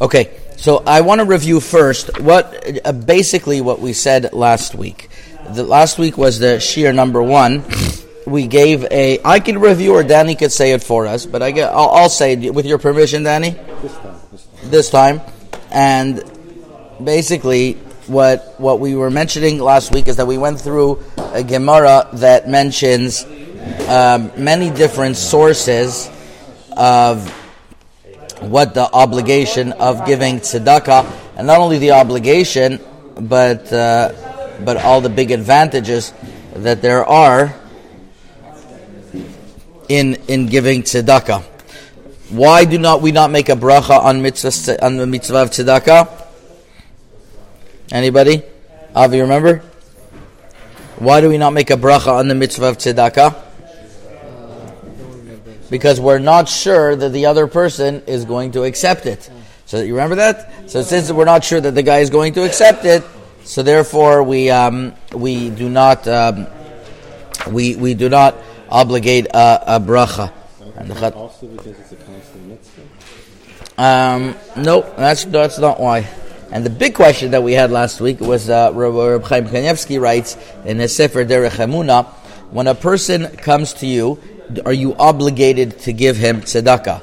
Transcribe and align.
Okay, 0.00 0.40
so 0.56 0.82
I 0.84 1.02
want 1.02 1.20
to 1.20 1.24
review 1.24 1.60
first 1.60 2.20
what 2.20 2.84
uh, 2.84 2.90
basically 2.90 3.60
what 3.60 3.78
we 3.78 3.92
said 3.92 4.32
last 4.32 4.74
week. 4.74 5.08
The 5.50 5.62
last 5.62 6.00
week 6.00 6.18
was 6.18 6.40
the 6.40 6.56
shiur 6.56 6.92
number 6.92 7.22
one. 7.22 7.62
We 8.26 8.48
gave 8.48 8.82
a. 8.90 9.20
I 9.24 9.38
can 9.38 9.60
review 9.60 9.94
or 9.94 10.02
Danny 10.02 10.34
could 10.34 10.50
say 10.50 10.72
it 10.72 10.82
for 10.82 11.06
us, 11.06 11.26
but 11.26 11.42
I 11.42 11.52
get. 11.52 11.72
I'll, 11.72 11.90
I'll 11.90 12.08
say 12.08 12.32
it 12.32 12.52
with 12.52 12.66
your 12.66 12.78
permission, 12.78 13.22
Danny. 13.22 13.50
This 13.50 13.92
time, 13.92 14.20
this 14.32 14.46
time. 14.46 14.70
This 14.70 14.90
time, 14.90 15.20
and 15.70 16.24
basically 17.04 17.74
what 18.08 18.56
what 18.58 18.80
we 18.80 18.96
were 18.96 19.12
mentioning 19.12 19.60
last 19.60 19.94
week 19.94 20.08
is 20.08 20.16
that 20.16 20.26
we 20.26 20.38
went 20.38 20.60
through 20.60 21.04
a 21.34 21.44
Gemara 21.44 22.08
that 22.14 22.48
mentions 22.48 23.22
um, 23.86 24.32
many 24.36 24.70
different 24.70 25.16
sources 25.16 26.10
of 26.76 27.43
what 28.40 28.74
the 28.74 28.90
obligation 28.92 29.72
of 29.72 30.06
giving 30.06 30.40
tzedakah, 30.40 31.04
and 31.36 31.46
not 31.46 31.60
only 31.60 31.78
the 31.78 31.92
obligation, 31.92 32.80
but 33.20 33.72
uh, 33.72 34.12
but 34.64 34.76
all 34.78 35.00
the 35.00 35.08
big 35.08 35.30
advantages 35.30 36.12
that 36.54 36.82
there 36.82 37.04
are 37.04 37.54
in 39.88 40.14
in 40.28 40.46
giving 40.46 40.82
tzedakah. 40.82 41.42
Why 42.30 42.64
do 42.64 42.78
not 42.78 43.02
we 43.02 43.12
not 43.12 43.30
make 43.30 43.48
a 43.48 43.56
bracha 43.56 43.98
on 43.98 44.22
mitzvah 44.22 44.84
on 44.84 44.96
the 44.96 45.06
mitzvah 45.06 45.42
of 45.42 45.50
tzedakah? 45.50 46.22
Anybody? 47.92 48.42
Avi, 48.94 49.20
remember? 49.20 49.58
Why 50.98 51.20
do 51.20 51.28
we 51.28 51.38
not 51.38 51.52
make 51.52 51.70
a 51.70 51.76
bracha 51.76 52.18
on 52.18 52.28
the 52.28 52.34
mitzvah 52.34 52.66
of 52.66 52.78
tzedakah? 52.78 53.43
Because 55.70 56.00
we're 56.00 56.18
not 56.18 56.48
sure 56.48 56.94
that 56.94 57.12
the 57.12 57.26
other 57.26 57.46
person 57.46 58.02
is 58.06 58.24
going 58.24 58.52
to 58.52 58.64
accept 58.64 59.06
it. 59.06 59.30
So 59.66 59.82
you 59.82 59.94
remember 59.94 60.16
that. 60.16 60.70
So 60.70 60.82
since 60.82 61.10
we're 61.10 61.24
not 61.24 61.44
sure 61.44 61.60
that 61.60 61.74
the 61.74 61.82
guy 61.82 61.98
is 61.98 62.10
going 62.10 62.34
to 62.34 62.44
accept 62.44 62.84
it, 62.84 63.02
so 63.44 63.62
therefore 63.62 64.22
we 64.22 64.50
um, 64.50 64.94
we 65.12 65.50
do 65.50 65.68
not 65.68 66.06
um, 66.06 66.46
we 67.50 67.76
we 67.76 67.94
do 67.94 68.08
not 68.08 68.36
obligate 68.68 69.26
a, 69.26 69.76
a 69.76 69.80
bracha. 69.80 70.32
Also 71.14 71.46
because 71.46 71.78
it's 71.78 71.92
a 71.92 71.96
constant 71.96 72.46
mitzvah. 72.46 73.82
Um, 73.82 74.36
no, 74.56 74.82
that's 74.96 75.24
that's 75.24 75.58
not 75.58 75.80
why. 75.80 76.08
And 76.50 76.64
the 76.64 76.70
big 76.70 76.94
question 76.94 77.32
that 77.32 77.42
we 77.42 77.52
had 77.52 77.70
last 77.70 78.00
week 78.00 78.20
was 78.20 78.48
uh, 78.48 78.70
Reb 78.72 79.24
Chaim 79.24 79.46
Kanievsky 79.46 80.00
writes 80.00 80.36
in 80.64 80.78
his 80.78 80.94
Sefer 80.94 81.24
Derech 81.24 81.56
Emunah, 81.56 82.06
when 82.50 82.68
a 82.68 82.74
person 82.76 83.26
comes 83.38 83.74
to 83.74 83.86
you 83.86 84.20
are 84.64 84.72
you 84.72 84.94
obligated 84.96 85.78
to 85.80 85.92
give 85.92 86.16
him 86.16 86.42
tzedakah? 86.42 87.00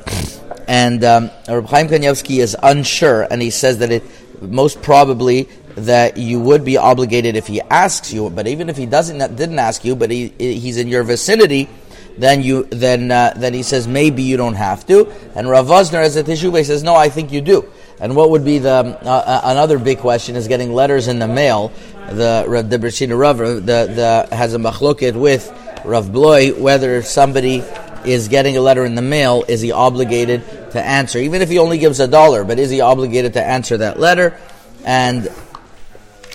And 0.67 1.03
um, 1.03 1.31
Reb 1.49 1.65
Chaim 1.65 1.87
Kanievsky 1.87 2.39
is 2.39 2.55
unsure, 2.61 3.27
and 3.29 3.41
he 3.41 3.49
says 3.49 3.79
that 3.79 3.91
it 3.91 4.03
most 4.41 4.81
probably 4.81 5.49
that 5.75 6.17
you 6.17 6.39
would 6.39 6.65
be 6.65 6.77
obligated 6.77 7.35
if 7.35 7.47
he 7.47 7.61
asks 7.61 8.13
you. 8.13 8.29
But 8.29 8.47
even 8.47 8.69
if 8.69 8.77
he 8.77 8.85
doesn't 8.85 9.35
didn't 9.35 9.59
ask 9.59 9.83
you, 9.83 9.95
but 9.95 10.11
he 10.11 10.29
he's 10.37 10.77
in 10.77 10.87
your 10.87 11.03
vicinity, 11.03 11.69
then 12.17 12.41
you 12.41 12.63
then 12.65 13.11
uh, 13.11 13.33
then 13.35 13.53
he 13.53 13.63
says 13.63 13.87
maybe 13.87 14.23
you 14.23 14.37
don't 14.37 14.55
have 14.55 14.85
to. 14.87 15.11
And 15.35 15.49
Rav 15.49 15.67
Vosner 15.67 16.03
as 16.03 16.15
a 16.15 16.23
Teshuvah 16.23 16.65
says 16.65 16.83
no, 16.83 16.95
I 16.95 17.09
think 17.09 17.31
you 17.31 17.41
do. 17.41 17.71
And 17.99 18.15
what 18.15 18.31
would 18.31 18.43
be 18.43 18.57
the 18.57 18.73
um, 18.73 18.87
uh, 19.01 19.09
uh, 19.09 19.41
another 19.45 19.77
big 19.77 19.99
question 19.99 20.35
is 20.35 20.47
getting 20.47 20.73
letters 20.73 21.07
in 21.07 21.19
the 21.19 21.27
mail. 21.27 21.71
The 22.09 22.45
Rav 22.47 22.65
Debreciner 22.65 23.17
Rav 23.17 23.37
the, 23.37 23.61
the 23.61 24.35
has 24.35 24.53
a 24.53 24.57
machloket 24.57 25.15
with 25.15 25.51
Rav 25.85 26.11
Bloy 26.11 26.53
whether 26.53 27.01
somebody 27.01 27.63
is 28.05 28.27
getting 28.27 28.57
a 28.57 28.61
letter 28.61 28.85
in 28.85 28.95
the 28.95 29.01
mail, 29.01 29.43
is 29.47 29.61
he 29.61 29.71
obligated 29.71 30.43
to 30.71 30.81
answer? 30.81 31.19
Even 31.19 31.41
if 31.41 31.49
he 31.49 31.59
only 31.59 31.77
gives 31.77 31.99
a 31.99 32.07
dollar, 32.07 32.43
but 32.43 32.59
is 32.59 32.69
he 32.69 32.81
obligated 32.81 33.33
to 33.33 33.43
answer 33.43 33.77
that 33.77 33.99
letter? 33.99 34.37
And 34.83 35.29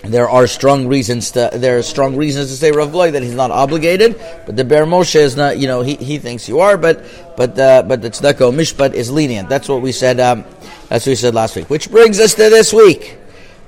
there 0.05 0.29
are 0.29 0.47
strong 0.47 0.87
reasons 0.87 1.33
to 1.33 1.51
there 1.53 1.79
are 1.79 1.83
strong 1.83 2.17
reasons 2.17 2.51
to 2.51 2.57
say 2.57 2.71
Rav 2.71 2.93
Bloy 2.93 3.11
that 3.11 3.23
he's 3.23 3.35
not 3.35 3.51
obligated, 3.51 4.21
but 4.47 4.57
the 4.57 4.65
Be'er 4.65 4.87
Moshe 4.87 5.17
is 5.17 5.37
not. 5.37 5.59
You 5.59 5.67
know, 5.67 5.83
he, 5.83 5.97
he 5.97 6.19
thinks 6.19 6.49
you 6.49 6.61
are, 6.61 6.77
but 6.77 7.05
but 7.37 7.59
uh, 7.59 7.83
but 7.83 8.03
the 8.03 8.11
Tzedakah 8.11 8.55
Mishpat 8.55 8.95
is 8.95 9.11
lenient. 9.11 9.49
That's 9.49 9.69
what 9.69 9.83
we 9.83 9.93
said. 9.93 10.21
Um, 10.21 10.45
that's 10.89 11.07
what 11.07 11.13
we 11.13 11.17
said 11.17 11.35
last 11.35 11.57
week. 11.57 11.69
Which 11.69 11.91
brings 11.91 12.21
us 12.21 12.35
to 12.35 12.51
this 12.51 12.73
week. 12.73 13.19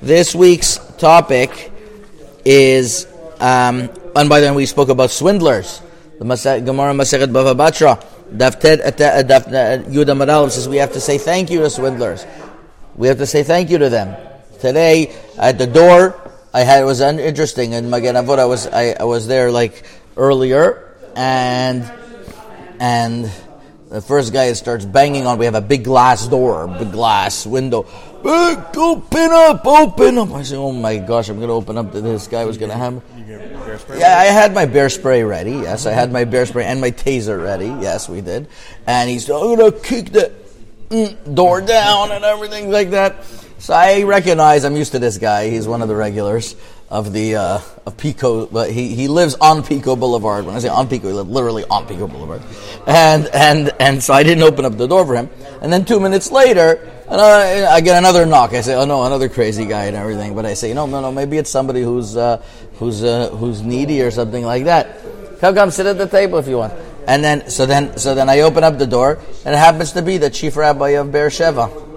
This 0.00 0.34
week's 0.34 0.78
topic 0.99 1.72
is 2.45 3.09
um, 3.41 3.91
and 4.17 4.29
by 4.29 4.41
then 4.41 4.55
we 4.55 4.67
spoke 4.67 4.89
about 4.89 5.11
swindlers. 5.11 5.83
The 6.19 6.25
Gemara 6.25 6.93
Masechet 6.95 7.31
Bava 7.31 7.55
Batra, 7.55 8.05
Dafted 8.37 8.81
Daf 8.97 9.47
uh, 9.47 9.51
uh, 9.51 9.57
uh, 9.57 9.79
Yudah 9.89 10.17
Maral 10.17 10.51
says 10.51 10.69
we 10.69 10.77
have 10.79 10.93
to 10.93 11.01
say 11.01 11.17
thank 11.17 11.51
you 11.51 11.61
to 11.61 11.71
swindlers. 11.71 12.27
We 12.97 13.09
have 13.09 13.19
to 13.19 13.27
say 13.27 13.43
thank 13.43 13.71
you 13.71 13.79
to 13.79 13.89
them. 13.89 14.17
Today 14.61 15.15
at 15.39 15.59
the 15.59 15.67
door, 15.67 16.19
I 16.53 16.61
had 16.61 16.83
it 16.83 16.87
was 16.87 17.01
interesting 17.01 17.73
in 17.73 17.89
Magen 17.89 18.17
Avot. 18.17 18.39
I 18.39 18.47
was 18.47 18.67
I, 18.67 18.97
I 18.99 19.05
was 19.05 19.29
there 19.29 19.53
like 19.53 19.85
earlier, 20.17 20.97
and 21.15 21.91
and 22.81 23.31
the 23.89 24.03
first 24.03 24.33
guy 24.33 24.53
starts 24.55 24.85
banging 24.85 25.27
on. 25.27 25.39
We 25.39 25.45
have 25.45 25.55
a 25.55 25.63
big 25.63 25.85
glass 25.85 26.27
door, 26.27 26.67
big 26.67 26.93
glass 26.93 27.47
window. 27.47 27.87
Open 28.25 29.33
up, 29.33 29.67
open 29.67 30.19
up. 30.19 30.33
I 30.33 30.43
said, 30.43 30.59
"Oh 30.59 30.73
my 30.73 30.99
gosh, 30.99 31.29
I'm 31.29 31.37
going 31.37 31.49
to 31.49 31.55
open 31.55 31.79
up." 31.79 31.93
To 31.93 32.01
this 32.01 32.27
guy 32.27 32.45
was 32.45 32.59
going 32.59 32.71
to 32.71 32.77
hammer. 32.77 33.03
Yeah, 33.97 34.19
I 34.19 34.25
had 34.25 34.53
my 34.55 34.67
bear 34.67 34.89
spray 34.89 35.23
ready. 35.23 35.53
Yes, 35.53 35.87
I 35.87 35.93
had 35.93 36.12
my 36.12 36.25
bear 36.25 36.47
spray 36.47 36.65
and 36.65 36.81
my 36.81 36.91
taser 36.91 37.43
ready. 37.43 37.67
Yes, 37.67 38.09
we 38.09 38.21
did. 38.21 38.49
And 38.87 39.09
he's 39.09 39.28
I'm 39.31 39.57
gonna 39.57 39.73
kick 39.73 40.11
the 40.11 40.33
mm, 40.89 41.34
door 41.34 41.61
down 41.61 42.11
and 42.12 42.25
everything 42.25 42.71
like 42.71 42.91
that. 42.91 43.25
So 43.59 43.75
I 43.75 44.03
recognize 44.03 44.65
I'm 44.65 44.77
used 44.77 44.93
to 44.93 44.99
this 44.99 45.19
guy. 45.19 45.51
He's 45.51 45.67
one 45.67 45.83
of 45.83 45.89
the 45.89 45.97
regulars 45.97 46.57
of 46.91 47.12
the 47.12 47.37
uh, 47.37 47.61
of 47.87 47.97
Pico, 47.97 48.47
but 48.47 48.71
he, 48.71 48.95
he 48.95 49.09
lives 49.09 49.34
on 49.34 49.62
Pico 49.62 49.97
Boulevard. 49.97 50.45
When 50.45 50.55
I 50.55 50.59
say 50.59 50.69
on 50.69 50.89
Pico, 50.89 51.09
he 51.09 51.15
literally 51.15 51.65
on 51.65 51.87
Pico 51.87 52.07
Boulevard. 52.07 52.43
And 52.87 53.27
and 53.28 53.71
and 53.81 54.03
so 54.03 54.15
I 54.15 54.23
didn't 54.23 54.45
open 54.45 54.65
up 54.65 54.77
the 54.77 54.87
door 54.87 55.05
for 55.07 55.15
him. 55.15 55.28
And 55.61 55.73
then 55.73 55.84
two 55.84 56.01
minutes 56.01 56.31
later, 56.31 56.97
I 57.11 57.81
get 57.81 57.97
another 57.97 58.27
knock. 58.27 58.53
I 58.53 58.61
say, 58.61 58.75
"Oh 58.75 58.85
no, 58.85 59.05
another 59.05 59.29
crazy 59.29 59.65
guy 59.65 59.85
and 59.85 59.97
everything." 59.97 60.35
But 60.35 60.47
I 60.47 60.55
say, 60.55 60.75
"No, 60.75 60.87
no, 60.87 61.01
no. 61.01 61.13
Maybe 61.13 61.39
it's 61.39 61.51
somebody 61.51 61.83
who's 61.83 62.17
uh, 62.17 62.43
who's 62.75 63.03
uh, 63.03 63.31
who's 63.31 63.63
needy 63.63 64.03
or 64.03 64.11
something 64.11 64.45
like 64.45 64.65
that. 64.65 65.01
Come, 65.41 65.55
come, 65.55 65.71
sit 65.71 65.87
at 65.87 65.99
the 65.99 66.07
table 66.07 66.39
if 66.39 66.49
you 66.49 66.59
want." 66.59 66.75
And 67.07 67.25
then 67.25 67.49
so 67.49 67.67
then 67.67 67.97
so 67.97 68.15
then 68.15 68.29
I 68.29 68.41
open 68.41 68.65
up 68.65 68.79
the 68.79 68.87
door, 68.87 69.19
and 69.45 69.55
it 69.55 69.59
happens 69.59 69.93
to 69.93 70.03
be 70.03 70.19
the 70.19 70.31
chief 70.31 70.57
rabbi 70.57 70.91
of 70.91 71.11
Beersheba 71.11 71.89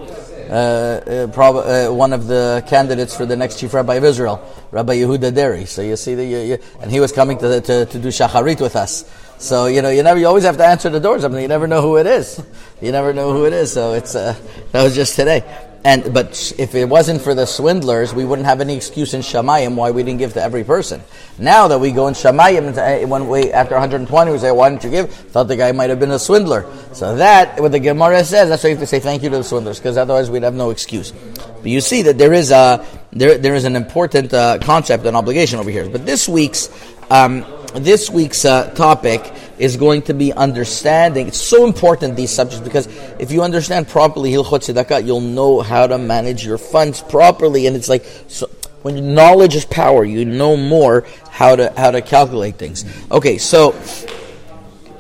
uh, 0.52 0.54
uh, 0.54 1.28
prob- 1.28 1.56
uh, 1.56 1.88
one 1.90 2.12
of 2.12 2.28
the 2.28 2.64
candidates 2.68 3.16
for 3.16 3.26
the 3.26 3.38
next 3.38 3.60
chief 3.60 3.74
rabbi 3.74 3.96
of 3.96 4.04
Israel, 4.04 4.44
Rabbi 4.72 4.98
Yehuda 4.98 5.34
Deri. 5.34 5.66
So 5.66 5.82
you 5.82 5.96
see, 5.96 6.14
the, 6.16 6.26
you, 6.26 6.38
you, 6.40 6.58
and 6.82 6.92
he 6.92 7.00
was 7.00 7.14
coming 7.14 7.38
to, 7.38 7.62
to, 7.62 7.86
to 7.86 8.00
do 8.00 8.10
shacharit 8.10 8.60
with 8.60 8.76
us. 8.76 9.10
So 9.42 9.66
you 9.66 9.82
know, 9.82 9.90
you 9.90 10.04
never, 10.04 10.20
you 10.20 10.28
always 10.28 10.44
have 10.44 10.58
to 10.58 10.66
answer 10.66 10.90
the 10.90 11.00
door. 11.00 11.20
Something 11.20 11.42
you 11.42 11.48
never 11.48 11.66
know 11.66 11.82
who 11.82 11.98
it 11.98 12.06
is. 12.06 12.42
You 12.80 12.92
never 12.92 13.12
know 13.12 13.34
who 13.34 13.46
it 13.46 13.54
is. 13.54 13.74
So 13.74 13.94
it's 13.94 14.16
uh, 14.16 14.36
that 14.72 14.84
was 14.84 14.94
just 14.96 15.16
today. 15.16 15.44
And 15.84 16.14
but 16.14 16.54
if 16.60 16.76
it 16.76 16.86
wasn't 16.86 17.22
for 17.22 17.34
the 17.34 17.48
swindlers, 17.48 18.14
we 18.14 18.24
wouldn't 18.24 18.48
have 18.48 18.62
any 18.62 18.76
excuse 18.76 19.16
in 19.16 19.22
Shamayim 19.22 19.74
why 19.74 19.90
we 19.90 20.04
didn't 20.04 20.20
give 20.20 20.34
to 20.34 20.44
every 20.44 20.64
person. 20.64 21.02
Now 21.40 21.68
that 21.70 21.80
we 21.80 21.92
go 21.92 22.08
in 22.08 22.14
Shamayim, 22.14 22.78
uh, 22.78 23.08
when 23.08 23.28
we 23.30 23.52
after 23.52 23.74
120, 23.74 24.32
we 24.32 24.38
say, 24.38 24.52
"Why 24.52 24.70
didn't 24.70 24.84
you 24.84 24.92
give?" 24.92 25.12
Thought 25.12 25.48
the 25.48 25.56
guy 25.56 25.72
might 25.72 25.90
have 25.90 26.00
been 26.00 26.12
a 26.12 26.20
swindler. 26.20 26.68
So 26.94 27.16
that 27.16 27.60
what 27.60 27.72
the 27.72 27.80
Gemara 27.80 28.24
says, 28.24 28.50
that's 28.50 28.64
why 28.64 28.70
you 28.70 28.76
have 28.76 28.84
to 28.84 28.88
say 28.88 29.00
thank 29.00 29.24
you 29.24 29.30
to 29.32 29.38
the 29.38 29.44
swindlers, 29.44 29.80
because 29.80 29.98
otherwise 29.98 30.30
we'd 30.30 30.44
have 30.44 30.54
no 30.54 30.70
excuse. 30.70 31.12
But 31.12 31.72
you 31.72 31.82
see 31.82 32.04
that 32.04 32.20
there 32.20 32.34
is 32.34 32.52
a 32.52 32.86
there 33.12 33.40
there 33.40 33.56
is 33.56 33.66
an 33.66 33.76
important 33.76 34.36
uh, 34.36 34.60
concept 34.60 35.06
and 35.06 35.18
obligation 35.18 35.58
over 35.58 35.72
here. 35.72 35.90
But 35.90 36.06
this 36.06 36.30
week's 36.30 36.70
um, 37.10 37.44
this 37.76 38.10
week's 38.10 38.46
uh, 38.46 38.70
topic 38.72 39.32
is 39.58 39.78
going 39.78 40.02
to 40.04 40.14
be 40.14 40.34
understanding. 40.34 41.28
It's 41.28 41.40
so 41.40 41.66
important 41.66 42.16
these 42.16 42.32
subjects 42.32 42.64
because 42.64 42.88
if 43.20 43.32
you 43.32 43.44
understand 43.44 43.88
properly 43.88 44.32
Hilchot 44.32 44.62
Tzedakah, 44.62 45.06
you'll 45.06 45.22
know 45.22 45.62
how 45.62 45.88
to 45.88 45.98
manage 45.98 46.46
your 46.46 46.58
funds 46.58 47.02
properly. 47.02 47.68
And 47.68 47.76
it's 47.76 47.88
like 47.88 48.06
so, 48.28 48.48
when 48.82 49.14
knowledge 49.14 49.56
is 49.56 49.66
power, 49.66 50.04
you 50.04 50.26
know 50.26 50.58
more 50.58 51.06
how 51.30 51.56
to 51.56 51.72
how 51.78 51.92
to 51.92 52.02
calculate 52.02 52.56
things. 52.56 52.84
Okay, 53.12 53.38
so 53.38 53.72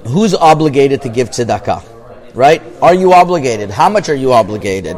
who's 0.08 0.34
obligated 0.34 1.02
to 1.02 1.10
give 1.10 1.32
tzedakah? 1.32 1.84
Right? 2.34 2.62
Are 2.82 2.94
you 2.94 3.14
obligated? 3.14 3.70
How 3.70 3.90
much 3.90 4.08
are 4.08 4.16
you 4.16 4.32
obligated? 4.32 4.98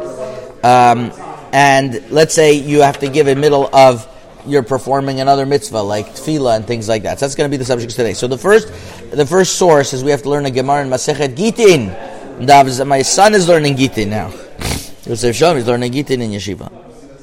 Um, 0.62 1.10
and 1.52 2.04
let's 2.10 2.34
say 2.34 2.52
you 2.52 2.82
have 2.82 2.98
to 2.98 3.08
give 3.08 3.26
a 3.28 3.34
middle 3.34 3.74
of 3.74 4.06
you're 4.46 4.62
performing 4.62 5.20
another 5.20 5.46
mitzvah 5.46 5.80
like 5.80 6.08
tefillah 6.08 6.56
and 6.56 6.66
things 6.66 6.88
like 6.88 7.02
that. 7.04 7.18
So 7.18 7.26
that's 7.26 7.34
going 7.34 7.50
to 7.50 7.50
be 7.50 7.58
the 7.58 7.64
subject 7.64 7.92
today. 7.94 8.14
So 8.14 8.26
the 8.26 8.38
first, 8.38 8.68
the 9.10 9.26
first 9.26 9.56
source 9.56 9.92
is 9.92 10.04
we 10.04 10.10
have 10.10 10.22
to 10.22 10.30
learn 10.30 10.46
a 10.46 10.50
Gemara 10.50 10.82
in 10.82 10.90
Masechet 10.90 11.34
Gitin. 11.34 12.86
My 12.86 13.02
son 13.02 13.34
is 13.34 13.48
learning 13.48 13.76
Gitin 13.76 14.08
now. 14.08 14.28
Yosef 15.06 15.36
Shalom 15.36 15.56
is 15.56 15.66
learning 15.66 15.92
Gitin 15.92 16.20
in 16.20 16.30
yeshiva. 16.30 16.72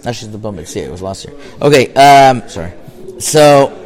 Actually, 0.05 0.31
the 0.31 0.39
Bumik. 0.39 0.67
See, 0.67 0.79
it 0.79 0.91
was 0.91 1.01
last 1.01 1.25
year. 1.25 1.35
Okay, 1.61 1.93
um, 1.93 2.47
sorry. 2.49 2.73
So, 3.19 3.77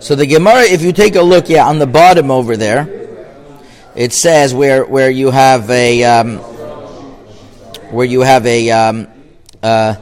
so 0.00 0.14
the 0.14 0.26
Gemara, 0.26 0.62
if 0.62 0.82
you 0.82 0.92
take 0.92 1.14
a 1.14 1.22
look, 1.22 1.48
yeah, 1.48 1.66
on 1.66 1.78
the 1.78 1.86
bottom 1.86 2.30
over 2.30 2.56
there, 2.56 2.88
it 3.94 4.12
says 4.12 4.52
where 4.54 4.84
where 4.84 5.10
you 5.10 5.30
have 5.30 5.70
a. 5.70 6.04
Um, 6.04 6.54
where 7.94 8.06
you 8.06 8.22
have 8.22 8.44
a 8.44 8.70
um, 8.70 9.06
uh, 9.62 9.94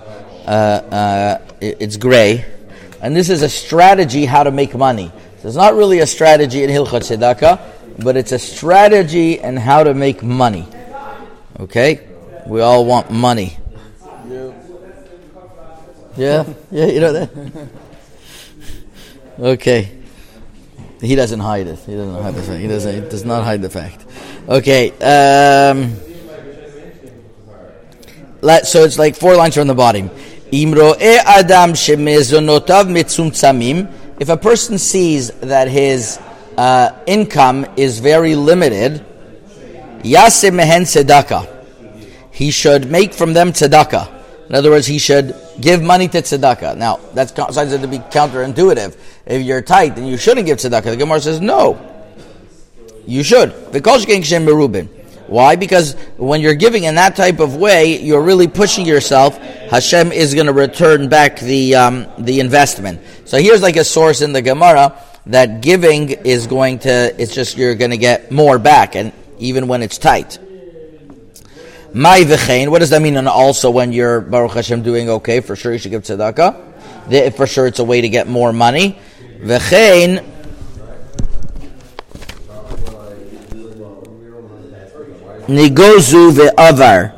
uh, 0.46 0.50
uh, 0.50 1.38
it- 1.60 1.76
it's 1.80 1.96
gray, 1.96 2.44
and 3.00 3.14
this 3.16 3.28
is 3.30 3.42
a 3.42 3.48
strategy 3.48 4.24
how 4.26 4.42
to 4.42 4.50
make 4.50 4.74
money. 4.74 5.10
So 5.40 5.48
it's 5.48 5.56
not 5.56 5.74
really 5.74 6.00
a 6.00 6.06
strategy 6.06 6.62
in 6.62 6.70
Hilchot 6.70 7.02
Tzedakah, 7.02 7.58
but 7.98 8.16
it's 8.16 8.32
a 8.32 8.38
strategy 8.38 9.38
in 9.38 9.56
how 9.56 9.82
to 9.84 9.94
make 9.94 10.22
money. 10.22 10.66
Okay, 11.60 12.00
we 12.46 12.60
all 12.60 12.84
want 12.84 13.10
money. 13.10 13.56
Yeah, 16.16 16.44
yeah, 16.70 16.86
you 16.86 17.00
know 17.00 17.12
that. 17.12 17.30
Okay, 19.40 19.90
he 21.00 21.14
doesn't 21.14 21.40
hide 21.40 21.66
it. 21.66 21.78
He 21.80 21.94
doesn't 21.96 22.22
hide 22.22 22.34
the 22.34 22.42
fact. 22.42 22.60
He 22.60 22.68
doesn't. 22.68 23.04
He 23.04 23.10
does 23.10 23.24
not 23.24 23.44
hide 23.44 23.62
the 23.62 23.70
fact. 23.70 24.04
Okay. 24.48 24.90
Um, 25.00 25.96
let, 28.40 28.66
so 28.66 28.84
it's 28.84 28.98
like 28.98 29.16
four 29.16 29.36
lines 29.36 29.54
from 29.54 29.68
the 29.68 29.74
bottom. 29.74 30.10
If 30.52 30.68
a 34.28 34.36
person 34.36 34.78
sees 34.78 35.30
that 35.30 35.68
his 35.68 36.20
uh, 36.58 36.90
income 37.06 37.66
is 37.78 38.00
very 38.00 38.34
limited, 38.34 39.02
yase 40.02 40.50
mehen. 40.50 40.84
He 42.30 42.50
should 42.50 42.90
make 42.90 43.14
from 43.14 43.32
them 43.32 43.52
tzedakah. 43.52 44.08
In 44.50 44.54
other 44.54 44.70
words, 44.70 44.86
he 44.86 44.98
should 44.98 45.34
give 45.58 45.82
money 45.82 46.08
to 46.08 46.20
tzedakah. 46.20 46.76
Now, 46.76 47.00
that 47.14 47.30
sounds 47.30 47.56
to 47.56 47.88
be 47.88 47.98
counterintuitive. 47.98 48.94
If 49.24 49.42
you're 49.42 49.62
tight, 49.62 49.96
then 49.96 50.06
you 50.06 50.18
shouldn't 50.18 50.44
give 50.44 50.58
tzedakah. 50.58 50.84
The 50.84 50.98
Gemara 50.98 51.20
says 51.20 51.40
no. 51.40 51.78
You 53.06 53.22
should. 53.22 53.54
Why? 55.32 55.56
Because 55.56 55.94
when 56.18 56.42
you're 56.42 56.54
giving 56.54 56.84
in 56.84 56.96
that 56.96 57.16
type 57.16 57.40
of 57.40 57.56
way, 57.56 57.98
you're 58.02 58.20
really 58.20 58.48
pushing 58.48 58.84
yourself. 58.84 59.38
Hashem 59.38 60.12
is 60.12 60.34
going 60.34 60.46
to 60.46 60.52
return 60.52 61.08
back 61.08 61.40
the 61.40 61.74
um, 61.74 62.06
the 62.18 62.40
investment. 62.40 63.00
So 63.24 63.38
here's 63.38 63.62
like 63.62 63.76
a 63.76 63.84
source 63.84 64.20
in 64.20 64.34
the 64.34 64.42
Gemara 64.42 64.94
that 65.26 65.62
giving 65.62 66.10
is 66.10 66.46
going 66.46 66.80
to. 66.80 67.14
It's 67.18 67.34
just 67.34 67.56
you're 67.56 67.74
going 67.74 67.92
to 67.92 67.96
get 67.96 68.30
more 68.30 68.58
back, 68.58 68.94
and 68.94 69.10
even 69.38 69.68
when 69.68 69.80
it's 69.80 69.96
tight. 69.96 70.38
My 71.94 72.20
v'chein. 72.20 72.68
What 72.68 72.80
does 72.80 72.90
that 72.90 73.00
mean? 73.00 73.16
And 73.16 73.26
also, 73.26 73.70
when 73.70 73.92
you're 73.92 74.20
Baruch 74.20 74.52
Hashem 74.52 74.82
doing 74.82 75.08
okay, 75.08 75.40
for 75.40 75.56
sure 75.56 75.72
you 75.72 75.78
should 75.78 75.92
give 75.92 76.02
tzedakah. 76.02 77.32
For 77.34 77.46
sure, 77.46 77.66
it's 77.66 77.78
a 77.78 77.84
way 77.84 78.02
to 78.02 78.08
get 78.10 78.28
more 78.28 78.52
money. 78.52 78.98
V'chein. 79.40 80.28
Negozu 85.52 86.32
ve'avar. 86.32 87.12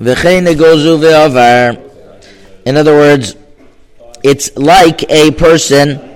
V'chein 0.00 0.46
negozu 0.46 0.98
ve'avar. 1.00 1.76
In 2.64 2.76
other 2.76 2.94
words, 2.94 3.34
it's 4.22 4.56
like 4.56 5.10
a 5.10 5.32
person 5.32 6.06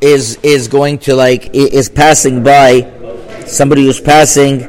is 0.00 0.36
is 0.42 0.68
going 0.68 0.98
to 0.98 1.14
like 1.14 1.54
is 1.54 1.88
passing 1.88 2.42
by 2.42 2.90
somebody 3.46 3.84
who's 3.84 4.00
passing 4.00 4.68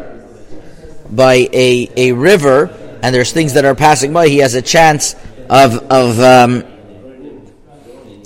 by 1.09 1.49
a 1.51 1.89
a 1.95 2.11
river 2.11 2.69
and 3.01 3.15
there's 3.15 3.31
things 3.31 3.53
that 3.53 3.65
are 3.65 3.75
passing 3.75 4.13
by 4.13 4.27
he 4.27 4.37
has 4.37 4.53
a 4.53 4.61
chance 4.61 5.15
of 5.49 5.77
of 5.91 6.19
um, 6.19 6.63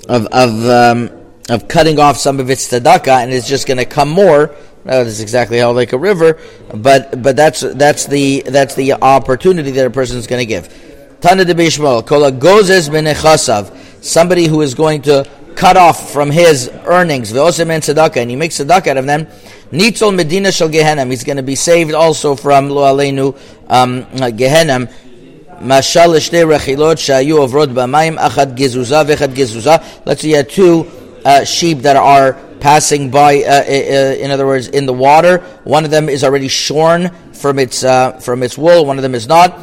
of 0.08 0.26
of 0.26 0.68
um, 0.68 1.10
of 1.48 1.68
cutting 1.68 1.98
off 1.98 2.16
some 2.16 2.40
of 2.40 2.50
its 2.50 2.68
tzedakah, 2.68 3.22
and 3.22 3.32
it's 3.32 3.48
just 3.48 3.66
going 3.66 3.78
to 3.78 3.84
come 3.84 4.08
more. 4.08 4.54
That's 4.86 5.20
exactly 5.20 5.58
how 5.58 5.72
like 5.72 5.92
a 5.92 5.98
river, 5.98 6.38
but 6.72 7.22
but 7.22 7.34
that's 7.34 7.60
that's 7.60 8.06
the 8.06 8.42
that's 8.46 8.74
the 8.76 8.92
opportunity 8.94 9.72
that 9.72 9.84
a 9.84 9.90
person 9.90 10.16
is 10.16 10.26
going 10.26 10.40
to 10.40 10.46
give. 10.46 10.72
Tana 11.20 11.44
de 11.44 11.54
Bishmael, 11.54 12.06
kola 12.06 12.30
gozes 12.30 12.88
benechasav, 12.88 14.04
somebody 14.04 14.46
who 14.46 14.62
is 14.62 14.74
going 14.74 15.02
to 15.02 15.28
cut 15.56 15.76
off 15.76 16.12
from 16.12 16.30
his 16.30 16.68
earnings, 16.84 17.32
v'osemen 17.32 17.80
tzedakah, 17.80 18.18
and 18.18 18.30
he 18.30 18.36
makes 18.36 18.58
tzedakah 18.58 18.88
out 18.88 18.96
of 18.98 19.06
them, 19.06 19.26
nitzol 19.72 20.14
medina 20.14 20.52
shel 20.52 20.68
gehenem, 20.68 21.10
he's 21.10 21.24
going 21.24 21.38
to 21.38 21.42
be 21.42 21.56
saved 21.56 21.92
also 21.92 22.36
from 22.36 22.70
lo 22.70 22.82
aleinu 22.82 23.36
um, 23.68 24.04
gehenem, 24.36 24.88
Let's 25.58 25.88
say 25.88 26.04
you 30.28 30.36
had 30.36 30.50
two 30.50 30.90
uh, 31.24 31.44
sheep 31.44 31.78
that 31.78 31.96
are 31.96 32.45
passing 32.60 33.10
by. 33.10 33.42
Uh, 33.42 33.64
in 33.64 34.30
other 34.30 34.46
words, 34.46 34.68
in 34.68 34.86
the 34.86 34.92
water. 34.92 35.38
One 35.64 35.84
of 35.84 35.90
them 35.90 36.08
is 36.08 36.24
already 36.24 36.48
shorn 36.48 37.10
from 37.32 37.58
its 37.58 37.84
uh, 37.84 38.18
from 38.20 38.42
its 38.42 38.56
wool. 38.58 38.84
One 38.84 38.98
of 38.98 39.02
them 39.02 39.14
is 39.14 39.26
not. 39.26 39.58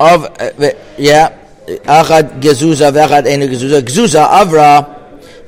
Of 0.00 0.24
uh, 0.24 0.72
yeah, 0.96 1.36
achad 1.66 2.40
gezuza 2.40 2.90
v'achad 2.90 3.26
eno 3.26 3.46
gezuza 3.46 3.82
gezuza 3.82 4.26
avra 4.28 4.98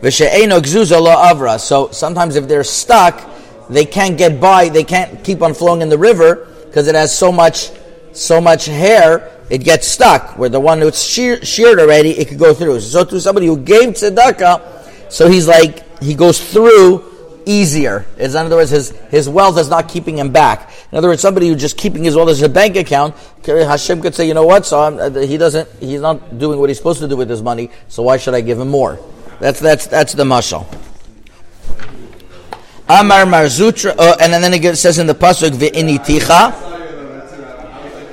v'she'eno 0.01 0.61
gezuza 0.61 1.01
lo 1.01 1.11
avra. 1.11 1.59
So 1.59 1.91
sometimes 1.91 2.37
if 2.37 2.47
they're 2.49 2.65
stuck, 2.65 3.21
they 3.71 3.87
can't 3.87 4.19
get 4.19 4.41
by. 4.41 4.69
They 4.69 4.85
can't 4.85 5.25
keep 5.25 5.43
on 5.43 5.55
flowing 5.55 5.81
in 5.81 5.89
the 5.89 5.99
river 5.99 6.49
because 6.67 6.87
it 6.87 6.95
has 6.95 7.17
so 7.17 7.33
much 7.33 7.71
so 8.13 8.41
much 8.41 8.67
hair. 8.67 9.31
It 9.49 9.65
gets 9.65 9.87
stuck. 9.87 10.39
Where 10.39 10.49
the 10.49 10.61
one 10.61 10.81
who's 10.81 11.03
sheared 11.03 11.79
already, 11.79 12.19
it 12.19 12.29
could 12.29 12.39
go 12.39 12.55
through. 12.55 12.81
So 12.81 13.05
to 13.05 13.21
somebody 13.21 13.47
who 13.47 13.59
gave 13.59 13.91
tzedakah 13.91 14.82
so 15.13 15.29
he's 15.29 15.47
like, 15.47 16.01
he 16.03 16.15
goes 16.15 16.41
through 16.41 17.05
easier. 17.45 18.07
In 18.19 18.35
other 18.35 18.57
words, 18.57 18.71
his, 18.71 18.91
his 19.11 19.29
wealth 19.29 19.59
is 19.59 19.69
not 19.69 19.87
keeping 19.87 20.17
him 20.17 20.33
back. 20.33 20.73
In 20.91 20.97
other 20.97 21.09
words, 21.09 21.21
somebody 21.21 21.49
who's 21.49 21.61
just 21.61 21.77
keeping 21.77 22.03
his 22.03 22.17
wealth 22.17 22.31
as 22.31 22.41
a 22.41 22.49
bank 22.49 22.77
account, 22.77 23.15
Hashem 23.45 24.01
could 24.01 24.15
say, 24.15 24.27
you 24.27 24.33
know 24.33 24.47
what, 24.47 24.65
so 24.65 24.81
I'm, 24.81 24.99
uh, 24.99 25.21
he 25.21 25.37
doesn't, 25.37 25.69
he's 25.81 26.01
not 26.01 26.39
doing 26.39 26.59
what 26.59 26.71
he's 26.71 26.79
supposed 26.79 27.01
to 27.01 27.09
do 27.09 27.17
with 27.17 27.29
his 27.29 27.43
money, 27.43 27.71
so 27.89 28.03
why 28.03 28.17
should 28.17 28.33
I 28.33 28.41
give 28.41 28.59
him 28.59 28.69
more? 28.69 28.99
That's, 29.39 29.61
that's, 29.61 29.87
that's 29.87 30.15
the 30.15 30.25
mashal. 30.25 30.67
Amar 32.89 33.27
Mar 33.27 33.45
Zutra, 33.45 33.95
uh, 33.99 34.17
and 34.19 34.33
then 34.33 34.55
it 34.55 34.77
says 34.77 34.99
in 34.99 35.07
the 35.07 35.15
pasuk 35.15 35.51
ve'initicha. 35.51 36.71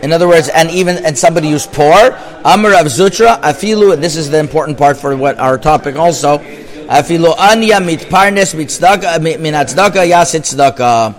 In 0.04 0.14
other 0.14 0.28
words, 0.28 0.48
and 0.48 0.70
even 0.72 1.04
and 1.06 1.18
somebody 1.18 1.50
who's 1.50 1.68
poor, 1.68 2.18
Amar 2.46 2.74
of 2.80 2.88
Zutra, 2.88 3.42
afilu. 3.42 3.94
and 3.94 4.02
This 4.02 4.16
is 4.16 4.30
the 4.30 4.40
important 4.40 4.78
part 4.78 4.96
for 4.96 5.16
what 5.16 5.38
our 5.40 5.58
topic 5.58 5.98
also. 5.98 6.40
Afilu 6.90 7.36
anya 7.38 7.76
mitparnes 7.76 8.56
minatzdaka 8.56 10.10
yasit 10.10 10.42
tzedaka. 10.42 11.14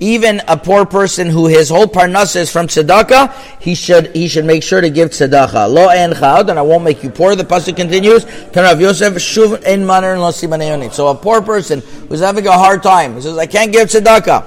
Even 0.00 0.42
a 0.48 0.56
poor 0.56 0.84
person 0.84 1.28
who 1.28 1.46
his 1.46 1.68
whole 1.68 1.86
parnasa 1.86 2.38
is 2.38 2.50
from 2.50 2.66
tzedakah, 2.66 3.32
he 3.60 3.76
should 3.76 4.12
he 4.16 4.26
should 4.26 4.44
make 4.44 4.64
sure 4.64 4.80
to 4.80 4.90
give 4.90 5.10
tzedakah. 5.10 5.72
Lo 5.72 5.86
en 5.86 6.12
chaud, 6.12 6.50
and 6.50 6.58
I 6.58 6.62
won't 6.62 6.82
make 6.82 7.04
you 7.04 7.10
poor. 7.10 7.36
The 7.36 7.44
pasuk 7.44 7.76
continues. 7.76 8.26
Rav 8.52 8.80
Yosef 8.80 9.14
shuv 9.14 9.62
en 9.64 9.86
maner. 9.86 10.90
So 10.90 11.06
a 11.06 11.14
poor 11.14 11.40
person 11.40 11.82
who's 12.08 12.18
having 12.18 12.44
a 12.48 12.52
hard 12.52 12.82
time, 12.82 13.14
he 13.14 13.20
says, 13.20 13.38
I 13.38 13.46
can't 13.46 13.70
give 13.70 13.90
tzedakah. 13.90 14.44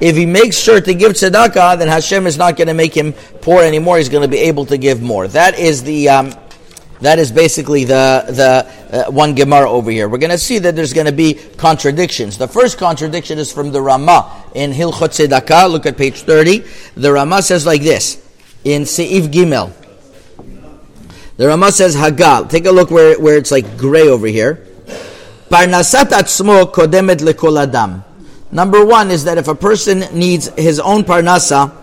If 0.00 0.16
he 0.16 0.26
makes 0.26 0.58
sure 0.58 0.80
to 0.80 0.92
give 0.92 1.12
tzedakah, 1.12 1.78
then 1.78 1.86
Hashem 1.86 2.26
is 2.26 2.36
not 2.36 2.56
going 2.56 2.66
to 2.66 2.74
make 2.74 2.94
him 2.94 3.12
poor 3.42 3.62
anymore. 3.62 3.98
He's 3.98 4.08
going 4.08 4.22
to 4.22 4.28
be 4.28 4.38
able 4.38 4.66
to 4.66 4.76
give 4.76 5.00
more. 5.00 5.28
That 5.28 5.56
is 5.56 5.84
the 5.84 6.08
um, 6.08 6.32
that 7.00 7.18
is 7.18 7.30
basically 7.30 7.84
the 7.84 8.24
the 8.28 9.06
uh, 9.06 9.10
one 9.10 9.34
Gemara 9.34 9.70
over 9.70 9.90
here. 9.90 10.08
We're 10.08 10.18
going 10.18 10.30
to 10.30 10.38
see 10.38 10.58
that 10.60 10.74
there's 10.74 10.92
going 10.92 11.06
to 11.06 11.12
be 11.12 11.34
contradictions. 11.34 12.38
The 12.38 12.48
first 12.48 12.78
contradiction 12.78 13.38
is 13.38 13.52
from 13.52 13.72
the 13.72 13.82
Rama 13.82 14.44
in 14.54 14.72
Hilchot 14.72 15.28
Tzedakah. 15.28 15.70
Look 15.70 15.86
at 15.86 15.96
page 15.96 16.22
thirty. 16.22 16.64
The 16.94 17.12
Rama 17.12 17.42
says 17.42 17.66
like 17.66 17.82
this 17.82 18.22
in 18.64 18.82
Seif 18.82 19.28
Gimel. 19.28 19.72
The 21.36 21.48
Rama 21.48 21.70
says 21.70 21.94
Hagah. 21.94 22.48
Take 22.48 22.66
a 22.66 22.72
look 22.72 22.90
where 22.90 23.20
where 23.20 23.36
it's 23.36 23.50
like 23.50 23.76
gray 23.76 24.08
over 24.08 24.26
here. 24.26 24.66
Parnasat 25.50 26.10
atzmo 26.10 26.72
kodemet 26.72 27.18
lekol 27.18 27.62
adam. 27.62 28.04
Number 28.50 28.84
one 28.84 29.10
is 29.10 29.24
that 29.24 29.36
if 29.38 29.48
a 29.48 29.54
person 29.54 30.04
needs 30.12 30.48
his 30.56 30.80
own 30.80 31.02
parnasa, 31.02 31.74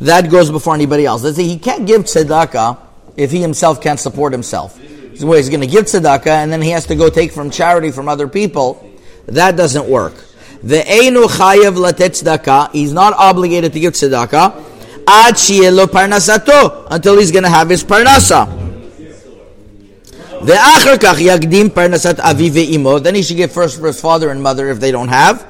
that 0.00 0.30
goes 0.30 0.50
before 0.50 0.74
anybody 0.74 1.06
else. 1.06 1.22
Let's 1.22 1.36
say 1.36 1.44
he 1.44 1.58
can't 1.58 1.86
give 1.86 2.02
tzedakah 2.02 2.89
if 3.17 3.31
he 3.31 3.41
himself 3.41 3.81
can't 3.81 3.99
support 3.99 4.31
himself. 4.31 4.79
So 5.15 5.31
he's 5.31 5.49
going 5.49 5.61
to 5.61 5.67
give 5.67 5.85
tzedakah 5.85 6.27
and 6.27 6.51
then 6.51 6.61
he 6.61 6.71
has 6.71 6.85
to 6.87 6.95
go 6.95 7.09
take 7.09 7.31
from 7.31 7.49
charity 7.49 7.91
from 7.91 8.09
other 8.09 8.27
people. 8.27 8.85
That 9.27 9.55
doesn't 9.55 9.87
work. 9.87 10.13
The 10.61 10.79
einu 10.79 11.23
chayev 11.27 11.77
latet 11.77 12.11
tzedakah. 12.11 12.71
He's 12.71 12.91
not 12.91 13.13
obligated 13.13 13.73
to 13.73 13.79
give 13.79 13.93
tzedakah. 13.93 14.55
Ad 15.07 15.35
shielo 15.35 15.85
parnasato 15.85 16.87
until 16.89 17.17
he's 17.17 17.31
going 17.31 17.43
to 17.43 17.49
have 17.49 17.69
his 17.69 17.83
parnasa. 17.83 18.61
ואחר 20.45 20.97
כך 20.97 21.15
יקדים 21.19 21.69
פרנסת 21.69 22.19
אביו 22.19 22.53
ואימו, 22.53 22.99
then 22.99 23.15
he 23.15 23.23
should 23.23 23.37
give 23.37 23.51
first 23.51 23.79
for 23.79 23.87
his 23.87 23.99
father 23.99 24.29
and 24.29 24.43
mother 24.43 24.69
if 24.69 24.79
they 24.79 24.91
don't 24.91 25.07
have. 25.07 25.43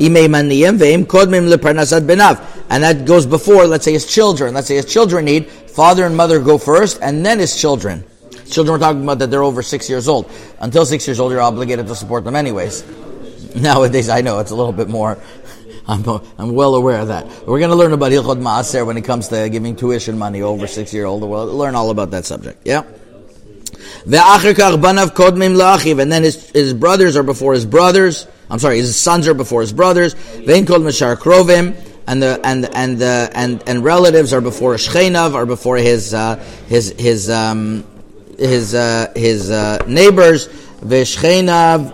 אימי 0.00 0.28
מניהם 0.28 0.76
והם 0.78 1.04
קודמים 1.04 1.46
לפרנסת 1.46 2.02
בניו. 2.02 2.34
And 2.70 2.82
that 2.82 3.04
goes 3.04 3.26
before, 3.26 3.66
let's 3.66 3.84
say 3.84 3.92
his 3.92 4.06
children. 4.06 4.54
Let's 4.54 4.66
say 4.66 4.76
his 4.76 4.86
children 4.86 5.26
need, 5.26 5.46
father 5.77 6.07
and 6.07 6.17
mother 6.17 6.39
go 6.39 6.57
first, 6.57 6.97
and 7.03 7.23
then 7.23 7.37
his 7.37 7.55
children. 7.55 8.03
Children 8.49 8.73
we're 8.73 8.79
talking 8.79 9.03
about 9.03 9.19
that 9.19 9.29
they're 9.29 9.43
over 9.43 9.61
six 9.61 9.87
years 9.87 10.07
old. 10.07 10.25
Until 10.59 10.85
six 10.85 11.07
years 11.07 11.19
old, 11.19 11.31
you're 11.31 11.41
obligated 11.41 11.85
to 11.85 11.95
support 11.95 12.23
them 12.23 12.35
anyways. 12.35 12.83
Nowadays, 13.55 14.09
I 14.09 14.21
know 14.21 14.39
it's 14.39 14.49
a 14.49 14.55
little 14.55 14.73
bit 14.73 14.89
more 14.89 15.19
I'm, 15.87 16.03
I'm 16.37 16.53
well 16.55 16.73
aware 16.75 16.99
of 16.99 17.09
that. 17.09 17.25
We're 17.45 17.59
going 17.59 17.69
to 17.69 17.75
learn 17.75 17.93
about 17.93 18.11
Hilchot 18.11 18.41
Maaser 18.41 18.85
when 18.85 18.97
it 18.97 19.03
comes 19.03 19.27
to 19.29 19.47
giving 19.49 19.75
tuition 19.75 20.17
money 20.17 20.41
over 20.41 20.65
six 20.65 20.93
year 20.93 21.05
old. 21.05 21.21
We'll 21.21 21.45
learn 21.45 21.75
all 21.75 21.91
about 21.91 22.11
that 22.11 22.25
subject. 22.25 22.65
Yeah. 22.65 22.83
And 25.99 26.11
then 26.11 26.23
his, 26.23 26.49
his 26.49 26.73
brothers 26.73 27.15
are 27.15 27.23
before 27.23 27.53
his 27.53 27.65
brothers. 27.65 28.27
I'm 28.49 28.59
sorry, 28.59 28.77
his 28.77 28.95
sons 28.95 29.27
are 29.27 29.33
before 29.33 29.61
his 29.61 29.73
brothers. 29.73 30.15
And 32.07 32.21
the 32.21 32.39
and 32.43 32.73
and 32.73 32.97
the 32.97 33.29
and 33.33 33.61
and 33.67 33.83
relatives 33.83 34.33
are 34.33 34.41
before 34.41 34.75
Shchenav, 34.75 35.33
are 35.33 35.45
before 35.45 35.77
his 35.77 36.13
uh, 36.13 36.37
his 36.67 36.91
his 36.97 37.29
um, 37.29 37.83
his 38.39 38.73
uh, 38.73 39.11
his 39.15 39.51
uh, 39.51 39.83
neighbors. 39.87 40.47
V'Shchenav 40.47 41.93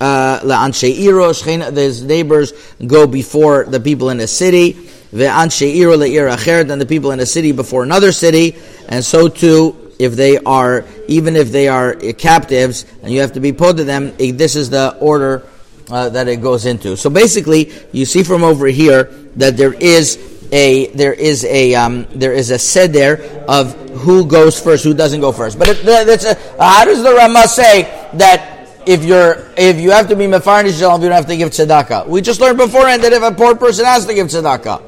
uh, 0.00 0.40
la'anshe. 0.40 1.76
His 1.76 2.02
neighbors 2.02 2.52
go 2.86 3.06
before 3.06 3.64
the 3.64 3.80
people 3.80 4.10
in 4.10 4.16
the 4.16 4.26
city. 4.26 4.72
Ve'anshe 5.12 5.76
iro 5.76 5.96
le'ir 5.96 6.34
acheret, 6.34 6.70
and 6.70 6.80
the 6.80 6.86
people 6.86 7.10
in 7.10 7.18
the 7.18 7.26
city 7.26 7.52
before 7.52 7.82
another 7.82 8.10
city, 8.10 8.56
and 8.88 9.04
so 9.04 9.28
too 9.28 9.92
if 9.98 10.14
they 10.14 10.38
are, 10.38 10.84
even 11.06 11.36
if 11.36 11.52
they 11.52 11.68
are 11.68 11.94
captives, 11.94 12.86
and 13.02 13.12
you 13.12 13.20
have 13.20 13.32
to 13.32 13.40
be 13.40 13.52
put 13.52 13.76
to 13.76 13.84
them, 13.84 14.16
this 14.16 14.56
is 14.56 14.70
the 14.70 14.96
order 14.98 15.46
uh, 15.90 16.08
that 16.10 16.28
it 16.28 16.40
goes 16.42 16.66
into. 16.66 16.96
So 16.96 17.10
basically, 17.10 17.72
you 17.92 18.04
see 18.04 18.22
from 18.22 18.42
over 18.42 18.66
here 18.66 19.04
that 19.36 19.56
there 19.56 19.74
is 19.74 20.18
a 20.52 20.86
there 20.88 21.12
is 21.12 21.44
a 21.44 21.74
um, 21.74 22.06
there 22.14 22.32
is 22.32 22.50
a 22.50 22.58
seder 22.58 23.44
of 23.48 23.74
who 23.90 24.26
goes 24.26 24.60
first, 24.60 24.84
who 24.84 24.94
doesn't 24.94 25.20
go 25.20 25.32
first. 25.32 25.58
But 25.58 25.68
it, 25.68 25.84
a, 25.84 26.62
how 26.62 26.84
does 26.84 27.02
the 27.02 27.14
Rama 27.14 27.48
say 27.48 27.82
that 28.14 28.68
if 28.86 29.04
you're 29.04 29.50
if 29.56 29.80
you 29.80 29.90
have 29.90 30.08
to 30.08 30.16
be 30.16 30.24
mefarnish 30.24 30.74
you 30.74 30.80
don't 30.80 31.02
have 31.02 31.26
to 31.26 31.36
give 31.36 31.50
tzedakah? 31.50 32.06
We 32.06 32.20
just 32.20 32.40
learned 32.40 32.58
beforehand 32.58 33.02
that 33.04 33.12
if 33.12 33.22
a 33.22 33.32
poor 33.32 33.54
person 33.54 33.84
has 33.86 34.06
to 34.06 34.14
give 34.14 34.28
tzedakah, 34.28 34.82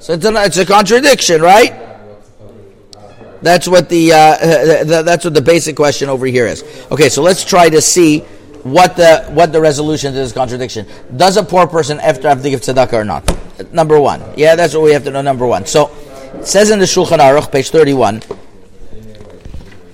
so 0.00 0.12
it's 0.12 0.24
a, 0.24 0.44
it's 0.44 0.56
a 0.58 0.66
contradiction, 0.66 1.40
right? 1.40 1.80
That's 3.40 3.68
what 3.68 3.90
the, 3.90 4.12
uh, 4.12 5.02
that's 5.02 5.24
what 5.24 5.34
the 5.34 5.42
basic 5.42 5.76
question 5.76 6.08
over 6.08 6.26
here 6.26 6.46
is. 6.46 6.64
Okay, 6.90 7.10
so 7.10 7.22
let's 7.22 7.44
try 7.44 7.68
to 7.68 7.80
see 7.80 8.24
what 8.64 8.96
the 8.96 9.24
what 9.28 9.52
the 9.52 9.60
resolution 9.60 10.12
to 10.12 10.18
this 10.18 10.32
contradiction. 10.32 10.86
Does 11.16 11.36
a 11.36 11.42
poor 11.42 11.66
person 11.66 12.00
after 12.00 12.28
have 12.28 12.42
to 12.42 12.50
give 12.50 12.60
tzedakah 12.60 12.94
or 12.94 13.04
not? 13.04 13.24
Number 13.72 14.00
one. 14.00 14.20
Yeah, 14.36 14.56
that's 14.56 14.74
what 14.74 14.82
we 14.82 14.92
have 14.92 15.04
to 15.04 15.10
know. 15.10 15.22
Number 15.22 15.46
one. 15.46 15.66
So 15.66 15.90
it 16.34 16.46
says 16.46 16.70
in 16.70 16.78
the 16.78 16.86
Shulchan 16.86 17.18
Aruch, 17.18 17.52
page 17.52 17.70
thirty-one. 17.70 18.22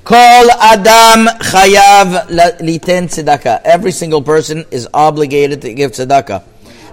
Kol 0.04 0.50
Adam 0.50 1.26
chayav 1.38 2.28
liten 2.60 3.08
tzedakah. 3.08 3.62
Every 3.64 3.92
single 3.92 4.22
person 4.22 4.64
is 4.70 4.88
obligated 4.94 5.62
to 5.62 5.74
give 5.74 5.92
tzedakah. 5.92 6.42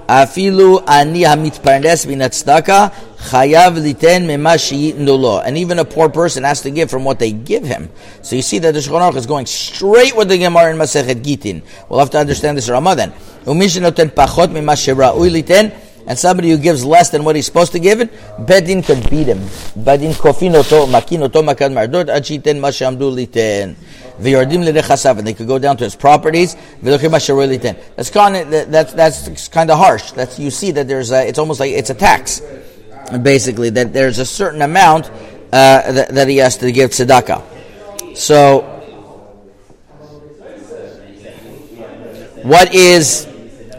Afilu 0.07 0.81
ani 0.87 1.23
hamitparnes 1.23 2.07
min 2.07 2.19
tzedakah 2.19 2.93
chayav 3.29 3.75
liten 3.75 4.25
mema 4.25 5.43
And 5.45 5.57
even 5.57 5.79
a 5.79 5.85
poor 5.85 6.09
person 6.09 6.43
has 6.43 6.61
to 6.61 6.71
give 6.71 6.89
from 6.89 7.03
what 7.03 7.19
they 7.19 7.31
give 7.31 7.63
him. 7.63 7.89
So 8.21 8.35
you 8.35 8.41
see 8.41 8.59
that 8.59 8.73
the 8.73 8.79
Shulchan 8.79 9.15
is 9.15 9.25
going 9.25 9.45
straight 9.45 10.15
with 10.15 10.29
the 10.29 10.37
Gemara 10.37 10.71
in 10.71 10.77
Masechet 10.77 11.23
Gitin. 11.23 11.61
We'll 11.89 11.99
have 11.99 12.09
to 12.11 12.19
understand 12.19 12.57
this 12.57 12.69
Rama 12.69 12.95
then. 12.95 13.11
Umishin 13.45 13.81
noten 13.81 14.09
pachot 14.09 14.47
mema 14.47 14.75
shera'ui 14.75 15.29
liten. 15.29 15.73
And 16.07 16.17
somebody 16.17 16.49
who 16.49 16.57
gives 16.57 16.85
less 16.85 17.09
than 17.09 17.25
what 17.25 17.35
he's 17.35 17.45
supposed 17.45 17.73
to 17.73 17.79
give 17.79 17.99
it, 17.99 18.11
Bedin 18.39 18.81
could 18.83 19.09
beat 19.09 19.27
him. 19.27 19.39
Bedin 19.75 20.13
kofin 20.13 20.55
oto, 20.55 20.87
makin 20.87 21.23
oto 21.23 21.41
makan 21.41 21.73
mardot, 21.73 22.07
ad 22.07 22.23
shiten 22.23 22.59
ma 22.61 22.69
shamdu 22.69 23.13
liten. 23.13 23.75
And 24.19 25.27
they 25.27 25.33
could 25.33 25.47
go 25.47 25.59
down 25.59 25.77
to 25.77 25.83
his 25.83 25.95
properties. 25.95 26.55
That's 26.81 28.09
kind 28.09 28.35
of, 28.35 28.71
that's, 28.71 28.93
that's 28.93 29.47
kind 29.49 29.69
of 29.69 29.77
harsh. 29.77 30.11
That's, 30.11 30.39
you 30.39 30.49
see 30.49 30.71
that 30.71 30.87
there's 30.87 31.11
a, 31.11 31.27
it's 31.27 31.37
almost 31.37 31.59
like, 31.59 31.71
it's 31.71 31.91
a 31.91 31.93
tax. 31.93 32.41
Basically, 33.21 33.69
that 33.69 33.93
there's 33.93 34.17
a 34.17 34.25
certain 34.25 34.63
amount, 34.63 35.11
uh, 35.51 35.91
that, 35.91 36.09
that 36.09 36.27
he 36.27 36.37
has 36.37 36.57
to 36.57 36.71
give 36.71 36.91
tzedakah. 36.91 37.43
So, 38.17 38.61
what 42.41 42.73
is, 42.73 43.25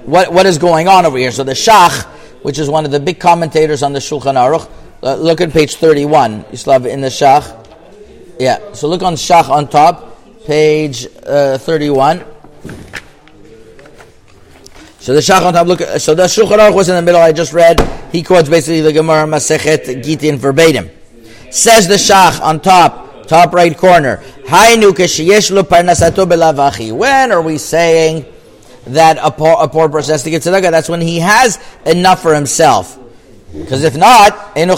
what, 0.04 0.32
what 0.32 0.46
is 0.46 0.58
going 0.58 0.88
on 0.88 1.04
over 1.04 1.18
here? 1.18 1.32
So 1.32 1.42
the 1.42 1.52
Shach, 1.52 2.06
which 2.42 2.58
is 2.58 2.68
one 2.68 2.84
of 2.84 2.90
the 2.90 3.00
big 3.00 3.18
commentators 3.18 3.82
on 3.82 3.92
the 3.92 3.98
Shulchan 3.98 4.34
Aruch. 4.34 4.70
Uh, 5.02 5.14
look 5.16 5.40
at 5.40 5.50
page 5.52 5.76
31. 5.76 6.44
You 6.50 6.56
still 6.56 6.72
it 6.72 6.86
in 6.86 7.00
the 7.00 7.08
Shach. 7.08 7.66
Yeah, 8.38 8.72
so 8.72 8.88
look 8.88 9.02
on 9.02 9.14
Shach 9.14 9.48
on 9.48 9.68
top, 9.68 10.44
page 10.46 11.06
uh, 11.26 11.58
31. 11.58 12.24
So 15.00 15.14
the 15.14 15.20
Shach 15.20 15.42
on 15.42 15.54
top, 15.54 15.66
look, 15.66 15.80
so 15.80 16.14
the 16.14 16.24
Shulchan 16.24 16.58
Aruch 16.58 16.74
was 16.74 16.88
in 16.88 16.96
the 16.96 17.02
middle, 17.02 17.20
I 17.20 17.32
just 17.32 17.52
read. 17.52 17.80
He 18.12 18.22
quotes 18.22 18.48
basically 18.48 18.80
the 18.80 18.92
Gemara 18.92 19.26
Masechet 19.26 20.02
Gitin 20.02 20.36
verbatim. 20.36 20.90
Says 21.50 21.88
the 21.88 21.94
Shach 21.94 22.40
on 22.40 22.60
top, 22.60 23.26
top 23.26 23.52
right 23.52 23.76
corner, 23.76 24.22
When 26.92 27.32
are 27.32 27.42
we 27.42 27.58
saying 27.58 28.24
that 28.94 29.18
a 29.22 29.30
poor, 29.30 29.56
a 29.58 29.68
poor 29.68 29.88
person 29.88 30.12
has 30.12 30.22
to 30.24 30.30
give 30.30 30.42
tzedakah, 30.42 30.70
that's 30.70 30.88
when 30.88 31.00
he 31.00 31.18
has 31.18 31.58
enough 31.86 32.22
for 32.22 32.34
himself. 32.34 32.98
Because 33.52 33.82
if 33.82 33.96
not, 33.96 34.54
like 34.56 34.68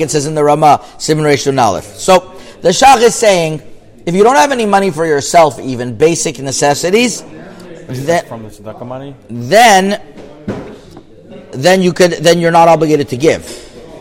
it 0.00 0.10
says 0.10 0.26
in 0.26 0.34
the 0.34 0.44
Rama, 0.44 0.84
Simon 0.98 1.58
Aleph. 1.58 1.84
So 1.84 2.38
the 2.60 2.68
Shach 2.68 3.00
is 3.02 3.14
saying, 3.14 3.62
if 4.06 4.14
you 4.14 4.22
don't 4.22 4.36
have 4.36 4.52
any 4.52 4.66
money 4.66 4.90
for 4.90 5.06
yourself, 5.06 5.58
even 5.58 5.96
basic 5.96 6.38
necessities, 6.38 7.22
then, 7.22 8.24
from 8.26 8.42
the 8.42 8.48
tzedakah 8.48 8.86
money, 8.86 9.14
then 9.28 10.00
then 11.52 11.82
you 11.82 11.92
could 11.92 12.12
then 12.12 12.40
you're 12.40 12.50
not 12.50 12.68
obligated 12.68 13.08
to 13.10 13.16
give 13.16 13.44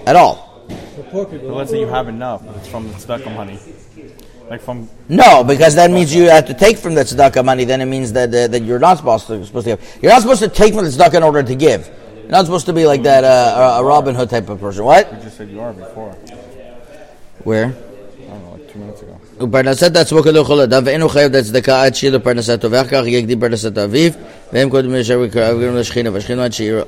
at 0.05 0.15
all. 0.15 0.65
But 1.11 1.31
let's 1.43 1.71
say 1.71 1.79
you 1.79 1.87
have 1.87 2.07
enough, 2.07 2.43
it's 2.57 2.67
from 2.67 2.87
the 2.87 2.93
tzedakah 2.95 3.35
money. 3.35 3.59
Like 4.50 4.62
from 4.62 4.88
no, 5.10 5.44
because 5.44 5.74
that 5.74 5.90
means 5.90 6.14
you 6.14 6.30
have 6.30 6.46
to 6.46 6.54
take 6.54 6.78
from 6.78 6.94
the 6.94 7.02
tzedakah 7.02 7.44
money. 7.44 7.64
Then 7.64 7.82
it 7.82 7.86
means 7.86 8.12
that 8.14 8.28
uh, 8.34 8.48
that 8.48 8.62
you're 8.62 8.78
not 8.78 8.96
supposed 8.96 9.26
to 9.26 9.44
supposed 9.44 9.66
to 9.66 9.76
give. 9.76 9.98
You're 10.00 10.12
not 10.12 10.22
supposed 10.22 10.40
to 10.40 10.48
take 10.48 10.72
from 10.74 10.84
the 10.84 10.90
tzedakah 10.90 11.14
in 11.14 11.22
order 11.22 11.42
to 11.42 11.54
give. 11.54 11.86
You're 12.22 12.30
not 12.30 12.46
supposed 12.46 12.66
to 12.66 12.72
be 12.72 12.86
like 12.86 13.02
that 13.02 13.24
uh, 13.24 13.76
a 13.80 13.84
Robin 13.84 14.14
Hood 14.14 14.30
type 14.30 14.48
of 14.48 14.58
person. 14.58 14.84
What? 14.84 15.12
You 15.12 15.18
just 15.20 15.36
said 15.36 15.50
you 15.50 15.60
are 15.60 15.74
before. 15.74 16.12
Where? 17.44 17.66
I 17.66 17.70
don't 17.70 18.42
know, 18.42 18.50
like 18.52 18.72
two 18.72 18.78
minutes 18.78 19.02
ago. 19.02 19.18
ופרנסת 19.40 19.96
עצמו 19.96 20.22
כלא 20.22 20.38
יכול 20.38 20.56
לדעת, 20.56 20.82
ואינו 20.86 21.08
חייב 21.08 21.34
את 21.34 21.40
הצדקה 21.40 21.82
עד 21.84 21.94
שיהיה 21.94 22.12
לו 22.12 22.22
פרנסתו, 22.22 22.70
ואחר 22.70 22.88
כך 22.88 23.06
יקדים 23.06 23.40
פרנסת 23.40 23.78
אביו, 23.78 24.12
והם 24.52 24.70
קודם 24.70 24.94
ישר 24.94 25.20
וקרבים 25.24 25.76
לשכינה, 25.76 26.10
והשכינה 26.12 26.44
עד 26.44 26.52
שיהיה... 26.52 26.82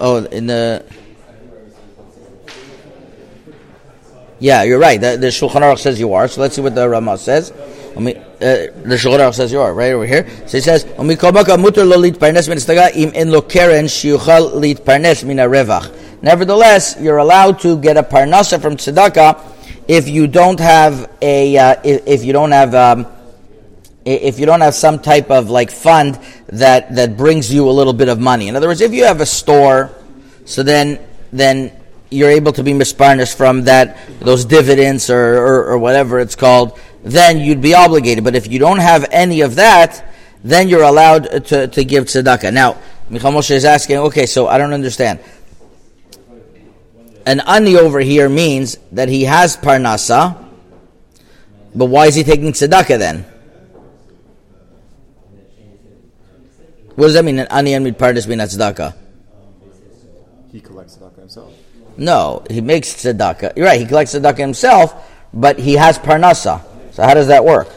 Yeah, 4.39 4.63
you're 4.63 4.79
right. 4.79 4.99
The, 4.99 5.17
the 5.17 5.27
Shulchan 5.27 5.61
Aruch 5.61 5.79
says 5.79 5.99
you 5.99 6.13
are. 6.13 6.27
So 6.27 6.41
let's 6.41 6.55
see 6.55 6.61
what 6.61 6.75
the 6.75 6.87
Rama 6.87 7.17
says. 7.17 7.51
Uh, 7.51 7.55
the 7.95 8.97
Shulchan 8.99 9.19
Aruch 9.19 9.35
says 9.35 9.51
you 9.51 9.61
are 9.61 9.73
right 9.73 9.93
over 9.93 10.05
here. 10.05 10.27
So 10.45 10.57
he 10.57 10.61
says, 10.61 10.85
Nevertheless, 16.21 16.97
you're 16.99 17.17
allowed 17.17 17.59
to 17.59 17.77
get 17.77 17.97
a 17.97 18.03
parnasa 18.03 18.61
from 18.61 18.77
tzedakah 18.77 19.53
if 19.87 20.07
you 20.07 20.27
don't 20.27 20.59
have 20.59 21.11
a 21.21 21.57
uh, 21.57 21.75
if, 21.83 22.07
if, 22.07 22.25
you 22.25 22.33
don't 22.33 22.51
have 22.51 22.73
um, 22.73 23.05
if 24.03 24.39
you 24.39 24.45
don't 24.45 24.61
have 24.61 24.73
some 24.73 24.99
type 24.99 25.29
of 25.29 25.49
like 25.49 25.71
fund 25.71 26.19
that 26.47 26.95
that 26.95 27.17
brings 27.17 27.53
you 27.53 27.69
a 27.69 27.71
little 27.71 27.93
bit 27.93 28.09
of 28.09 28.19
money. 28.19 28.47
In 28.47 28.55
other 28.55 28.67
words, 28.67 28.81
if 28.81 28.93
you 28.93 29.03
have 29.05 29.21
a 29.21 29.25
store, 29.25 29.91
so 30.45 30.63
then 30.63 30.99
then 31.31 31.71
you're 32.09 32.29
able 32.29 32.51
to 32.53 32.63
be 32.63 32.73
misparnished 32.73 33.35
from 33.35 33.63
that 33.63 33.97
those 34.19 34.45
dividends 34.45 35.09
or, 35.09 35.37
or, 35.37 35.65
or, 35.65 35.77
whatever 35.77 36.19
it's 36.19 36.35
called, 36.35 36.79
then 37.03 37.39
you'd 37.39 37.61
be 37.61 37.73
obligated. 37.73 38.23
But 38.23 38.35
if 38.35 38.47
you 38.47 38.59
don't 38.59 38.79
have 38.79 39.05
any 39.11 39.41
of 39.41 39.55
that, 39.55 40.13
then 40.43 40.67
you're 40.67 40.83
allowed 40.83 41.45
to, 41.47 41.67
to 41.67 41.83
give 41.83 42.05
tzedakah. 42.05 42.53
Now, 42.53 42.77
Michal 43.09 43.31
Moshe 43.31 43.51
is 43.51 43.65
asking, 43.65 43.97
okay, 43.97 44.25
so 44.25 44.47
I 44.47 44.57
don't 44.57 44.73
understand. 44.73 45.19
An 47.25 47.39
ani 47.41 47.75
over 47.75 47.99
here 47.99 48.29
means 48.29 48.77
that 48.91 49.09
he 49.09 49.23
has 49.23 49.57
parnasa, 49.57 50.37
but 51.73 51.85
why 51.85 52.05
is 52.05 52.15
he 52.15 52.23
taking 52.23 52.53
tzedakah 52.53 52.99
then? 52.99 53.25
What 56.95 57.07
does 57.07 57.15
that 57.15 57.25
mean? 57.25 57.39
An 57.39 57.47
ani 57.49 57.73
and 57.73 57.85
mitparnas 57.85 58.27
mean 58.27 58.39
tzedakah? 58.39 58.95
He 60.51 60.61
collects 60.61 60.97
tzedakah 60.97 61.19
himself. 61.19 61.53
No, 61.97 62.43
he 62.49 62.61
makes 62.61 62.93
tzedakah. 62.93 63.55
You're 63.55 63.65
right, 63.65 63.79
he 63.79 63.85
collects 63.85 64.13
tzedakah 64.13 64.37
himself, 64.37 65.11
but 65.33 65.59
he 65.59 65.73
has 65.73 65.97
parnasa. 65.97 66.61
So 66.91 67.03
how 67.03 67.13
does 67.13 67.27
that 67.27 67.43
work? 67.43 67.69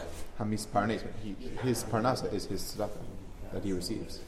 His 1.63 1.83
parnasa 1.83 2.31
is 2.33 2.45
his 2.45 2.61
tzedakah 2.61 2.89
that 3.53 3.63
he 3.63 3.73
receives. 3.73 4.19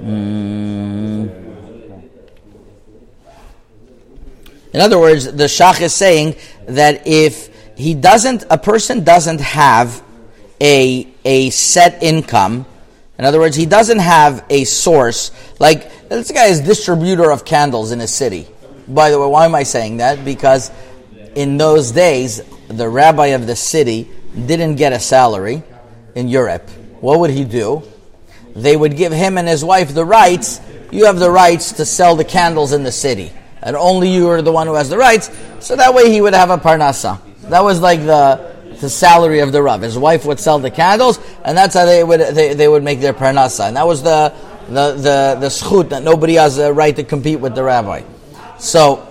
Mm. 0.00 1.42
In 4.72 4.80
other 4.80 4.98
words, 4.98 5.30
the 5.30 5.44
Shach 5.44 5.80
is 5.80 5.94
saying 5.94 6.34
that 6.66 7.06
if 7.06 7.50
he 7.76 7.94
doesn't, 7.94 8.44
a 8.50 8.58
person 8.58 9.04
doesn't 9.04 9.40
have 9.40 10.02
a 10.60 11.06
a 11.24 11.50
set 11.50 12.02
income. 12.02 12.66
In 13.22 13.26
other 13.26 13.38
words, 13.38 13.54
he 13.54 13.66
doesn't 13.66 14.00
have 14.00 14.44
a 14.50 14.64
source. 14.64 15.30
Like, 15.60 16.08
this 16.08 16.32
guy 16.32 16.46
is 16.46 16.58
distributor 16.58 17.30
of 17.30 17.44
candles 17.44 17.92
in 17.92 18.00
a 18.00 18.08
city. 18.08 18.48
By 18.88 19.10
the 19.10 19.20
way, 19.20 19.28
why 19.28 19.44
am 19.44 19.54
I 19.54 19.62
saying 19.62 19.98
that? 19.98 20.24
Because 20.24 20.72
in 21.36 21.56
those 21.56 21.92
days, 21.92 22.42
the 22.66 22.88
rabbi 22.88 23.26
of 23.26 23.46
the 23.46 23.54
city 23.54 24.10
didn't 24.34 24.74
get 24.74 24.92
a 24.92 24.98
salary 24.98 25.62
in 26.16 26.26
Europe. 26.26 26.68
What 27.00 27.20
would 27.20 27.30
he 27.30 27.44
do? 27.44 27.84
They 28.56 28.76
would 28.76 28.96
give 28.96 29.12
him 29.12 29.38
and 29.38 29.46
his 29.46 29.64
wife 29.64 29.94
the 29.94 30.04
rights. 30.04 30.60
You 30.90 31.04
have 31.04 31.20
the 31.20 31.30
rights 31.30 31.74
to 31.74 31.84
sell 31.84 32.16
the 32.16 32.24
candles 32.24 32.72
in 32.72 32.82
the 32.82 32.90
city. 32.90 33.30
And 33.62 33.76
only 33.76 34.12
you 34.12 34.30
are 34.30 34.42
the 34.42 34.50
one 34.50 34.66
who 34.66 34.74
has 34.74 34.90
the 34.90 34.98
rights. 34.98 35.30
So 35.60 35.76
that 35.76 35.94
way 35.94 36.10
he 36.10 36.20
would 36.20 36.34
have 36.34 36.50
a 36.50 36.58
parnasa. 36.58 37.20
That 37.42 37.62
was 37.62 37.80
like 37.80 38.00
the, 38.00 38.51
the 38.82 38.90
salary 38.90 39.38
of 39.38 39.52
the 39.52 39.62
Rav. 39.62 39.80
His 39.80 39.96
wife 39.96 40.26
would 40.26 40.38
sell 40.38 40.58
the 40.58 40.70
candles, 40.70 41.18
and 41.44 41.56
that's 41.56 41.74
how 41.74 41.86
they 41.86 42.04
would, 42.04 42.20
they, 42.20 42.52
they 42.52 42.68
would 42.68 42.82
make 42.82 43.00
their 43.00 43.14
parnasa. 43.14 43.68
And 43.68 43.76
that 43.76 43.86
was 43.86 44.02
the, 44.02 44.34
the, 44.68 44.92
the, 44.92 45.36
the 45.40 45.46
schut 45.48 45.88
that 45.88 46.02
nobody 46.02 46.34
has 46.34 46.58
a 46.58 46.72
right 46.72 46.94
to 46.94 47.04
compete 47.04 47.40
with 47.40 47.54
the 47.54 47.64
rabbi. 47.64 48.02
So, 48.58 49.08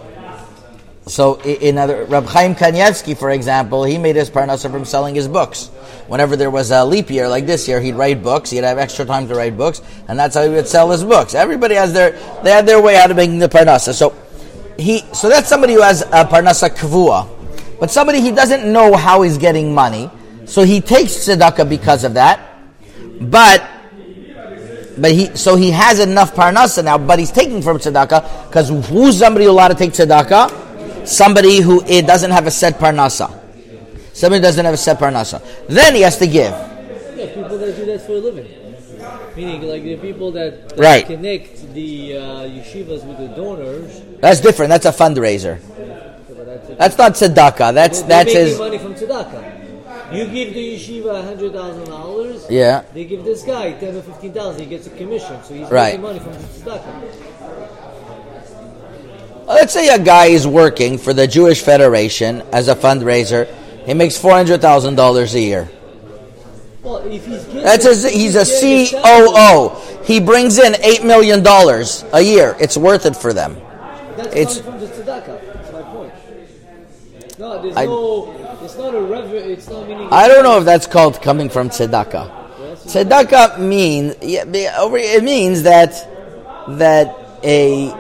so 1.08 1.42
in 1.42 1.78
other, 1.78 2.06
Rab 2.06 2.26
Chaim 2.26 2.54
Kanievsky, 2.54 3.18
for 3.18 3.32
example, 3.32 3.84
he 3.84 3.98
made 3.98 4.16
his 4.16 4.30
parnasa 4.30 4.70
from 4.70 4.86
selling 4.86 5.16
his 5.16 5.28
books. 5.28 5.68
Whenever 6.08 6.36
there 6.36 6.52
was 6.52 6.72
a 6.72 6.86
leap 6.86 7.10
year 7.10 7.28
like 7.28 7.46
this 7.46 7.68
year, 7.68 7.82
he'd 7.82 7.96
write 7.96 8.22
books. 8.22 8.50
He'd 8.50 8.64
have 8.64 8.78
extra 8.78 9.06
time 9.06 9.28
to 9.30 9.36
write 9.36 9.58
books, 9.58 9.82
and 10.08 10.20
that's 10.20 10.36
how 10.36 10.44
he 10.44 10.50
would 10.50 10.68
sell 10.68 10.92
his 10.92 11.04
books. 11.04 11.34
Everybody 11.34 11.76
has 11.76 11.94
their 11.94 12.12
they 12.44 12.52
had 12.52 12.66
their 12.66 12.82
way 12.82 12.98
out 12.98 13.10
of 13.10 13.18
making 13.18 13.40
the 13.40 13.50
parnasa. 13.50 13.94
So 13.94 14.16
he 14.78 15.00
so 15.14 15.30
that's 15.30 15.48
somebody 15.48 15.74
who 15.74 15.82
has 15.82 16.02
a 16.02 16.26
parnasa 16.26 16.70
kvua, 16.70 17.28
but 17.82 17.90
somebody 17.90 18.22
he 18.22 18.30
doesn't 18.30 18.72
know 18.72 18.96
how 18.96 19.24
he's 19.24 19.40
getting 19.40 19.74
money, 19.74 20.08
so 20.46 20.62
he 20.62 20.82
takes 20.82 21.14
tzedakah 21.14 21.68
because 21.68 22.04
of 22.04 22.14
that. 22.14 22.40
But 23.20 23.68
but 25.00 25.12
he 25.12 25.36
so 25.36 25.56
he 25.56 25.72
has 25.72 26.00
enough 26.00 26.36
parnasa 26.36 26.84
now, 26.84 27.00
but 27.00 27.18
he's 27.18 27.32
taking 27.32 27.60
from 27.64 27.80
tzedakah 27.80 28.48
because 28.48 28.70
who's 28.88 29.18
somebody 29.18 29.46
who 29.46 29.52
allowed 29.52 29.70
to 29.70 29.74
take 29.74 29.94
tzedakah? 29.94 31.08
Somebody 31.08 31.60
who 31.60 31.84
it 31.88 32.06
doesn't 32.06 32.30
have 32.30 32.46
a 32.46 32.52
set 32.52 32.76
parnasa. 32.76 33.34
Somebody 34.14 34.44
doesn't 34.44 34.64
have 34.64 34.76
a 34.76 34.78
set 34.78 35.00
parnasa. 35.00 35.42
Then 35.68 35.96
he 35.96 36.02
has 36.02 36.20
to 36.20 36.28
give. 36.28 36.52
Yeah, 36.52 37.34
people 37.34 37.58
that 37.58 37.76
do 37.76 37.86
that 37.86 38.06
for 38.06 38.12
a 38.12 38.20
living. 38.20 38.48
Meaning, 39.36 39.62
like 39.64 39.82
the 39.82 39.96
people 39.98 40.32
that, 40.34 40.70
that 40.70 40.78
Right. 40.78 41.06
connect 41.06 41.74
the 41.74 42.18
uh, 42.18 42.22
yeshivas 42.46 43.04
with 43.08 43.18
the 43.18 43.30
donors. 43.36 44.02
That's 44.20 44.40
different. 44.40 44.70
That's 44.70 44.86
a 44.86 44.92
fundraiser. 44.92 45.60
That's 46.82 46.98
not 46.98 47.14
tzedakah. 47.14 47.74
That's 47.74 48.00
They're 48.02 48.08
that's 48.10 48.34
his. 48.34 48.58
money 48.58 48.78
from 48.80 48.96
tzedakah. 48.96 49.60
You 50.14 50.26
give 50.26 50.54
the 50.54 50.76
yeshiva 50.76 51.24
hundred 51.24 51.54
thousand 51.54 51.86
dollars. 51.86 52.46
Yeah. 52.50 52.84
They 52.94 53.06
give 53.06 53.24
this 53.24 53.44
guy 53.44 53.72
ten 53.74 53.96
or 53.96 54.02
fifteen 54.02 54.34
thousand. 54.34 54.62
He 54.64 54.68
gets 54.68 54.88
a 54.88 54.90
commission, 54.90 55.42
so 55.44 55.54
he's 55.54 55.70
Right. 55.70 56.00
making 56.00 56.02
money 56.02 56.20
from 56.20 56.34
the 56.34 56.40
tzedakah. 56.40 57.02
Let's 59.48 59.74
say 59.74 59.88
a 59.90 60.00
guy 60.00 60.28
is 60.28 60.48
working 60.48 60.98
for 60.98 61.14
the 61.14 61.28
Jewish 61.28 61.62
Federation 61.62 62.42
as 62.52 62.68
a 62.68 62.76
fundraiser. 62.76 63.48
He 63.86 63.94
makes 63.94 64.18
four 64.18 64.32
hundred 64.34 64.62
thousand 64.62 64.96
dollars 64.96 65.34
a 65.36 65.40
year. 65.40 65.70
Well, 66.84 66.98
if 66.98 67.26
he's 67.26 67.44
getting, 67.46 67.62
That's 67.64 67.86
his, 67.86 68.06
if 68.06 68.14
he's 68.14 68.36
a 68.36 68.46
COO. 68.46 69.72
He 70.04 70.20
brings 70.20 70.58
in 70.58 70.76
eight 70.84 71.04
million 71.06 71.44
dollars 71.44 72.04
a 72.12 72.22
year. 72.22 72.56
It's 72.60 72.76
worth 72.76 73.06
it 73.06 73.16
for 73.16 73.34
them. 73.34 73.56
That's 74.18 74.36
It's- 74.36 74.58
from 74.60 74.80
the 74.80 74.88
tzedakah. 74.88 75.31
My 77.42 77.58
there's 77.58 77.76
I- 77.76 77.86
no. 77.86 78.60
It's 78.64 78.78
not 78.78 78.94
a 78.94 79.02
rev. 79.02 79.34
It's 79.34 79.68
not 79.68 79.88
meaning. 79.88 80.08
I 80.12 80.28
don't 80.28 80.44
know 80.44 80.60
if 80.60 80.66
that's 80.66 80.86
called 80.86 81.22
coming 81.22 81.50
from 81.50 81.70
tzedakah. 81.70 82.30
Tzedakah 82.86 83.60
means 83.60 84.16
it 84.22 85.24
means 85.24 85.64
that 85.64 85.92
that 86.68 87.18
a 87.44 87.92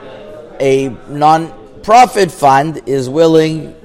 a 0.60 0.90
non-profit 1.10 2.32
fund 2.32 2.84
is 2.86 3.10
willing 3.10 3.76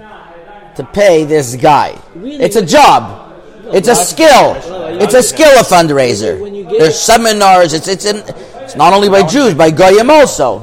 to 0.77 0.85
pay 0.93 1.25
this 1.25 1.57
guy. 1.57 1.99
Really? 2.15 2.45
It's 2.45 2.57
a 2.57 2.65
job. 2.65 3.33
It's 3.73 3.89
a 3.89 3.95
skill. 3.95 4.57
It's 5.01 5.15
a 5.15 5.23
skill 5.23 5.59
of 5.59 5.67
fundraiser. 5.67 6.37
There's 6.79 7.01
seminars. 7.01 7.73
It's 7.73 7.89
it's 7.89 8.05
in, 8.05 8.17
it's 8.61 8.77
not 8.77 8.93
only 8.93 9.09
by 9.09 9.23
Jews, 9.27 9.55
by 9.55 9.71
goyim 9.71 10.11
also. 10.11 10.61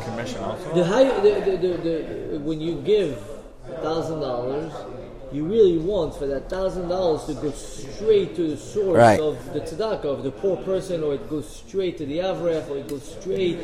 The 0.76 0.86
high, 0.86 1.06
the, 1.22 1.58
the, 1.62 1.68
the, 1.78 2.40
when 2.40 2.62
you 2.62 2.82
give 2.82 3.33
thousand 3.84 4.20
dollars, 4.22 4.72
you 5.32 5.46
really 5.46 5.78
want 5.80 6.16
for 6.16 6.28
that 6.28 6.48
thousand 6.50 6.88
dollars 6.90 7.26
to 7.26 7.34
go 7.34 7.52
straight 7.52 8.36
to 8.36 8.50
the 8.52 8.58
source 8.58 8.98
Right. 8.98 9.20
of 9.20 9.36
the 9.54 9.62
tzedakah 9.62 10.06
of 10.06 10.24
the 10.24 10.30
poor 10.32 10.58
person, 10.58 11.04
or 11.04 11.16
it 11.16 11.28
goes 11.30 11.48
straight 11.50 11.98
to 11.98 12.06
the 12.06 12.20
avrech, 12.20 12.70
or 12.70 12.78
it 12.78 12.88
goes 12.88 13.04
straight 13.20 13.64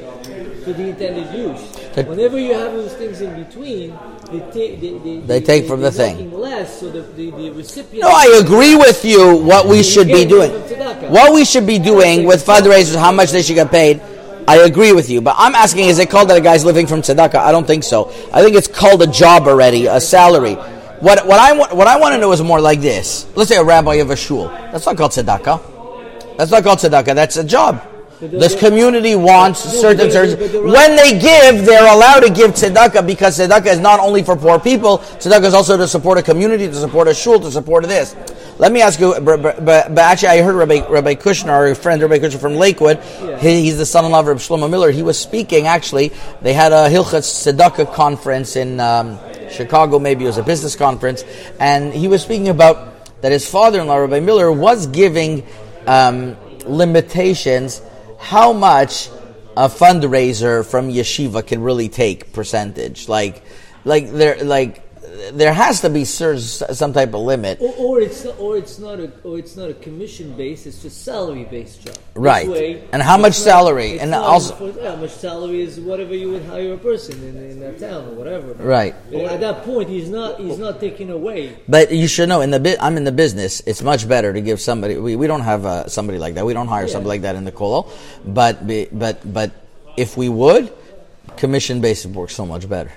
to 0.66 0.74
the 0.74 0.90
intended 0.90 1.30
use. 1.38 1.62
That- 1.94 2.08
Whenever 2.08 2.40
you 2.40 2.54
have 2.56 2.74
those 2.74 2.94
things 2.94 3.22
in 3.22 3.44
between, 3.44 3.94
they 4.32 4.40
take 4.52 4.82
they, 4.82 4.98
they, 4.98 5.18
They 5.20 5.42
take 5.42 5.68
from 5.68 5.82
the 5.82 5.92
thing. 5.92 6.32
less, 6.34 6.80
so 6.80 6.90
the, 6.90 7.02
the, 7.02 7.30
the 7.32 7.52
recipient. 7.52 8.02
No, 8.04 8.10
I 8.10 8.40
agree 8.44 8.76
with 8.76 9.06
you. 9.06 9.36
What 9.38 9.68
we 9.68 9.84
should 9.84 10.08
be 10.08 10.26
doing, 10.26 10.52
what 11.12 11.34
we 11.34 11.46
should 11.46 11.68
be 11.68 11.78
doing 11.78 12.26
with 12.26 12.44
fundraisers, 12.46 12.96
how 12.96 13.12
much 13.12 13.30
they 13.32 13.44
should 13.44 13.56
get 13.56 13.70
paid. 13.70 14.02
I 14.50 14.66
agree 14.66 14.94
with 14.94 15.12
you, 15.12 15.22
but 15.22 15.36
I'm 15.38 15.54
asking: 15.54 15.90
Is 15.90 16.00
it 16.00 16.10
called 16.10 16.32
that 16.32 16.38
a 16.38 16.42
guy's 16.42 16.66
living 16.66 16.88
from 16.88 17.04
tzedakah? 17.04 17.36
I 17.36 17.52
don't 17.52 17.68
think 17.68 17.84
so. 17.84 18.10
I 18.34 18.42
think 18.42 18.56
it's 18.56 18.68
called 18.68 19.00
a 19.04 19.06
job 19.06 19.44
already, 19.44 19.86
a 19.86 20.02
salary. 20.02 20.56
What 21.06 21.28
what 21.28 21.40
I 21.40 21.54
want 21.54 21.76
what 21.76 21.86
I 21.86 22.00
want 22.00 22.16
to 22.16 22.20
know 22.20 22.32
is 22.32 22.42
more 22.42 22.60
like 22.60 22.82
this. 22.82 23.28
Let's 23.36 23.50
say 23.50 23.58
a 23.58 23.64
rabbi 23.64 23.96
of 24.02 24.10
a 24.10 24.16
shul. 24.16 24.48
That's 24.72 24.88
not 24.88 24.98
called 24.98 25.12
tzedakah. 25.12 26.36
That's 26.36 26.50
not 26.50 26.64
called 26.64 26.80
tzedakah. 26.80 27.14
That's 27.14 27.38
a 27.38 27.44
job. 27.44 27.86
This 28.22 28.54
community 28.60 29.16
wants 29.16 29.62
certain 29.62 30.08
but- 30.08 30.12
certain. 30.12 30.38
but 30.38 30.52
the- 30.52 30.62
When 30.62 30.96
they 30.98 31.18
give, 31.18 31.66
they're 31.66 31.88
allowed 31.88 32.20
to 32.22 32.30
give 32.30 32.52
tzedakah 32.52 33.08
because 33.08 33.40
tzedakah 33.40 33.68
is 33.68 33.80
not 33.80 34.02
only 34.02 34.24
for 34.24 34.36
poor 34.36 34.60
people. 34.60 34.98
Tzedakah 35.20 35.46
is 35.46 35.54
also 35.54 35.78
to 35.78 35.88
support 35.88 36.18
a 36.18 36.22
community, 36.22 36.68
to 36.68 36.76
support 36.76 37.08
a 37.08 37.14
shul, 37.14 37.40
to 37.40 37.50
support 37.50 37.88
this. 37.88 38.16
Let 38.58 38.74
me 38.74 38.82
ask 38.82 39.00
you, 39.00 39.18
but 39.22 39.98
actually, 39.98 40.28
I 40.28 40.42
heard 40.42 40.56
Rabbi, 40.56 40.86
Rabbi 40.90 41.16
Kushner, 41.16 41.48
our 41.48 41.74
friend 41.76 42.02
Rabbi 42.02 42.20
Kushner 42.20 42.42
from 42.42 42.56
Lakewood. 42.56 43.00
He's 43.40 43.78
the 43.78 43.86
son-in-law 43.86 44.20
of 44.20 44.28
Rabbi 44.28 44.40
Shlomo 44.42 44.70
Miller. 44.70 44.92
He 44.92 45.02
was 45.02 45.18
speaking. 45.18 45.66
Actually, 45.66 46.12
they 46.42 46.52
had 46.52 46.74
a 46.74 46.90
Hilchot 46.90 47.24
Tzedakah 47.24 47.94
conference 47.94 48.58
in 48.58 48.82
um, 48.82 49.18
Chicago. 49.50 49.98
Maybe 49.98 50.26
it 50.26 50.28
was 50.28 50.38
a 50.38 50.44
business 50.44 50.76
conference, 50.76 51.24
and 51.58 51.94
he 51.94 52.10
was 52.10 52.22
speaking 52.22 52.50
about 52.50 53.22
that 53.22 53.32
his 53.32 53.50
father-in-law 53.50 53.96
Rabbi 53.96 54.20
Miller 54.20 54.52
was 54.52 54.88
giving 54.88 55.46
um, 55.88 56.36
limitations 56.66 57.82
how 58.20 58.54
much 58.54 59.10
a 59.58 59.68
fundraiser 59.68 60.66
from 60.66 60.90
yeshiva 60.90 61.46
can 61.46 61.62
really 61.62 61.90
take 61.90 62.32
percentage. 62.32 63.10
Like, 63.10 63.44
like 63.84 64.12
there, 64.12 64.44
like 64.44 64.89
there 65.34 65.54
has 65.54 65.82
to 65.82 65.90
be 65.90 66.06
some 66.06 66.94
type 66.94 67.14
of 67.14 67.22
limit. 67.22 67.60
Or, 67.62 67.74
or 67.78 68.02
it's 68.02 68.26
or 68.26 68.58
it's 68.58 68.80
not 68.80 69.00
a 69.00 69.12
or 69.24 69.40
it's 69.40 69.56
not 69.56 69.70
a 69.70 69.74
commission 69.74 70.36
based. 70.38 70.68
It's 70.68 70.82
just 70.82 71.04
salary 71.04 71.46
based 71.46 71.86
job. 71.86 71.98
Right. 72.16 72.48
way, 72.48 72.84
And 72.92 73.02
how 73.02 73.18
much 73.18 73.32
not- 73.40 73.50
salary? 73.52 74.00
And 74.00 74.14
also- 74.14 74.56
for- 74.56 74.80
yeah, 74.80 74.92
how 74.92 74.96
much 74.98 75.12
salary 75.12 75.62
is 75.62 75.80
whatever 75.80 76.14
you 76.16 76.32
would 76.32 76.46
hire 76.46 76.74
a 76.74 76.78
person 76.78 77.16
in, 77.24 77.36
in 77.38 77.60
that 77.60 77.80
town 77.80 78.08
or 78.10 78.14
whatever. 78.14 78.54
Right. 78.54 78.94
At 79.14 79.40
that 79.42 79.64
point, 79.64 79.90
he's 79.90 80.10
not 80.10 80.40
he's 80.40 80.58
not 80.58 80.80
taking 80.80 81.10
away. 81.10 81.56
But 81.68 81.92
you 81.92 82.08
should 82.08 82.30
know 82.30 82.42
in 82.42 82.52
the 82.52 82.60
bit. 82.60 82.78
I'm 82.82 82.98
in 82.98 83.04
the 83.04 83.12
business. 83.12 83.62
It's 83.66 83.82
much 83.82 84.08
better 84.08 84.34
to 84.34 84.42
give 84.42 84.60
somebody. 84.62 84.98
We, 84.98 85.16
we 85.16 85.28
don't 85.28 85.42
have 85.42 85.66
uh, 85.66 85.88
somebody 85.88 86.20
like 86.20 86.36
that. 86.36 86.46
We 86.46 86.54
don't 86.54 86.68
hire 86.68 86.88
somebody 86.88 87.10
like 87.10 87.22
that 87.22 87.36
in 87.36 87.46
the 87.46 87.52
kollel. 87.52 87.92
But 88.26 88.68
but 88.92 89.22
but 89.34 89.52
if 89.98 90.16
we 90.18 90.30
would, 90.30 90.72
commission 91.38 91.82
based 91.82 92.06
works 92.06 92.36
so 92.36 92.46
much 92.46 92.70
better. 92.70 92.92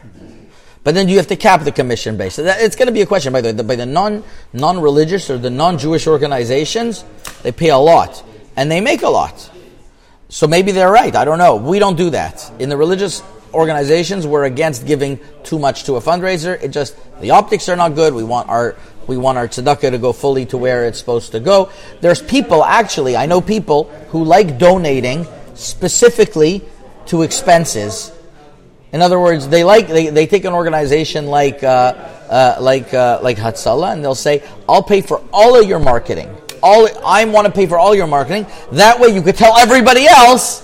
But 0.84 0.94
then 0.94 1.08
you 1.08 1.16
have 1.18 1.28
to 1.28 1.36
cap 1.36 1.62
the 1.62 1.72
commission 1.72 2.16
base. 2.16 2.34
So 2.34 2.42
that, 2.42 2.60
it's 2.60 2.74
going 2.74 2.86
to 2.86 2.92
be 2.92 3.02
a 3.02 3.06
question 3.06 3.32
by 3.32 3.40
the 3.40 3.62
by 3.62 3.76
the 3.76 3.86
non 3.86 4.24
non 4.52 4.80
religious 4.80 5.30
or 5.30 5.38
the 5.38 5.50
non 5.50 5.78
Jewish 5.78 6.06
organizations. 6.06 7.04
They 7.42 7.52
pay 7.52 7.70
a 7.70 7.78
lot 7.78 8.24
and 8.56 8.70
they 8.70 8.80
make 8.80 9.02
a 9.02 9.08
lot. 9.08 9.50
So 10.28 10.46
maybe 10.46 10.72
they're 10.72 10.90
right. 10.90 11.14
I 11.14 11.24
don't 11.24 11.38
know. 11.38 11.56
We 11.56 11.78
don't 11.78 11.96
do 11.96 12.10
that. 12.10 12.50
In 12.58 12.68
the 12.68 12.76
religious 12.76 13.22
organizations, 13.52 14.26
we're 14.26 14.44
against 14.44 14.86
giving 14.86 15.20
too 15.44 15.58
much 15.58 15.84
to 15.84 15.96
a 15.96 16.00
fundraiser. 16.00 16.60
It 16.60 16.68
just 16.68 16.96
the 17.20 17.30
optics 17.30 17.68
are 17.68 17.76
not 17.76 17.94
good. 17.94 18.14
We 18.14 18.24
want 18.24 18.48
our 18.48 18.76
we 19.06 19.16
want 19.16 19.38
our 19.38 19.46
tzedakah 19.46 19.90
to 19.90 19.98
go 19.98 20.12
fully 20.12 20.46
to 20.46 20.56
where 20.56 20.84
it's 20.86 20.98
supposed 20.98 21.32
to 21.32 21.40
go. 21.40 21.70
There's 22.00 22.22
people 22.22 22.64
actually. 22.64 23.16
I 23.16 23.26
know 23.26 23.40
people 23.40 23.84
who 24.10 24.24
like 24.24 24.58
donating 24.58 25.26
specifically 25.54 26.62
to 27.06 27.22
expenses. 27.22 28.12
In 28.92 29.00
other 29.00 29.18
words, 29.18 29.48
they 29.48 29.64
like 29.64 29.88
they, 29.88 30.08
they 30.08 30.26
take 30.26 30.44
an 30.44 30.52
organization 30.52 31.26
like 31.26 31.64
uh, 31.64 31.94
uh, 32.28 32.56
like 32.60 32.92
uh, 32.92 33.20
like 33.22 33.38
Hatzalah, 33.38 33.92
and 33.92 34.04
they'll 34.04 34.14
say, 34.14 34.42
"I'll 34.68 34.82
pay 34.82 35.00
for 35.00 35.22
all 35.32 35.58
of 35.58 35.66
your 35.66 35.78
marketing. 35.78 36.34
All 36.62 36.88
I 37.04 37.24
want 37.24 37.46
to 37.46 37.52
pay 37.52 37.66
for 37.66 37.78
all 37.78 37.94
your 37.94 38.06
marketing. 38.06 38.46
That 38.72 39.00
way, 39.00 39.08
you 39.08 39.22
could 39.22 39.36
tell 39.36 39.56
everybody 39.56 40.06
else 40.06 40.60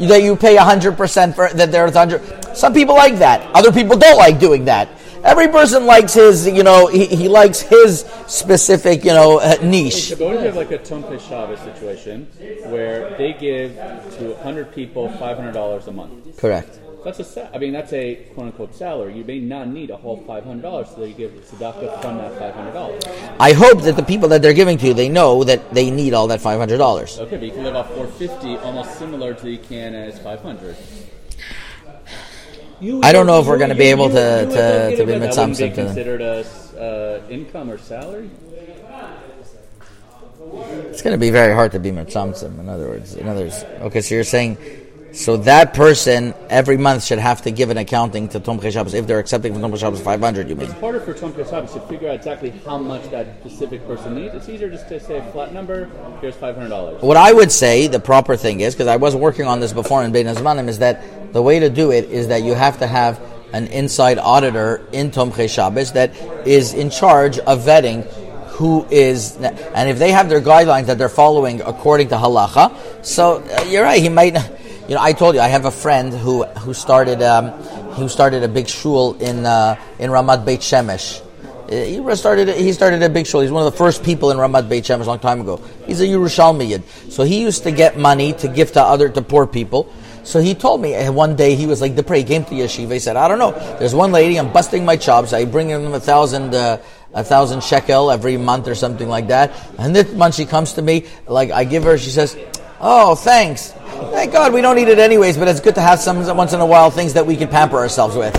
that 0.00 0.22
you 0.22 0.36
pay 0.36 0.56
hundred 0.56 0.96
percent 0.96 1.34
for 1.34 1.50
that. 1.50 1.70
There's 1.70 1.94
hundred. 1.94 2.22
Some 2.56 2.72
people 2.72 2.94
like 2.94 3.18
that. 3.18 3.46
Other 3.54 3.72
people 3.72 3.96
don't 3.98 4.16
like 4.16 4.40
doing 4.40 4.64
that. 4.64 4.88
Every 5.22 5.48
person 5.48 5.84
likes 5.84 6.14
his, 6.14 6.46
you 6.48 6.62
know, 6.62 6.86
he, 6.86 7.04
he 7.04 7.28
likes 7.28 7.60
his 7.60 8.06
specific, 8.26 9.04
you 9.04 9.12
know, 9.12 9.38
uh, 9.38 9.58
niche. 9.62 10.14
But 10.18 10.20
what 10.20 10.36
if 10.36 10.40
you 10.40 10.46
have 10.46 10.56
like 10.56 10.70
a 10.70 10.78
Tomchei 10.78 11.20
Shabbos 11.20 11.60
situation 11.60 12.24
where 12.70 13.14
they 13.18 13.34
give 13.34 13.74
to 13.74 14.32
100 14.32 14.74
people 14.74 15.08
$500 15.08 15.86
a 15.86 15.92
month? 15.92 16.38
Correct. 16.38 16.79
That's 17.04 17.18
a 17.18 17.24
sa- 17.24 17.48
I 17.54 17.58
mean, 17.58 17.72
that's 17.72 17.92
a 17.94 18.16
quote 18.34 18.46
unquote 18.46 18.74
salary. 18.74 19.14
You 19.16 19.24
may 19.24 19.38
not 19.40 19.68
need 19.68 19.88
a 19.90 19.96
whole 19.96 20.18
$500, 20.28 20.94
so 20.94 21.04
you 21.04 21.14
give 21.14 21.30
tzedakah 21.32 22.02
from 22.02 22.18
that 22.18 22.32
$500. 22.38 23.36
I 23.40 23.52
hope 23.54 23.82
that 23.82 23.96
the 23.96 24.02
people 24.02 24.28
that 24.28 24.42
they're 24.42 24.52
giving 24.52 24.76
to, 24.78 24.92
they 24.92 25.08
know 25.08 25.42
that 25.44 25.72
they 25.72 25.90
need 25.90 26.12
all 26.12 26.26
that 26.28 26.40
five 26.42 26.58
hundred 26.58 26.76
dollars. 26.78 27.18
Okay, 27.18 27.36
but 27.38 27.46
you 27.46 27.52
can 27.52 27.64
live 27.64 27.74
off 27.76 27.88
450 27.94 28.56
almost 28.58 28.98
similar 28.98 29.32
to 29.34 29.50
you 29.50 29.58
can 29.58 29.94
as 29.94 30.18
500. 30.18 30.76
You- 32.80 33.00
I 33.02 33.12
don't 33.12 33.26
know 33.26 33.40
if 33.40 33.46
we're 33.46 33.58
going 33.58 33.70
to 33.70 33.74
be 33.76 33.84
able 33.84 34.08
to 34.10 34.14
to, 34.14 34.96
to 34.96 35.06
be 35.06 35.12
about- 35.12 35.20
That 35.20 35.36
wouldn't 35.36 35.58
be 35.58 35.64
mitzvah 35.64 35.68
to 35.68 35.74
considered 35.74 36.22
as 36.22 36.74
uh, 36.74 37.22
income 37.30 37.70
or 37.70 37.78
salary? 37.78 38.28
It's 40.90 41.02
going 41.02 41.12
to 41.14 41.18
be 41.18 41.30
very 41.30 41.54
hard 41.54 41.72
to 41.72 41.78
be 41.78 41.92
mitzvah. 41.92 42.46
In 42.58 42.68
other 42.68 42.88
words, 42.88 43.14
in 43.14 43.28
other 43.28 43.44
words, 43.44 43.62
okay. 43.82 44.00
So 44.00 44.14
you're 44.14 44.24
saying, 44.24 44.56
so 45.12 45.36
that 45.38 45.74
person 45.74 46.34
every 46.48 46.76
month 46.76 47.04
should 47.04 47.18
have 47.18 47.42
to 47.42 47.50
give 47.50 47.70
an 47.70 47.78
accounting 47.78 48.28
to 48.28 48.40
Tom 48.40 48.60
Shabbos 48.60 48.94
if 48.94 49.06
they're 49.06 49.18
accepting 49.18 49.52
from 49.52 49.62
Tom 49.62 49.76
Shabbos 49.76 50.00
five 50.00 50.20
hundred. 50.20 50.48
You 50.48 50.56
mean? 50.56 50.70
It's 50.70 50.80
harder 50.80 51.00
for 51.00 51.14
Tomchei 51.14 51.48
Shabbos 51.48 51.72
to 51.74 51.80
figure 51.82 52.08
out 52.08 52.14
exactly 52.16 52.50
how 52.64 52.78
much 52.78 53.10
that 53.10 53.40
specific 53.40 53.86
person 53.86 54.14
needs. 54.14 54.34
It's 54.34 54.48
easier 54.48 54.70
just 54.70 54.88
to 54.88 55.00
say 55.00 55.18
a 55.18 55.32
flat 55.32 55.52
number, 55.52 55.86
here's 56.20 56.36
$500. 56.36 57.02
What 57.02 57.16
I 57.16 57.32
would 57.32 57.50
say 57.50 57.86
the 57.86 58.00
proper 58.00 58.36
thing 58.36 58.60
is, 58.60 58.74
because 58.74 58.86
I 58.86 58.96
was 58.96 59.16
working 59.16 59.46
on 59.46 59.60
this 59.60 59.72
before 59.72 60.04
in 60.04 60.12
Bein 60.12 60.26
Hazmanim, 60.26 60.68
is 60.68 60.78
that 60.78 61.32
the 61.32 61.42
way 61.42 61.60
to 61.60 61.70
do 61.70 61.90
it 61.92 62.04
is 62.04 62.28
that 62.28 62.42
you 62.42 62.54
have 62.54 62.78
to 62.78 62.86
have 62.86 63.20
an 63.52 63.66
inside 63.68 64.18
auditor 64.18 64.86
in 64.92 65.10
Tomchei 65.10 65.52
Shabbos 65.52 65.92
that 65.92 66.14
is 66.46 66.74
in 66.74 66.90
charge 66.90 67.38
of 67.38 67.60
vetting 67.60 68.04
who 68.60 68.86
is, 68.90 69.36
and 69.36 69.88
if 69.88 69.98
they 69.98 70.12
have 70.12 70.28
their 70.28 70.40
guidelines 70.40 70.84
that 70.84 70.98
they're 70.98 71.08
following 71.08 71.62
according 71.62 72.08
to 72.08 72.14
halacha, 72.14 72.76
so 73.02 73.42
uh, 73.42 73.62
you're 73.62 73.82
right. 73.82 74.02
He 74.02 74.10
might, 74.10 74.36
you 74.90 74.96
know, 74.96 75.02
I 75.02 75.12
told 75.12 75.36
you 75.36 75.40
I 75.40 75.46
have 75.46 75.66
a 75.66 75.70
friend 75.70 76.12
who 76.12 76.42
who 76.66 76.74
started 76.74 77.22
um, 77.22 77.50
who 77.94 78.08
started 78.08 78.42
a 78.42 78.48
big 78.48 78.66
shul 78.66 79.14
in 79.22 79.46
uh, 79.46 79.76
in 80.00 80.10
Ramat 80.10 80.44
Beit 80.44 80.58
Shemesh. 80.60 81.22
Uh, 81.70 81.84
He 81.86 82.16
started. 82.16 82.48
He 82.48 82.72
started 82.72 83.00
a 83.00 83.08
big 83.08 83.24
shul. 83.24 83.40
He's 83.42 83.52
one 83.52 83.64
of 83.64 83.70
the 83.70 83.78
first 83.78 84.02
people 84.02 84.32
in 84.32 84.38
Ramat 84.38 84.68
Beit 84.68 84.82
Shemesh 84.82 85.04
a 85.04 85.06
long 85.06 85.20
time 85.20 85.42
ago. 85.42 85.62
He's 85.86 86.00
a 86.00 86.06
Yerushalmi 86.06 86.70
Yid. 86.70 86.82
So 87.08 87.22
he 87.22 87.40
used 87.40 87.62
to 87.62 87.70
get 87.70 87.98
money 87.98 88.32
to 88.42 88.48
give 88.48 88.72
to 88.72 88.82
other 88.82 89.08
to 89.08 89.22
poor 89.22 89.46
people. 89.46 89.86
So 90.24 90.40
he 90.40 90.56
told 90.56 90.82
me 90.82 90.92
one 91.08 91.36
day 91.36 91.54
he 91.54 91.66
was 91.66 91.80
like 91.80 91.94
depraved. 91.94 92.26
He 92.26 92.34
came 92.34 92.44
to 92.46 92.54
yeshiva. 92.56 92.94
He 92.94 92.98
said, 92.98 93.14
"I 93.14 93.28
don't 93.28 93.38
know. 93.38 93.52
There's 93.78 93.94
one 93.94 94.10
lady. 94.10 94.40
I'm 94.40 94.52
busting 94.52 94.84
my 94.84 94.96
chops. 94.96 95.32
I 95.32 95.44
bring 95.44 95.68
them 95.68 95.94
a 95.94 96.00
thousand." 96.00 96.52
Uh, 96.52 96.78
a 97.12 97.24
thousand 97.24 97.60
shekel 97.60 98.08
every 98.12 98.36
month 98.36 98.68
or 98.68 98.76
something 98.76 99.08
like 99.08 99.26
that. 99.34 99.50
And 99.78 99.96
this 99.96 100.12
month 100.14 100.36
she 100.36 100.46
comes 100.46 100.74
to 100.74 100.82
me, 100.82 101.06
like 101.26 101.50
I 101.50 101.64
give 101.64 101.82
her, 101.82 101.98
she 101.98 102.10
says, 102.10 102.36
"Oh, 102.80 103.14
thanks. 103.14 103.72
Thank 104.12 104.32
God 104.32 104.52
we 104.52 104.60
don't 104.60 104.76
need 104.76 104.88
it 104.88 104.98
anyways, 104.98 105.36
but 105.36 105.48
it's 105.48 105.60
good 105.60 105.74
to 105.74 105.80
have 105.80 106.00
some 106.00 106.24
once 106.36 106.52
in 106.52 106.60
a 106.60 106.66
while 106.66 106.90
things 106.90 107.12
that 107.14 107.26
we 107.26 107.36
can 107.36 107.48
pamper 107.48 107.76
ourselves 107.76 108.16
with." 108.16 108.34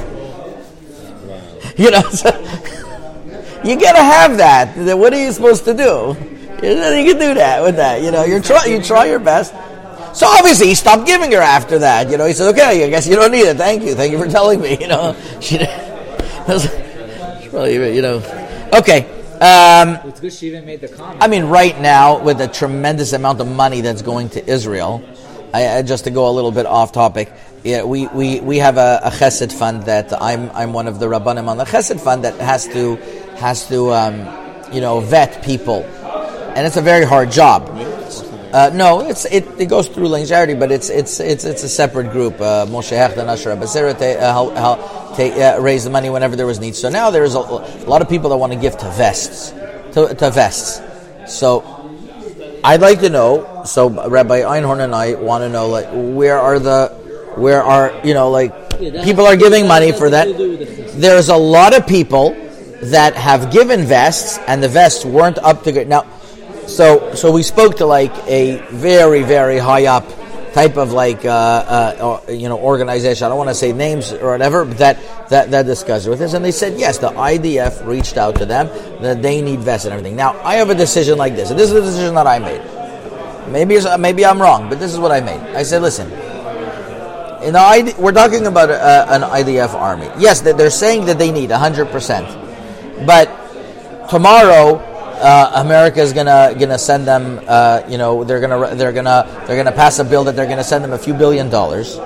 You 1.78 1.92
know, 1.92 2.02
so, 2.02 2.30
you 3.64 3.80
gotta 3.80 4.04
have 4.04 4.38
that. 4.38 4.98
What 4.98 5.14
are 5.14 5.24
you 5.24 5.32
supposed 5.32 5.66
to 5.66 5.74
do? 5.74 6.18
You 6.62 6.76
can 7.12 7.18
do 7.18 7.34
that 7.34 7.64
with 7.64 7.78
that. 7.78 8.02
You 8.02 8.12
know, 8.12 8.24
you 8.24 8.40
try, 8.40 8.66
you 8.66 8.82
try 8.82 9.06
your 9.06 9.20
best. 9.20 9.54
So 10.14 10.28
obviously 10.28 10.68
he 10.68 10.76
stopped 10.76 11.06
giving 11.06 11.32
her 11.32 11.40
after 11.40 11.80
that. 11.80 12.10
You 12.10 12.18
know, 12.18 12.26
he 12.26 12.34
said, 12.34 12.50
"Okay, 12.54 12.86
I 12.86 12.90
guess 12.90 13.08
you 13.08 13.16
don't 13.16 13.32
need 13.32 13.48
it. 13.48 13.58
Thank 13.58 13.84
you, 13.84 13.96
thank 13.96 14.12
you 14.12 14.20
for 14.20 14.28
telling 14.28 14.62
me." 14.62 14.78
You 14.82 14.88
know, 14.88 15.16
she, 15.42 15.58
she 15.58 17.50
probably, 17.50 17.96
you 17.96 18.02
know, 18.02 18.18
okay. 18.74 19.21
Um, 19.42 19.98
It's 20.06 20.20
good 20.20 20.32
she 20.32 20.48
even 20.48 20.68
made 20.68 20.82
the 20.82 20.88
comment. 20.88 21.24
I 21.24 21.28
mean, 21.28 21.46
right 21.46 21.80
now, 21.82 22.22
with 22.22 22.38
the 22.38 22.48
tremendous 22.48 23.12
amount 23.12 23.42
of 23.42 23.48
money 23.48 23.82
that's 23.82 24.04
going 24.04 24.30
to 24.30 24.48
Israel, 24.48 25.02
I, 25.52 25.78
I, 25.78 25.82
just 25.82 26.04
to 26.04 26.12
go 26.12 26.30
a 26.30 26.34
little 26.34 26.52
bit 26.52 26.68
off 26.68 26.92
topic, 26.92 27.34
yeah, 27.64 27.84
we, 27.84 28.06
we, 28.08 28.40
we 28.40 28.58
have 28.60 28.78
a, 28.78 29.02
a 29.04 29.10
chesed 29.10 29.52
fund 29.52 29.84
that 29.86 30.14
I'm, 30.22 30.52
I'm 30.52 30.74
one 30.74 30.88
of 30.88 31.00
the 31.00 31.08
rabbanim 31.08 31.48
on 31.48 31.58
the 31.58 31.66
chesed 31.66 32.00
fund 32.00 32.24
that 32.24 32.36
has 32.36 32.68
to, 32.68 32.98
has 33.38 33.68
to 33.70 33.92
um, 33.92 34.28
you 34.72 34.80
know, 34.80 35.00
vet 35.00 35.44
people. 35.44 35.84
And 36.56 36.68
it's 36.68 36.78
a 36.78 36.82
very 36.82 37.06
hard 37.06 37.32
job. 37.32 37.68
Uh, 38.54 38.70
no, 38.74 39.00
it's 39.02 39.26
it, 39.26 39.48
it 39.60 39.68
goes 39.68 39.88
through 39.88 40.08
Lane 40.10 40.26
Charity, 40.26 40.56
but 40.56 40.72
it's 40.72 40.90
it's 40.90 41.20
it's 41.20 41.46
it's 41.46 41.64
a 41.64 41.70
separate 41.70 42.12
group. 42.12 42.40
Uh, 42.42 42.66
Moshe 42.68 42.90
Hecht 42.90 43.18
and 43.18 43.30
Asher 43.30 43.56
Abasira 43.56 43.94
ta- 43.98 44.20
uh, 44.20 44.32
hel- 44.34 44.56
hel- 44.56 45.16
ta- 45.16 45.56
uh, 45.58 45.62
raise 45.62 45.84
the 45.86 45.90
money 45.90 46.10
whenever 46.10 46.36
there 46.36 46.46
was 46.46 46.60
need. 46.60 46.76
So 46.76 46.90
now 46.90 47.12
there's 47.12 47.36
a, 47.36 47.40
a 47.40 47.88
lot 47.88 48.02
of 48.02 48.10
people 48.10 48.30
that 48.32 48.38
want 48.38 48.52
to 48.54 48.60
give 48.60 48.78
to 48.80 48.90
vests, 48.92 49.52
to, 49.94 50.14
to 50.16 50.32
vests. 50.32 50.82
So 51.28 51.64
I'd 52.64 52.82
like 52.82 53.00
to 53.02 53.10
know. 53.10 53.64
So 53.66 53.90
Rabbi 53.90 54.42
Einhorn 54.42 54.82
and 54.84 54.94
I 54.94 55.14
want 55.16 55.44
to 55.44 55.50
know, 55.50 55.68
like, 55.68 55.88
where 55.92 56.38
are 56.38 56.60
the, 56.60 56.88
where 57.36 57.64
are 57.64 57.94
you 58.04 58.14
know, 58.14 58.30
like, 58.32 58.52
Yeah, 58.80 59.04
people 59.04 59.26
are 59.26 59.38
giving 59.38 59.68
money 59.68 59.92
for 59.94 60.10
that. 60.10 60.26
do 60.26 60.50
with 60.58 60.60
the 60.60 60.66
chesed. 60.66 61.00
There's 61.00 61.30
a 61.30 61.38
lot 61.38 61.74
of 61.74 61.88
people 61.88 62.32
that 62.84 63.16
have 63.16 63.52
given 63.54 63.86
vests, 63.86 64.40
and 64.48 64.62
the 64.62 64.68
vests 64.68 65.06
weren't 65.06 65.38
up 65.38 65.64
to 65.64 65.72
good. 65.72 65.88
Now, 65.88 66.06
so 66.68 67.14
so 67.16 67.32
we 67.32 67.44
spoke 67.44 67.78
to 67.78 67.86
like 67.86 68.14
a 68.28 68.58
very 68.72 69.24
very 69.24 69.58
high 69.58 69.86
up 69.86 70.06
type 70.54 70.76
of 70.76 70.92
like 70.92 71.24
uh, 71.26 71.30
uh, 71.30 72.32
you 72.32 72.50
know 72.50 72.60
organization. 72.60 73.26
I 73.26 73.30
don't 73.30 73.38
want 73.38 73.50
to 73.50 73.56
say 73.56 73.72
names 73.74 74.12
or 74.12 74.32
whatever, 74.32 74.66
but 74.66 74.78
that 74.80 75.00
that 75.30 75.52
that 75.52 75.66
discussed 75.66 76.08
it 76.08 76.10
with 76.10 76.22
us, 76.22 76.34
and 76.34 76.44
they 76.44 76.52
said 76.52 76.78
yes, 76.80 76.98
the 76.98 77.10
IDF 77.10 77.86
reached 77.86 78.18
out 78.18 78.36
to 78.36 78.46
them 78.46 78.68
that 79.02 79.22
they 79.22 79.42
need 79.42 79.60
vests 79.60 79.86
and 79.86 79.94
everything. 79.94 80.16
Now 80.16 80.40
I 80.44 80.56
have 80.56 80.70
a 80.70 80.76
decision 80.76 81.18
like 81.18 81.36
this, 81.36 81.50
and 81.52 81.60
this 81.60 81.70
is 81.70 81.74
the 81.76 81.82
decision 81.82 82.16
that 82.16 82.28
I 82.28 82.40
made. 82.40 82.62
Maybe 83.52 83.80
maybe 83.98 84.26
I'm 84.26 84.42
wrong, 84.42 84.70
but 84.70 84.80
this 84.80 84.92
is 84.94 85.00
what 85.00 85.12
I 85.12 85.22
made. 85.22 85.40
I 85.56 85.64
said, 85.64 85.82
listen. 85.82 86.12
In 87.42 87.54
the 87.54 87.60
ID, 87.60 87.94
we're 87.98 88.12
talking 88.12 88.46
about 88.46 88.70
uh, 88.70 89.08
an 89.10 89.22
IDF 89.24 89.74
army. 89.74 90.08
Yes, 90.20 90.42
they- 90.42 90.52
they're 90.54 90.70
saying 90.70 91.06
that 91.06 91.18
they 91.18 91.32
need 91.32 91.50
100%. 91.50 93.08
But 93.08 93.32
tomorrow, 94.12 94.78
uh, 95.22 95.52
America 95.64 96.02
is 96.02 96.14
gonna 96.14 96.56
gonna 96.60 96.78
send 96.80 97.08
them. 97.08 97.40
Uh, 97.48 97.84
you 97.88 97.98
know, 97.98 98.24
they're 98.24 98.40
gonna 98.40 98.76
they're 98.76 98.92
gonna 98.92 99.44
they're 99.48 99.58
gonna 99.58 99.76
pass 99.76 100.00
a 100.00 100.04
bill 100.04 100.24
that 100.26 100.36
they're 100.36 100.48
gonna 100.48 100.64
send 100.64 100.84
them 100.84 100.94
a 100.94 100.98
few 100.98 101.14
billion 101.14 101.50
dollars, 101.50 101.98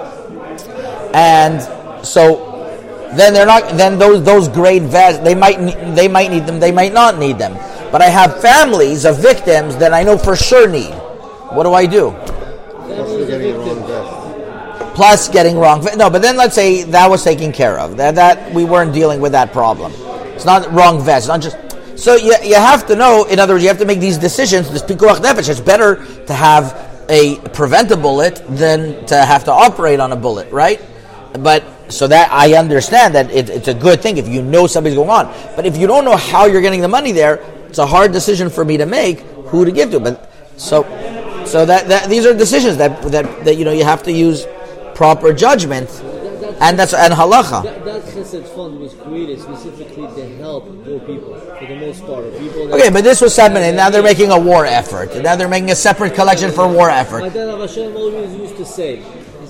and 1.13 1.61
so 2.05 2.51
then 3.15 3.33
they're 3.33 3.45
not. 3.45 3.77
Then 3.77 3.97
those 3.97 4.23
those 4.23 4.47
great 4.47 4.83
vets, 4.83 5.19
they 5.19 5.35
might 5.35 5.57
they 5.95 6.07
might 6.07 6.29
need 6.29 6.45
them. 6.45 6.59
They 6.59 6.71
might 6.71 6.93
not 6.93 7.17
need 7.17 7.37
them. 7.37 7.53
But 7.91 8.01
I 8.01 8.09
have 8.09 8.41
families 8.41 9.05
of 9.05 9.21
victims 9.21 9.77
that 9.77 9.93
I 9.93 10.03
know 10.03 10.17
for 10.17 10.35
sure 10.35 10.67
need. 10.67 10.93
What 11.55 11.63
do 11.63 11.73
I 11.73 11.85
do? 11.85 12.11
Plus 14.95 15.29
getting 15.29 15.57
wrong. 15.57 15.85
No, 15.95 16.09
but 16.09 16.21
then 16.21 16.35
let's 16.37 16.55
say 16.55 16.83
that 16.83 17.09
was 17.09 17.23
taken 17.23 17.51
care 17.51 17.79
of. 17.79 17.97
That 17.97 18.15
that 18.15 18.53
we 18.53 18.65
weren't 18.65 18.93
dealing 18.93 19.21
with 19.21 19.31
that 19.31 19.53
problem. 19.53 19.93
It's 20.35 20.45
not 20.45 20.71
wrong 20.73 21.03
vest. 21.03 21.23
It's 21.23 21.27
not 21.27 21.41
just. 21.41 21.57
So 21.95 22.15
you, 22.15 22.35
you 22.43 22.55
have 22.55 22.87
to 22.87 22.95
know. 22.95 23.25
In 23.25 23.39
other 23.39 23.53
words, 23.53 23.63
you 23.63 23.69
have 23.69 23.79
to 23.79 23.85
make 23.85 23.99
these 23.99 24.17
decisions. 24.17 24.69
This 24.71 24.83
pikuach 24.83 25.17
nefesh. 25.17 25.49
It's 25.49 25.59
better 25.59 26.05
to 26.25 26.33
have 26.33 27.05
a 27.09 27.37
prevent 27.53 27.91
a 27.91 27.97
bullet 27.97 28.43
than 28.49 29.05
to 29.07 29.15
have 29.15 29.45
to 29.45 29.51
operate 29.51 29.99
on 29.99 30.11
a 30.11 30.15
bullet, 30.15 30.51
right? 30.51 30.81
But 31.39 31.63
so 31.89 32.07
that 32.07 32.31
I 32.31 32.55
understand 32.55 33.15
that 33.15 33.31
it, 33.31 33.49
it's 33.49 33.67
a 33.67 33.73
good 33.73 34.01
thing 34.01 34.17
if 34.17 34.27
you 34.27 34.41
know 34.41 34.67
something's 34.67 34.95
going 34.95 35.09
on. 35.09 35.27
But 35.55 35.65
if 35.65 35.77
you 35.77 35.87
don't 35.87 36.03
know 36.03 36.17
how 36.17 36.45
you're 36.45 36.61
getting 36.61 36.81
the 36.81 36.87
money 36.87 37.11
there, 37.11 37.35
it's 37.67 37.77
a 37.77 37.85
hard 37.85 38.11
decision 38.11 38.49
for 38.49 38.65
me 38.65 38.77
to 38.77 38.85
make 38.85 39.19
who 39.19 39.65
to 39.65 39.71
give 39.71 39.91
to. 39.91 39.99
But 39.99 40.31
so 40.57 40.83
so 41.45 41.65
that, 41.65 41.87
that 41.87 42.09
these 42.09 42.25
are 42.25 42.33
decisions 42.33 42.77
that, 42.77 43.01
that 43.03 43.45
that 43.45 43.55
you 43.55 43.65
know 43.65 43.71
you 43.71 43.83
have 43.83 44.03
to 44.03 44.11
use 44.11 44.45
proper 44.95 45.33
judgment, 45.33 45.89
and 46.59 46.79
that's 46.79 46.93
and 46.93 47.13
halacha. 47.13 47.63
That, 47.63 47.85
that 47.85 48.47
fund 48.55 48.79
was 48.79 48.93
created 48.95 49.39
specifically 49.39 50.07
to 50.15 50.37
help 50.37 50.65
poor 50.83 50.99
people, 51.01 51.35
for 51.35 51.65
the 51.65 51.74
most 51.85 52.05
part. 52.05 52.25
Okay, 52.25 52.89
but 52.89 53.03
this 53.03 53.21
was 53.21 53.35
happening. 53.35 53.75
Now 53.75 53.89
they're 53.89 54.03
making 54.03 54.31
a 54.31 54.39
war 54.39 54.65
effort. 54.65 55.15
Now 55.21 55.35
they're 55.35 55.47
making 55.47 55.71
a 55.71 55.75
separate 55.75 56.13
collection 56.15 56.51
for 56.51 56.67
war 56.67 56.87
My 56.87 56.97
effort. 56.99 57.33
dad 57.33 57.47
Rav 57.47 57.59
Hashem 57.59 57.95
always 57.95 58.33
used 58.35 58.57
to 58.57 58.65
say, 58.65 59.03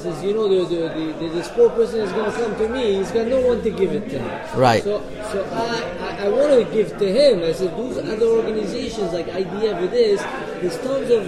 says, 0.06 0.24
you 0.24 0.34
know, 0.34 0.48
the, 0.48 0.76
the, 0.76 1.14
the, 1.20 1.30
this 1.30 1.48
poor 1.50 1.70
person 1.70 2.00
is 2.02 2.12
going 2.12 2.32
to 2.32 2.38
come 2.38 2.56
to 2.58 2.70
me, 2.70 2.96
he's 2.96 3.12
got 3.12 3.28
no 3.28 3.42
one 3.42 3.62
to 3.64 3.70
give 3.72 3.92
it 3.92 4.10
to 4.10 4.20
him. 4.20 4.60
Right. 4.60 4.84
So, 4.84 5.02
so 5.32 5.44
I, 5.52 6.22
I, 6.22 6.26
I 6.26 6.30
want 6.30 6.52
to 6.54 6.74
give 6.74 6.98
to 6.98 7.08
him. 7.12 7.44
I 7.44 7.52
said, 7.52 7.76
those 7.78 7.98
other 7.98 8.26
organizations 8.28 9.14
like 9.14 9.28
IDF 9.28 9.82
with 9.82 9.92
this, 9.92 10.22
There's 10.62 10.78
tons 10.78 11.10
of 11.12 11.26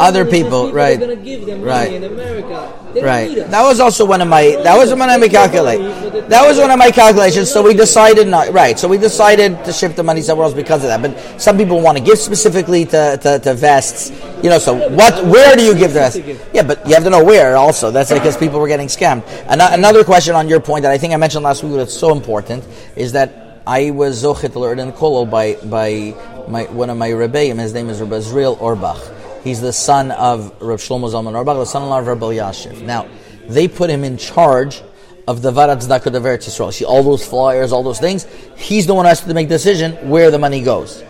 Other 0.00 0.24
non-religious 0.24 0.32
people, 0.32 0.72
right. 0.72 0.98
Going 0.98 1.16
to 1.16 1.24
give 1.24 1.46
them 1.46 1.60
money 1.60 1.70
Right. 1.70 1.92
in 1.92 2.04
America. 2.04 2.72
They 2.92 3.02
Right. 3.02 3.34
That 3.50 3.62
was 3.62 3.80
also 3.80 4.04
one 4.04 4.20
of 4.20 4.28
my. 4.28 4.56
That 4.62 4.76
was 4.76 4.90
one 4.90 5.10
of 5.10 5.20
my 5.20 5.28
calculate. 5.28 5.80
That 6.28 6.46
was 6.46 6.58
one 6.58 6.70
of 6.70 6.78
my 6.78 6.90
calculations. 6.90 7.50
So 7.50 7.62
we 7.62 7.74
decided 7.74 8.28
not. 8.28 8.52
Right. 8.52 8.78
So 8.78 8.86
we 8.88 8.98
decided 8.98 9.64
to 9.64 9.72
shift 9.72 9.96
the 9.96 10.02
money 10.02 10.22
somewhere 10.22 10.44
else 10.46 10.54
because 10.54 10.84
of 10.84 10.88
that. 10.88 11.02
But 11.02 11.40
some 11.40 11.56
people 11.56 11.80
want 11.80 11.98
to 11.98 12.04
give 12.04 12.18
specifically 12.18 12.84
to, 12.86 13.18
to, 13.22 13.38
to 13.40 13.54
vests. 13.54 14.10
You 14.42 14.50
know. 14.50 14.58
So 14.58 14.88
what? 14.90 15.24
Where 15.26 15.56
do 15.56 15.64
you 15.64 15.74
give 15.74 15.92
the 15.92 16.00
vests? 16.00 16.20
Yeah, 16.52 16.62
but 16.62 16.86
you 16.86 16.94
have 16.94 17.04
to 17.04 17.10
know 17.10 17.24
where 17.24 17.56
also. 17.56 17.90
That's 17.90 18.10
because 18.14 18.36
people 18.36 18.58
were 18.60 18.68
getting 18.68 18.88
scammed. 18.88 19.22
Ano- 19.48 19.68
Another 19.72 20.04
question 20.04 20.34
on 20.34 20.48
your 20.48 20.60
point 20.60 20.82
that 20.82 20.92
I 20.92 20.98
think 20.98 21.12
I 21.12 21.16
mentioned 21.16 21.44
last 21.44 21.62
week 21.62 21.74
that's 21.74 21.92
so 21.94 22.12
important 22.12 22.64
is 22.96 23.12
that 23.12 23.62
I 23.66 23.90
was 23.90 24.22
zochet 24.22 24.52
to 24.52 24.58
learn 24.60 24.78
in 24.78 24.92
Kollel 24.92 25.28
by 25.30 25.54
by 25.64 26.14
my 26.48 26.64
one 26.64 26.90
of 26.90 26.96
my 26.98 27.10
rebbeim. 27.10 27.58
His 27.58 27.72
name 27.74 27.88
is 27.88 28.00
Rabbi 28.00 28.16
Israel 28.16 28.58
Auerbach. 28.60 29.00
He's 29.42 29.60
the 29.60 29.72
son 29.72 30.10
of 30.12 30.52
Rav 30.60 30.80
Shlomo 30.80 31.10
Zalman 31.12 31.34
Auerbach, 31.34 31.56
the 31.56 31.64
son-in-law 31.66 31.98
of 32.00 32.06
Rabbi 32.06 32.26
Yashiv. 32.36 32.80
Now, 32.82 33.06
they 33.46 33.68
put 33.68 33.90
him 33.90 34.04
in 34.04 34.16
charge 34.16 34.82
of 35.28 35.42
the 35.42 35.50
Varat 35.52 35.80
Tzedakah 35.82 36.14
of 36.14 36.22
Eretz 36.22 36.46
Yisrael. 36.48 36.72
See 36.72 36.84
all 36.84 37.02
those 37.02 37.26
flyers, 37.26 37.72
all 37.72 37.82
those 37.82 38.00
things. 38.00 38.24
He's 38.56 38.86
the 38.86 38.94
one 38.94 39.04
who 39.04 39.08
has 39.08 39.20
to 39.22 39.34
make 39.34 39.48
the 39.48 39.54
decision 39.54 39.92
where 40.08 40.30
the 40.30 40.38
money 40.38 40.62
goes. 40.62 41.02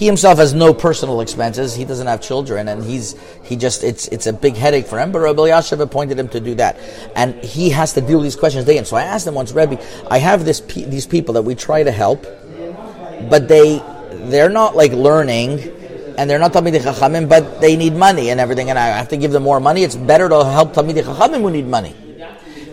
He 0.00 0.06
himself 0.06 0.38
has 0.38 0.54
no 0.54 0.72
personal 0.72 1.20
expenses. 1.20 1.74
He 1.74 1.84
doesn't 1.84 2.06
have 2.06 2.22
children, 2.22 2.68
and 2.68 2.82
he's 2.82 3.16
he 3.44 3.54
just 3.54 3.84
it's 3.84 4.08
it's 4.08 4.26
a 4.26 4.32
big 4.32 4.56
headache 4.56 4.86
for 4.86 4.98
him. 4.98 5.12
But 5.12 5.18
Rabbi 5.18 5.50
Yashiv 5.50 5.78
appointed 5.78 6.18
him 6.18 6.28
to 6.28 6.40
do 6.40 6.54
that, 6.54 6.78
and 7.14 7.34
he 7.44 7.68
has 7.68 7.92
to 7.92 8.00
deal 8.00 8.16
with 8.16 8.24
these 8.24 8.34
questions 8.34 8.64
day 8.64 8.78
in. 8.78 8.86
So 8.86 8.96
I 8.96 9.02
asked 9.02 9.26
him 9.26 9.34
once, 9.34 9.52
Rebbe, 9.52 9.78
I 10.10 10.16
have 10.16 10.46
this 10.46 10.62
pe- 10.62 10.86
these 10.86 11.06
people 11.06 11.34
that 11.34 11.42
we 11.42 11.54
try 11.54 11.82
to 11.82 11.90
help, 11.90 12.22
but 13.28 13.46
they 13.46 13.82
they're 14.32 14.48
not 14.48 14.74
like 14.74 14.92
learning 14.92 15.60
and 16.16 16.30
they're 16.30 16.38
not 16.38 16.54
Talmidei 16.54 16.80
Chachamim, 16.80 17.28
but 17.28 17.60
they 17.60 17.76
need 17.76 17.94
money 17.94 18.30
and 18.30 18.40
everything, 18.40 18.70
and 18.70 18.78
I 18.78 18.86
have 18.86 19.08
to 19.08 19.18
give 19.18 19.32
them 19.32 19.42
more 19.42 19.60
money. 19.60 19.82
It's 19.82 19.96
better 19.96 20.30
to 20.30 20.44
help 20.46 20.72
Talmidei 20.72 21.02
Chachamim 21.02 21.42
who 21.42 21.50
need 21.50 21.66
money. 21.66 21.94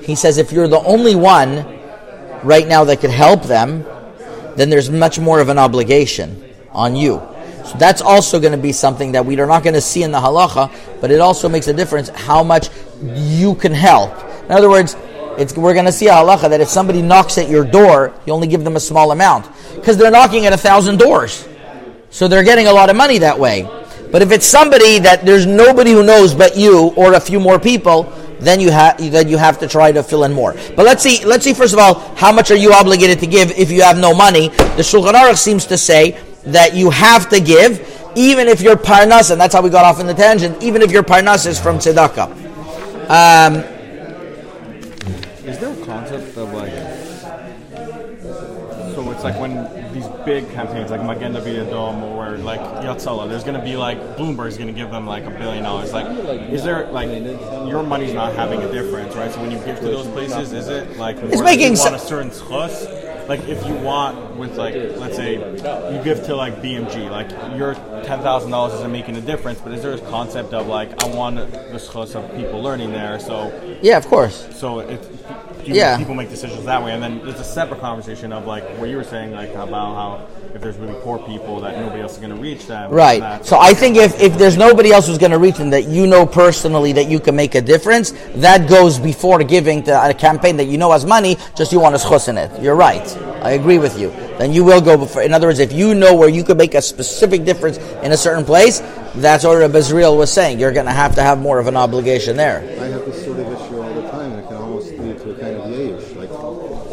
He 0.01 0.15
says 0.15 0.37
if 0.37 0.53
you're 0.53 0.69
the 0.69 0.79
only 0.79 1.15
one 1.15 1.65
right 2.41 2.65
now 2.65 2.85
that 2.85 3.01
could 3.01 3.09
help 3.11 3.43
them, 3.43 3.83
then 4.55 4.69
there's 4.69 4.89
much 4.89 5.19
more 5.19 5.41
of 5.41 5.49
an 5.49 5.57
obligation 5.57 6.46
on 6.77 6.95
you. 6.95 7.21
So 7.65 7.77
that's 7.77 8.01
also 8.01 8.39
going 8.39 8.53
to 8.53 8.57
be 8.57 8.71
something 8.71 9.11
that 9.11 9.25
we 9.25 9.37
are 9.41 9.45
not 9.45 9.63
going 9.63 9.73
to 9.73 9.81
see 9.81 10.03
in 10.03 10.11
the 10.11 10.19
halacha, 10.19 10.71
but 11.01 11.11
it 11.11 11.19
also 11.19 11.49
makes 11.49 11.67
a 11.67 11.73
difference 11.73 12.07
how 12.09 12.43
much 12.43 12.69
you 13.01 13.55
can 13.55 13.73
help. 13.73 14.13
In 14.45 14.51
other 14.51 14.69
words, 14.69 14.95
we're 15.57 15.73
going 15.73 15.85
to 15.85 15.91
see 15.91 16.07
a 16.07 16.13
halacha 16.13 16.49
that 16.49 16.61
if 16.61 16.69
somebody 16.69 17.01
knocks 17.01 17.37
at 17.37 17.49
your 17.49 17.65
door, 17.65 18.13
you 18.25 18.31
only 18.31 18.47
give 18.47 18.63
them 18.63 18.77
a 18.77 18.79
small 18.79 19.11
amount 19.11 19.49
because 19.75 19.97
they're 19.97 20.11
knocking 20.11 20.45
at 20.45 20.53
a 20.53 20.57
thousand 20.57 20.97
doors, 20.97 21.47
so 22.09 22.27
they're 22.27 22.43
getting 22.43 22.67
a 22.67 22.73
lot 22.73 22.89
of 22.89 22.95
money 22.95 23.17
that 23.17 23.37
way. 23.37 23.69
But 24.11 24.21
if 24.21 24.31
it's 24.31 24.45
somebody 24.45 24.99
that 24.99 25.25
there's 25.25 25.45
nobody 25.45 25.91
who 25.91 26.03
knows 26.03 26.33
but 26.33 26.55
you 26.55 26.93
or 26.95 27.13
a 27.13 27.19
few 27.19 27.39
more 27.39 27.59
people, 27.59 28.03
then 28.39 28.59
you 28.59 28.71
have 28.71 28.97
then 29.11 29.27
you 29.27 29.37
have 29.37 29.59
to 29.59 29.67
try 29.67 29.91
to 29.91 30.01
fill 30.01 30.23
in 30.23 30.31
more. 30.31 30.53
But 30.75 30.85
let's 30.85 31.03
see 31.03 31.25
let's 31.25 31.43
see 31.43 31.53
first 31.53 31.73
of 31.73 31.79
all 31.79 31.99
how 32.15 32.31
much 32.31 32.49
are 32.51 32.55
you 32.55 32.71
obligated 32.71 33.19
to 33.19 33.27
give 33.27 33.51
if 33.51 33.69
you 33.71 33.81
have 33.81 33.97
no 33.97 34.13
money. 34.13 34.47
The 34.47 34.83
Shulchan 34.83 35.13
Aruch 35.13 35.37
seems 35.37 35.65
to 35.65 35.77
say 35.77 36.17
that 36.51 36.75
you 36.75 36.89
have 36.89 37.29
to 37.29 37.39
give 37.39 37.81
even 38.15 38.47
if 38.47 38.61
your 38.61 38.75
parnas 38.75 39.31
and 39.31 39.39
that's 39.39 39.53
how 39.53 39.61
we 39.61 39.69
got 39.69 39.85
off 39.85 39.99
in 39.99 40.07
the 40.07 40.13
tangent. 40.13 40.61
Even 40.63 40.81
if 40.81 40.91
your 40.91 41.03
parnas 41.03 41.45
is 41.45 41.59
from 41.59 41.77
tzedakah. 41.77 42.31
Um, 43.09 43.63
Is 45.45 45.59
there 45.59 45.71
a 45.71 45.85
concept 45.85 46.35
of 46.35 46.51
like, 46.53 46.73
so 48.93 49.11
it's 49.11 49.23
like 49.23 49.39
when 49.39 49.93
these 49.93 50.07
big 50.25 50.49
campaigns 50.51 50.89
like 50.89 51.03
Magen 51.03 51.33
David 51.33 51.67
Adom 51.67 52.01
or 52.01 52.37
like 52.39 52.59
Hatzalah, 52.59 53.29
there's 53.29 53.43
going 53.43 53.57
to 53.57 53.63
be 53.63 53.77
like 53.77 53.99
Bloomberg's 54.17 54.57
going 54.57 54.67
to 54.67 54.73
give 54.73 54.89
them 54.89 55.05
like 55.05 55.23
a 55.25 55.29
billion 55.29 55.63
dollars. 55.63 55.93
Like, 55.93 56.07
is 56.49 56.63
there 56.63 56.87
like 56.87 57.09
your 57.09 57.83
money's 57.83 58.13
not 58.13 58.33
having 58.33 58.61
a 58.61 58.71
difference, 58.71 59.15
right? 59.15 59.31
So 59.31 59.39
when 59.41 59.51
you 59.51 59.59
give 59.59 59.79
to 59.79 59.85
those 59.85 60.07
places, 60.07 60.51
is 60.53 60.67
it 60.67 60.97
like 60.97 61.15
that 61.17 61.43
making 61.43 61.75
you 61.75 61.79
want 61.79 61.95
a 61.95 61.99
certain 61.99 62.31
schus? 62.31 63.06
Like 63.27 63.41
if 63.47 63.65
you 63.65 63.73
want 63.75 64.37
with 64.37 64.57
like 64.57 64.73
let's 64.73 65.15
say 65.15 65.33
you 65.33 66.03
give 66.03 66.25
to 66.25 66.35
like 66.35 66.61
BMG, 66.61 67.09
like 67.11 67.29
your 67.57 67.73
ten 68.03 68.21
thousand 68.21 68.51
dollars 68.51 68.73
isn't 68.75 68.91
making 68.91 69.17
a 69.17 69.21
difference, 69.21 69.59
but 69.59 69.73
is 69.73 69.81
there 69.81 69.93
a 69.93 69.99
concept 69.99 70.53
of 70.53 70.67
like 70.67 71.03
I 71.03 71.07
want 71.07 71.35
the 71.35 71.77
schus 71.77 72.15
of 72.15 72.33
people 72.37 72.61
learning 72.61 72.91
there, 72.91 73.19
so 73.19 73.51
yeah, 73.81 73.97
of 73.97 74.07
course. 74.07 74.47
so 74.55 74.79
it, 74.79 75.01
you, 75.67 75.75
Yeah. 75.75 75.97
people 75.97 76.15
make 76.15 76.29
decisions 76.29 76.63
that 76.65 76.83
way, 76.83 76.93
and 76.93 77.01
then 77.03 77.21
there's 77.23 77.39
a 77.39 77.43
separate 77.43 77.79
conversation 77.81 78.31
of 78.33 78.45
like 78.47 78.63
what 78.77 78.89
you 78.89 78.97
were 78.97 79.03
saying, 79.03 79.31
like 79.31 79.53
about 79.53 79.95
how 79.95 80.21
if 80.55 80.61
there's 80.61 80.77
really 80.77 80.95
poor 81.01 81.19
people 81.19 81.59
that 81.61 81.77
nobody 81.79 82.01
else 82.01 82.13
is 82.13 82.17
going 82.19 82.35
to 82.35 82.41
reach 82.41 82.65
them. 82.67 82.89
Right. 82.91 83.19
that- 83.19 83.45
So 83.45 83.59
I 83.59 83.73
think 83.73 83.97
if, 83.97 84.19
if 84.21 84.37
there's 84.37 84.57
nobody 84.57 84.91
else 84.91 85.07
who's 85.07 85.17
going 85.17 85.31
to 85.31 85.37
reach 85.37 85.55
them 85.57 85.69
that 85.71 85.85
you 85.87 86.07
know 86.07 86.25
personally 86.25 86.93
that 86.93 87.07
you 87.07 87.19
can 87.19 87.35
make 87.35 87.53
a 87.55 87.61
difference, 87.61 88.13
that 88.35 88.67
goes 88.69 88.97
before 88.97 89.43
giving 89.43 89.83
to 89.83 90.09
a 90.09 90.13
campaign 90.13 90.57
that 90.57 90.65
you 90.65 90.77
know 90.77 90.91
has 90.91 91.05
money, 91.05 91.37
just 91.55 91.71
you 91.71 91.79
want 91.79 91.95
to 91.99 92.01
schus 92.05 92.27
in 92.29 92.37
it. 92.37 92.49
You're 92.61 92.75
right. 92.75 93.05
I 93.43 93.51
agree 93.51 93.77
with 93.77 93.99
you. 93.99 94.11
Then 94.39 94.51
you 94.53 94.63
will 94.63 94.81
go 94.81 94.97
before. 94.97 95.21
In 95.21 95.33
other 95.33 95.47
words, 95.47 95.59
if 95.59 95.71
you 95.73 95.93
know 95.95 96.15
where 96.15 96.29
you 96.29 96.43
could 96.43 96.57
make 96.57 96.73
a 96.75 96.81
specific 96.81 97.43
difference 97.43 97.77
in 98.03 98.11
a 98.11 98.17
certain 98.17 98.45
place, 98.45 98.81
that's 99.15 99.43
what 99.43 99.57
Rabbi 99.57 99.77
Israel 99.79 100.15
was 100.17 100.31
saying. 100.31 100.59
You're 100.59 100.71
going 100.73 100.85
to 100.85 100.91
have 100.91 101.15
to 101.15 101.21
have 101.23 101.39
more 101.39 101.59
of 101.59 101.67
an 101.67 101.75
obligation 101.77 102.37
there. 102.37 102.59
I 102.79 102.85
have 102.85 103.05
this 103.05 103.23
sort 103.25 103.39
of 103.39 103.47
issue 103.47 103.81
all 103.81 103.93
the 103.93 104.07
time, 104.09 104.31
and 104.33 104.39
it 104.41 104.47
can 104.47 104.57
almost 104.57 104.91
lead 104.91 105.17
to 105.19 105.31
a 105.31 105.35
kind 105.39 105.55
of 105.55 105.63
yayish. 105.65 106.15
Like, 106.15 106.29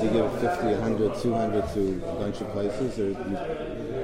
you 0.02 0.10
give 0.10 0.40
50, 0.40 0.66
100, 0.66 1.14
200 1.22 1.74
to 1.74 2.02
a 2.08 2.14
bunch 2.14 2.40
of 2.40 2.48
places, 2.52 2.98
or 2.98 3.08
you 3.08 3.14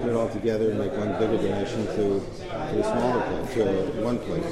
put 0.01 0.11
it 0.11 0.17
all 0.17 0.29
together 0.29 0.71
and 0.71 0.79
make 0.79 0.93
one 0.93 1.13
bigger 1.19 1.37
donation 1.39 1.87
to, 1.87 2.21
to 2.21 2.81
a 2.81 2.85
smaller 2.85 3.23
place, 3.23 3.55
to 3.55 4.01
a, 4.01 4.05
one 4.05 4.19
place. 4.19 4.45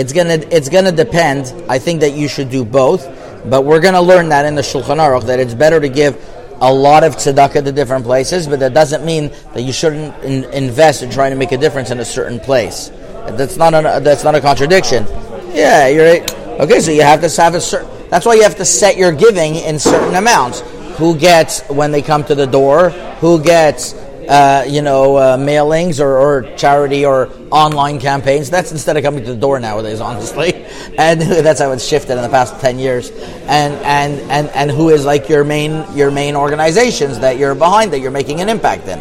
It's 0.00 0.14
gonna 0.14 0.38
it's 0.50 0.70
gonna 0.70 0.92
depend. 0.92 1.52
I 1.68 1.78
think 1.78 2.00
that 2.00 2.14
you 2.14 2.26
should 2.26 2.48
do 2.48 2.64
both, 2.64 3.04
but 3.50 3.66
we're 3.66 3.80
gonna 3.80 4.00
learn 4.00 4.30
that 4.30 4.46
in 4.46 4.54
the 4.54 4.62
Shulchan 4.62 4.96
Aruch 4.96 5.26
that 5.26 5.38
it's 5.38 5.52
better 5.52 5.78
to 5.78 5.90
give 5.90 6.16
a 6.62 6.72
lot 6.72 7.04
of 7.04 7.16
tzedakah 7.16 7.62
to 7.64 7.70
different 7.70 8.06
places, 8.06 8.48
but 8.48 8.60
that 8.60 8.72
doesn't 8.72 9.04
mean 9.04 9.30
that 9.52 9.60
you 9.60 9.74
shouldn't 9.74 10.14
in, 10.24 10.44
invest 10.54 11.02
in 11.02 11.10
trying 11.10 11.32
to 11.32 11.36
make 11.36 11.52
a 11.52 11.58
difference 11.58 11.90
in 11.90 12.00
a 12.00 12.04
certain 12.06 12.40
place. 12.40 12.90
That's 13.32 13.58
not 13.58 13.74
a, 13.74 14.00
that's 14.00 14.24
not 14.24 14.34
a 14.34 14.40
contradiction. 14.40 15.04
Yeah, 15.52 15.88
you're 15.88 16.06
right. 16.06 16.34
Okay, 16.60 16.80
so 16.80 16.92
you 16.92 17.02
have 17.02 17.20
to 17.20 17.42
have 17.42 17.54
a 17.54 17.60
certain. 17.60 17.90
That's 18.08 18.24
why 18.24 18.36
you 18.36 18.42
have 18.42 18.56
to 18.56 18.64
set 18.64 18.96
your 18.96 19.12
giving 19.12 19.56
in 19.56 19.78
certain 19.78 20.14
amounts. 20.14 20.60
Who 20.96 21.14
gets 21.14 21.60
when 21.68 21.92
they 21.92 22.00
come 22.00 22.24
to 22.24 22.34
the 22.34 22.46
door? 22.46 22.88
Who 23.20 23.42
gets 23.42 23.92
uh, 24.30 24.64
you 24.64 24.80
know, 24.80 25.16
uh, 25.16 25.36
mailings 25.36 25.98
or, 25.98 26.16
or 26.16 26.56
charity 26.56 27.04
or 27.04 27.28
online 27.50 27.98
campaigns. 27.98 28.48
That's 28.48 28.70
instead 28.70 28.96
of 28.96 29.02
coming 29.02 29.24
to 29.24 29.34
the 29.34 29.40
door 29.40 29.58
nowadays, 29.58 30.00
honestly. 30.00 30.66
And 30.98 31.20
that's 31.46 31.60
how 31.60 31.70
it's 31.72 31.86
shifted 31.86 32.16
in 32.16 32.22
the 32.22 32.28
past 32.28 32.60
ten 32.60 32.78
years. 32.78 33.10
And 33.46 33.74
and 33.84 34.20
and 34.30 34.48
and 34.50 34.70
who 34.70 34.90
is 34.90 35.04
like 35.04 35.28
your 35.28 35.44
main 35.44 35.84
your 35.96 36.10
main 36.10 36.36
organizations 36.36 37.20
that 37.20 37.38
you're 37.38 37.54
behind 37.54 37.92
that 37.92 38.00
you're 38.00 38.10
making 38.10 38.40
an 38.40 38.48
impact 38.48 38.86
in. 38.86 38.98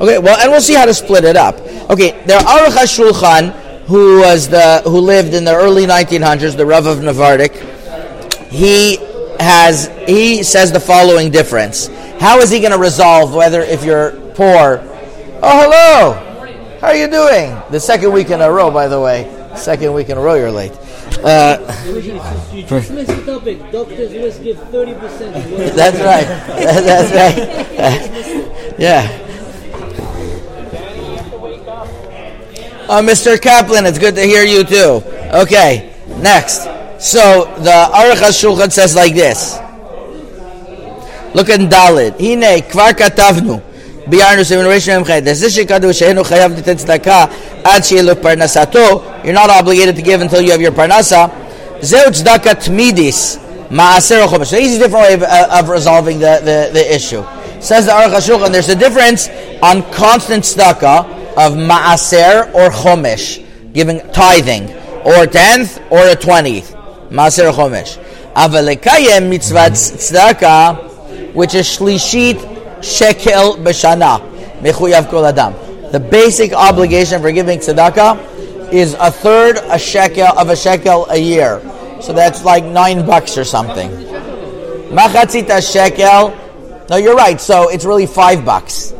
Okay, 0.00 0.18
well, 0.18 0.38
and 0.40 0.50
we'll 0.50 0.60
see 0.60 0.74
how 0.74 0.84
to 0.84 0.92
split 0.92 1.24
it 1.24 1.36
up. 1.36 1.58
Okay, 1.88 2.22
there 2.26 2.38
are 2.38 2.44
Aruch 2.44 2.76
HaShulchan, 2.76 3.52
who 3.86 4.20
was 4.20 4.48
the 4.48 4.82
who 4.84 4.98
lived 4.98 5.32
in 5.32 5.44
the 5.44 5.54
early 5.54 5.86
1900s, 5.86 6.56
the 6.56 6.66
Rav 6.66 6.86
of 6.86 6.98
Novardok. 6.98 7.54
He 8.50 8.98
has 9.40 9.88
he 10.06 10.42
says 10.42 10.72
the 10.72 10.80
following 10.80 11.30
difference. 11.30 11.88
How 12.20 12.38
is 12.40 12.50
he 12.50 12.60
going 12.60 12.72
to 12.72 12.78
resolve 12.78 13.34
whether 13.34 13.62
if 13.62 13.84
you're 13.84 14.12
poor? 14.34 14.80
Oh, 15.42 15.56
hello. 15.62 16.78
How 16.80 16.88
are 16.88 16.96
you 16.96 17.08
doing? 17.08 17.56
The 17.70 17.80
second 17.80 18.12
week 18.12 18.30
in 18.30 18.40
a 18.40 18.50
row, 18.50 18.70
by 18.70 18.88
the 18.88 19.00
way. 19.00 19.28
Second 19.56 19.92
week 19.94 20.08
in 20.08 20.18
a 20.18 20.20
row, 20.20 20.34
you're 20.34 20.50
late. 20.50 20.72
Uh, 21.24 21.58
You 22.52 22.62
just 22.62 22.90
missed 22.90 23.08
the 23.08 23.24
topic. 23.26 23.58
Doctors 23.72 24.14
must 24.14 24.42
give 24.42 24.56
30%. 24.56 25.74
that's 25.74 25.98
right. 25.98 26.26
That's 26.86 27.12
right. 27.12 28.74
yeah. 28.78 29.26
Uh, 32.88 33.00
Mr. 33.02 33.40
Kaplan, 33.40 33.86
it's 33.86 33.98
good 33.98 34.14
to 34.16 34.22
hear 34.22 34.44
you 34.44 34.64
too. 34.64 35.02
Okay, 35.32 35.94
next. 36.18 36.66
So 37.00 37.46
the 37.56 37.70
Aruch 37.70 38.20
HaShulchan 38.20 38.70
says 38.70 38.94
like 38.94 39.14
this. 39.14 39.58
Look 41.34 41.48
in 41.48 41.66
Daled. 41.66 42.20
Hine 42.20 42.60
kvar 42.68 42.92
katavnu. 42.92 43.60
ביארנו 44.06 44.44
שבנורשנו 44.44 44.98
ממך 44.98 45.10
את 45.10 45.36
זה 45.36 45.50
שכתוב 45.50 45.92
שאינו 45.92 46.24
חייב 46.24 46.58
לתת 46.58 46.76
צדקה 46.76 47.24
עד 47.64 47.84
שיהיה 47.84 48.02
לו 48.02 48.12
You're 48.12 49.32
not 49.32 49.50
obligated 49.50 49.96
to 49.96 50.02
give 50.02 50.20
until 50.20 50.40
you 50.40 50.50
have 50.50 50.60
your 50.60 50.72
parnasa. 50.72 51.28
זהו 51.80 52.12
צדקה 52.12 52.50
tmidis 52.50 53.38
maaser 53.70 54.24
החומש. 54.24 54.50
So 54.50 54.56
he's 54.56 54.76
a 54.76 54.78
different 54.78 55.06
way 55.06 55.14
of, 55.14 55.22
uh, 55.22 55.58
of 55.58 55.68
resolving 55.68 56.18
the, 56.18 56.40
the, 56.44 56.70
the 56.72 56.94
issue. 56.94 57.22
Says 57.60 57.86
the 57.86 57.92
Aruch 57.92 58.18
HaShulchan, 58.18 58.52
there's 58.52 58.68
a 58.68 58.74
difference 58.74 59.28
on 59.62 59.82
constant 59.92 60.44
tzedakah 60.44 61.06
of 61.36 61.52
maaser 61.54 62.52
or 62.54 62.68
chomesh, 62.70 63.42
giving 63.72 64.00
tithing, 64.12 64.70
or 65.04 65.26
tenth 65.26 65.80
or 65.90 66.08
a 66.08 66.16
twentieth. 66.16 66.74
Maaser 67.10 67.52
Chomesh. 67.52 67.98
Avalekayem 68.34 69.28
mitzvah 69.28 69.70
tzedaka, 69.70 71.34
which 71.34 71.54
is 71.54 71.66
shlishit 71.66 72.38
shekel 72.82 73.56
b'shana, 73.56 74.20
mechuyav 74.60 75.10
kol 75.10 75.26
adam. 75.26 75.54
The 75.90 75.98
basic 75.98 76.52
obligation 76.52 77.20
for 77.20 77.32
giving 77.32 77.58
tzedakah 77.58 78.72
is 78.72 78.94
a 78.94 79.10
third 79.10 79.56
a 79.56 79.78
shekel 79.78 80.26
of 80.38 80.48
a 80.48 80.56
shekel 80.56 81.06
a 81.10 81.16
year. 81.16 81.60
So 82.00 82.12
that's 82.12 82.44
like 82.44 82.64
nine 82.64 83.04
bucks 83.04 83.36
or 83.36 83.44
something. 83.44 83.90
Machatzita 84.90 85.60
shekel. 85.60 86.36
No, 86.88 86.96
you're 86.96 87.16
right. 87.16 87.40
So 87.40 87.68
it's 87.68 87.84
really 87.84 88.06
five 88.06 88.44
bucks. 88.44 88.92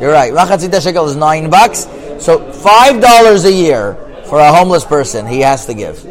You're 0.00 0.12
right. 0.12 0.32
Machatzita 0.32 0.82
shekel 0.82 1.06
is 1.06 1.16
nine 1.16 1.50
bucks. 1.50 1.86
So 2.18 2.50
five 2.52 3.00
dollars 3.00 3.44
a 3.44 3.52
year 3.52 3.94
for 4.26 4.38
a 4.38 4.50
homeless 4.52 4.84
person 4.84 5.26
he 5.26 5.40
has 5.40 5.66
to 5.66 5.74
give. 5.74 6.02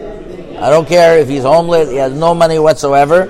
I 0.62 0.70
don't 0.70 0.88
care 0.88 1.18
if 1.18 1.30
he's 1.30 1.44
homeless, 1.44 1.90
he 1.90 1.98
has 1.98 2.14
no 2.14 2.34
money 2.34 2.60
whatsoever. 2.60 3.26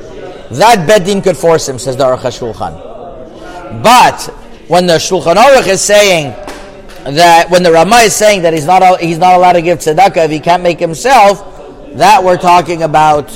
That 0.52 0.88
bedin 0.88 1.24
could 1.24 1.38
force 1.38 1.70
him, 1.70 1.78
says 1.78 1.96
the 1.96 2.06
Aruch 2.06 2.20
HaShulchan. 2.20 3.84
But 3.84 4.26
when 4.68 4.88
the 4.88 4.94
Shulchan 4.94 5.36
Aruch 5.36 5.68
is 5.68 5.82
saying 5.82 6.32
that, 7.04 7.48
when 7.50 7.64
the 7.64 7.72
Ramah 7.72 7.98
is 7.98 8.16
saying 8.16 8.42
that 8.42 8.54
he's 8.54 8.66
not 8.66 9.00
he's 9.00 9.20
not 9.20 9.36
allowed 9.36 9.54
to 9.54 9.62
give 9.62 9.80
tzedakah 9.80 10.26
if 10.26 10.32
he 10.32 10.40
can't 10.40 10.64
make 10.64 10.80
himself, 10.80 11.46
that 11.96 12.24
we're 12.24 12.38
talking 12.38 12.84
about 12.84 13.32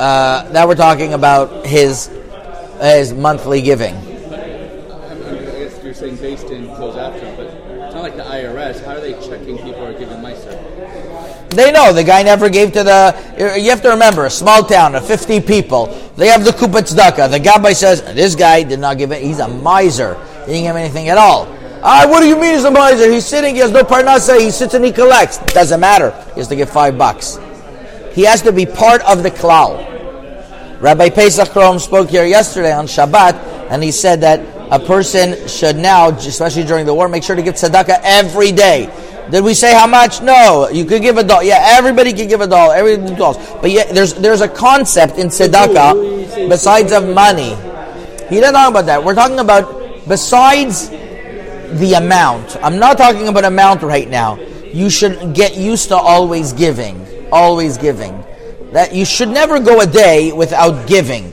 uh, 0.00 0.48
that 0.50 0.66
we're 0.66 0.74
talking 0.74 1.12
about 1.12 1.64
his 1.64 2.10
his 2.80 3.12
monthly 3.12 3.62
giving. 3.62 4.11
You're 5.92 6.08
saying 6.08 6.16
based 6.16 6.46
in 6.46 6.68
goes 6.68 6.96
after 6.96 7.20
but 7.36 7.48
it's 7.48 7.94
not 7.94 8.02
like 8.02 8.16
the 8.16 8.22
IRS. 8.22 8.82
How 8.82 8.92
are 8.92 9.00
they 9.00 9.12
checking 9.12 9.58
people 9.58 9.84
are 9.84 9.92
giving 9.92 10.16
Meiser? 10.20 11.50
They 11.50 11.70
know 11.70 11.92
the 11.92 12.02
guy 12.02 12.22
never 12.22 12.48
gave 12.48 12.72
to 12.72 12.82
the. 12.82 13.54
You 13.60 13.68
have 13.68 13.82
to 13.82 13.90
remember, 13.90 14.24
a 14.24 14.30
small 14.30 14.62
town 14.62 14.94
of 14.94 15.06
50 15.06 15.42
people. 15.42 15.88
They 16.16 16.28
have 16.28 16.46
the 16.46 16.52
kupatz 16.52 16.94
tzedakah. 16.94 17.30
The 17.30 17.38
gabbai 17.38 17.74
says 17.74 18.00
this 18.14 18.34
guy 18.34 18.62
did 18.62 18.80
not 18.80 18.96
give 18.96 19.12
it. 19.12 19.22
He's 19.22 19.38
a 19.38 19.48
miser. 19.48 20.14
He 20.46 20.52
didn't 20.52 20.62
give 20.62 20.76
anything 20.76 21.10
at 21.10 21.18
all. 21.18 21.46
Ah, 21.82 22.06
what 22.08 22.20
do 22.20 22.26
you 22.26 22.40
mean 22.40 22.54
he's 22.54 22.64
a 22.64 22.70
miser? 22.70 23.12
He's 23.12 23.26
sitting. 23.26 23.54
He 23.54 23.60
has 23.60 23.70
no 23.70 23.82
parnasa. 23.82 24.40
He 24.40 24.50
sits 24.50 24.72
and 24.72 24.82
he 24.82 24.92
collects. 24.92 25.36
Doesn't 25.52 25.78
matter. 25.78 26.12
He 26.32 26.40
has 26.40 26.48
to 26.48 26.56
give 26.56 26.70
five 26.70 26.96
bucks. 26.96 27.38
He 28.14 28.22
has 28.22 28.40
to 28.40 28.52
be 28.52 28.64
part 28.64 29.02
of 29.02 29.22
the 29.22 29.30
klal. 29.30 29.92
Rabbi 30.80 31.10
Pesach 31.10 31.48
Krohn 31.48 31.78
spoke 31.78 32.08
here 32.08 32.24
yesterday 32.24 32.72
on 32.72 32.86
Shabbat, 32.86 33.34
and 33.70 33.84
he 33.84 33.92
said 33.92 34.22
that 34.22 34.40
a 34.72 34.78
person 34.78 35.46
should 35.46 35.76
now, 35.76 36.08
especially 36.08 36.64
during 36.64 36.86
the 36.86 36.94
war, 36.94 37.06
make 37.06 37.22
sure 37.22 37.36
to 37.36 37.42
give 37.42 37.54
tzedakah 37.54 38.00
every 38.02 38.52
day. 38.52 38.90
Did 39.30 39.44
we 39.44 39.54
say 39.54 39.72
how 39.74 39.86
much? 39.86 40.22
No. 40.22 40.68
You 40.70 40.86
could 40.86 41.02
give 41.02 41.18
a 41.18 41.22
dollar. 41.22 41.44
Yeah, 41.44 41.60
everybody 41.60 42.12
can 42.12 42.26
give 42.26 42.40
a 42.40 42.46
dollar. 42.46 42.74
Everybody 42.74 43.14
dollars. 43.14 43.36
But 43.60 43.70
yeah, 43.70 43.84
there's 43.92 44.14
there's 44.14 44.40
a 44.40 44.48
concept 44.48 45.18
in 45.18 45.28
tzedakah 45.28 46.48
besides 46.48 46.90
of 46.90 47.06
money. 47.06 47.54
He 48.28 48.40
didn't 48.40 48.54
talk 48.54 48.70
about 48.70 48.86
that. 48.86 49.04
We're 49.04 49.14
talking 49.14 49.38
about 49.38 50.08
besides 50.08 50.88
the 50.88 51.94
amount. 51.96 52.56
I'm 52.64 52.78
not 52.78 52.98
talking 52.98 53.28
about 53.28 53.44
amount 53.44 53.82
right 53.82 54.08
now. 54.08 54.38
You 54.72 54.88
should 54.88 55.34
get 55.34 55.56
used 55.56 55.88
to 55.88 55.96
always 55.96 56.52
giving. 56.52 57.06
Always 57.30 57.76
giving. 57.76 58.24
That 58.72 58.94
you 58.94 59.04
should 59.04 59.28
never 59.28 59.60
go 59.60 59.80
a 59.80 59.86
day 59.86 60.32
without 60.32 60.88
giving. 60.88 61.24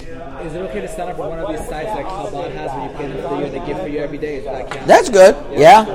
Is 0.49 0.55
it 0.55 0.61
okay 0.69 0.81
to 0.81 0.87
sign 0.87 1.09
up 1.09 1.17
for 1.17 1.29
one 1.29 1.39
of 1.39 1.49
these 1.49 1.67
sites 1.67 1.95
like 1.95 2.05
Chabad 2.05 2.51
has 2.53 2.71
where 2.71 2.89
you 2.89 2.97
pay 2.97 3.07
them 3.07 3.21
for 3.21 3.35
the 3.35 3.41
year, 3.41 3.49
they 3.49 3.65
give 3.65 3.79
for 3.79 3.87
you 3.87 3.99
every 3.99 4.17
day? 4.17 4.37
Is 4.37 4.45
that 4.45 4.71
count? 4.71 4.78
That's 4.89 5.07
good. 5.07 5.35
Yeah. 5.53 5.85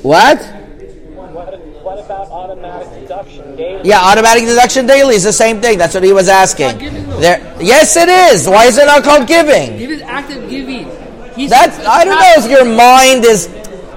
What? 0.00 0.40
What, 0.40 1.60
what 1.84 1.98
about 2.02 2.28
automatic 2.30 2.88
deduction 3.02 3.54
daily? 3.56 3.86
Yeah, 3.86 4.00
automatic 4.00 4.44
deduction 4.44 4.86
daily 4.86 5.16
is 5.16 5.24
the 5.24 5.34
same 5.34 5.60
thing. 5.60 5.76
That's 5.76 5.92
what 5.92 6.02
he 6.02 6.14
was 6.14 6.30
asking. 6.30 6.68
not 6.68 6.78
giving. 6.78 7.06
There, 7.20 7.56
yes, 7.60 7.94
it 7.94 8.08
is. 8.08 8.48
Why 8.48 8.64
is 8.64 8.78
it 8.78 8.86
not 8.86 9.04
called 9.04 9.28
giving? 9.28 9.76
Give 9.76 9.90
is 9.90 10.00
active 10.00 10.48
giving. 10.48 10.90
He's 11.34 11.50
That's 11.50 11.78
I 11.84 12.06
don't 12.06 12.18
know 12.18 12.32
if 12.42 12.50
your 12.50 12.64
mind 12.64 13.26
is. 13.26 13.50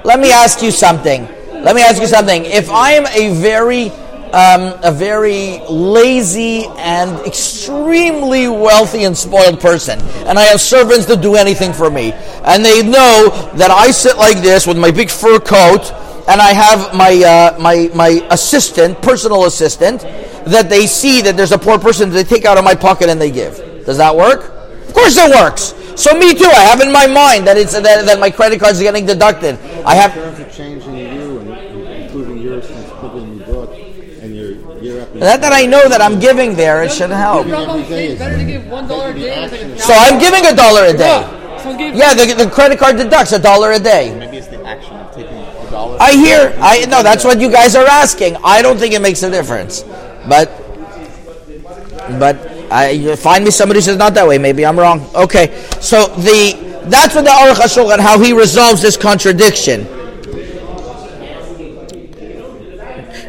Let 0.04 0.20
me 0.20 0.34
ask 0.34 0.62
you 0.62 0.70
something. 0.70 1.26
Let 1.64 1.76
me 1.78 1.82
ask 1.82 2.02
you 2.02 2.08
something. 2.08 2.44
If 2.44 2.70
I 2.70 2.92
am 2.92 3.08
a 3.08 3.34
very 3.42 3.90
um, 4.34 4.78
a 4.84 4.92
very 4.92 5.60
lazy 5.70 6.66
and 6.78 7.20
extremely 7.26 8.48
wealthy 8.48 9.04
and 9.04 9.18
spoiled 9.18 9.60
person, 9.60 10.00
and 10.28 10.38
I 10.38 10.44
have 10.44 10.62
servants 10.62 11.06
that 11.08 11.22
do 11.22 11.36
anything 11.36 11.74
for 11.74 11.90
me, 11.90 12.14
and 12.44 12.64
they 12.64 12.84
know 12.84 13.30
that 13.56 13.72
I 13.72 13.92
sit 13.92 14.18
like 14.18 14.38
this 14.38 14.68
with 14.68 14.78
my 14.78 14.92
big 14.92 15.10
fur 15.10 15.40
coat, 15.40 15.92
and 16.28 16.40
I 16.42 16.54
have 16.54 16.96
my 16.96 17.12
uh, 17.24 17.60
my 17.60 17.90
my 17.96 18.26
assistant, 18.30 19.02
personal 19.02 19.46
assistant, 19.46 20.02
that 20.46 20.70
they 20.70 20.88
see 20.88 21.22
that 21.22 21.36
there's 21.38 21.52
a 21.52 21.58
poor 21.58 21.80
person, 21.80 22.10
they 22.10 22.24
take 22.24 22.46
out 22.46 22.58
of 22.58 22.64
my 22.64 22.76
pocket 22.76 23.10
and 23.10 23.20
they 23.20 23.32
give. 23.32 23.58
Does 23.86 23.98
that 23.98 24.16
work? 24.16 24.52
Of 24.88 24.94
course 24.94 25.18
it 25.18 25.30
works. 25.30 25.74
So 26.00 26.18
me 26.18 26.34
too. 26.34 26.46
I 26.46 26.64
have 26.64 26.82
in 26.82 26.92
my 26.92 27.08
mind 27.08 27.48
that 27.48 27.58
it's 27.58 27.74
that, 27.74 27.84
that 27.84 28.20
my 28.20 28.30
credit 28.30 28.60
card 28.60 28.74
is 28.74 28.82
getting 28.82 29.06
deducted. 29.06 29.60
I 29.86 29.96
have. 29.96 30.14
terms 30.14 30.40
of 30.40 30.52
changing 30.54 30.96
you 30.96 31.40
and 31.40 31.50
improving 32.04 32.38
your 32.38 32.62
sensitivity 32.62 33.32
you 33.34 33.40
brought 33.44 33.70
and 33.74 34.34
your 35.00 35.16
year 35.16 35.24
after 35.26 35.40
That 35.40 35.42
that 35.42 35.54
I 35.54 35.66
know 35.66 35.88
that 35.88 36.02
I'm 36.02 36.20
giving 36.20 36.56
there, 36.56 36.84
it 36.84 36.92
should 36.92 37.10
help. 37.10 37.48
every 37.48 37.84
day 37.84 38.08
It's 38.08 38.20
better 38.20 38.38
to 38.38 38.46
give 38.46 38.68
one 38.68 38.88
dollar 38.88 39.10
a 39.10 39.14
day. 39.14 39.44
It's 39.44 39.52
like 39.52 39.62
a 39.62 39.80
So 39.80 39.94
I'm 39.94 40.20
giving 40.20 40.46
a 40.46 40.56
dollar 40.56 40.86
a 40.86 40.94
day. 40.94 41.36
Yeah, 41.96 42.14
the, 42.14 42.46
the 42.46 42.50
credit 42.50 42.80
card 42.80 42.98
deducts 42.98 43.32
a 43.32 43.40
dollar 43.40 43.72
a 43.72 43.80
day. 43.80 44.16
Maybe 44.18 44.38
it's 44.38 44.48
the 44.48 44.64
action 44.66 44.96
of 44.96 45.14
taking 45.14 45.34
a 45.36 45.72
dollar. 45.72 45.98
I 46.00 46.12
hear. 46.12 46.56
I 46.60 46.86
no, 46.86 47.04
that's 47.04 47.24
what 47.24 47.40
you 47.40 47.52
guys 47.52 47.76
are 47.76 47.86
asking. 47.86 48.38
I 48.44 48.62
don't 48.62 48.78
think 48.78 48.94
it 48.94 49.02
makes 49.02 49.24
a 49.24 49.30
difference, 49.30 49.84
but 50.28 50.48
but 52.18 52.38
I 52.72 52.92
you 52.92 53.16
find 53.16 53.44
me 53.44 53.52
somebody 53.52 53.80
who 53.80 53.82
says 53.82 53.98
not 53.98 54.14
that 54.16 54.28
way. 54.28 54.38
Maybe 54.38 54.66
I'm 54.66 54.80
wrong. 54.80 55.06
Okay, 55.16 55.52
so 55.82 56.08
the 56.16 56.56
that's 56.86 57.14
what 57.14 57.26
the 57.26 57.32
Aruch 57.32 57.56
HaShulchan 57.56 58.00
how 58.00 58.20
he 58.20 58.34
resolves 58.34 58.82
this 58.82 58.98
contradiction. 58.98 59.88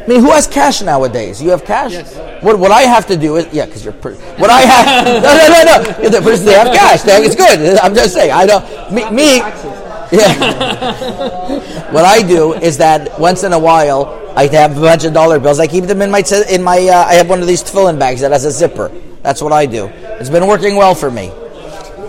mean, 0.11 0.21
who 0.21 0.31
has 0.31 0.47
cash 0.47 0.81
nowadays? 0.81 1.41
You 1.41 1.49
have 1.51 1.65
cash. 1.65 1.91
Yes. 1.93 2.15
What 2.43 2.59
what 2.59 2.71
I 2.71 2.81
have 2.81 3.05
to 3.07 3.17
do 3.17 3.37
is 3.37 3.53
yeah, 3.53 3.65
because 3.65 3.83
you're 3.83 3.93
per, 3.93 4.13
what 4.37 4.49
I 4.49 4.61
have. 4.61 5.05
No, 5.23 5.31
no, 5.37 5.47
no, 5.47 5.61
no. 6.03 6.09
The 6.09 6.21
person 6.21 6.45
they 6.45 6.53
have 6.53 6.73
cash. 6.73 7.01
They- 7.03 7.23
It's 7.23 7.35
good. 7.35 7.77
I'm 7.77 7.93
just 7.95 8.13
saying. 8.13 8.31
I 8.31 8.45
don't. 8.45 8.63
Me, 8.91 9.09
me 9.11 9.37
yeah. 10.11 11.91
what 11.91 12.03
I 12.05 12.21
do 12.21 12.53
is 12.53 12.77
that 12.77 13.19
once 13.19 13.43
in 13.43 13.53
a 13.53 13.59
while 13.59 14.19
I 14.35 14.47
have 14.47 14.77
a 14.77 14.81
bunch 14.81 15.03
of 15.05 15.13
dollar 15.13 15.39
bills. 15.39 15.59
I 15.59 15.67
keep 15.67 15.85
them 15.85 16.01
in 16.01 16.11
my 16.11 16.21
t- 16.21 16.43
in 16.49 16.63
my. 16.63 16.79
Uh, 16.79 17.05
I 17.05 17.15
have 17.15 17.29
one 17.29 17.41
of 17.41 17.47
these 17.47 17.63
tefillin 17.63 17.99
bags 17.99 18.21
that 18.21 18.31
has 18.31 18.45
a 18.45 18.51
zipper. 18.51 18.91
That's 19.23 19.41
what 19.41 19.51
I 19.53 19.65
do. 19.65 19.87
It's 20.19 20.29
been 20.29 20.47
working 20.47 20.75
well 20.75 20.95
for 20.95 21.11
me. 21.11 21.31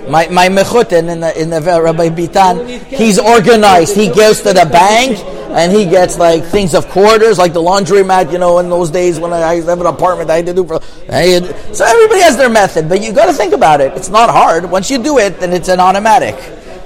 My 0.09 0.27
my 0.29 0.49
mechutin 0.49 1.09
in 1.11 1.21
the 1.21 1.41
in 1.41 1.51
the 1.51 1.61
Rabbi 1.61 2.09
Bitan, 2.09 2.67
he's 2.87 3.19
organized. 3.19 3.95
He 3.97 4.09
goes 4.09 4.41
to 4.43 4.53
the 4.53 4.67
bank 4.67 5.19
and 5.53 5.71
he 5.71 5.85
gets 5.85 6.19
like 6.19 6.45
things 6.45 6.75
of 6.75 6.89
quarters, 6.89 7.39
like 7.39 7.53
the 7.53 7.63
laundromat. 7.63 8.33
You 8.33 8.39
know, 8.39 8.59
in 8.59 8.71
those 8.71 8.91
days 8.91 9.21
when 9.21 9.33
I, 9.33 9.55
have 9.55 9.81
an 9.81 9.87
apartment, 9.87 10.31
I 10.31 10.37
had 10.37 10.47
to 10.47 10.55
do 10.55 10.65
for. 10.65 10.81
Had, 11.09 11.45
so 11.75 11.85
everybody 11.85 12.21
has 12.23 12.37
their 12.37 12.49
method, 12.49 12.89
but 12.89 13.03
you 13.03 13.13
got 13.13 13.27
to 13.27 13.33
think 13.33 13.53
about 13.53 13.81
it. 13.81 13.93
It's 13.97 14.09
not 14.09 14.31
hard. 14.31 14.71
Once 14.71 14.91
you 14.91 15.03
do 15.03 15.19
it, 15.19 15.39
then 15.41 15.53
it's 15.53 15.69
an 15.69 15.81
automatic. 15.81 16.35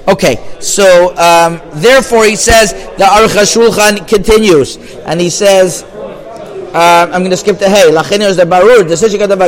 Okay, 0.07 0.37
so 0.61 1.15
um, 1.17 1.61
therefore 1.81 2.25
he 2.25 2.35
says 2.35 2.71
the 2.97 3.03
Aruch 3.03 4.07
continues, 4.07 4.77
and 5.05 5.19
he 5.19 5.29
says, 5.29 5.83
uh, 5.83 7.09
"I'm 7.11 7.21
going 7.21 7.31
to 7.31 7.37
skip 7.37 7.57
the 7.59 7.69
hey." 7.69 7.91
The 7.91 8.45
Barur, 8.45 8.87
the 8.87 8.95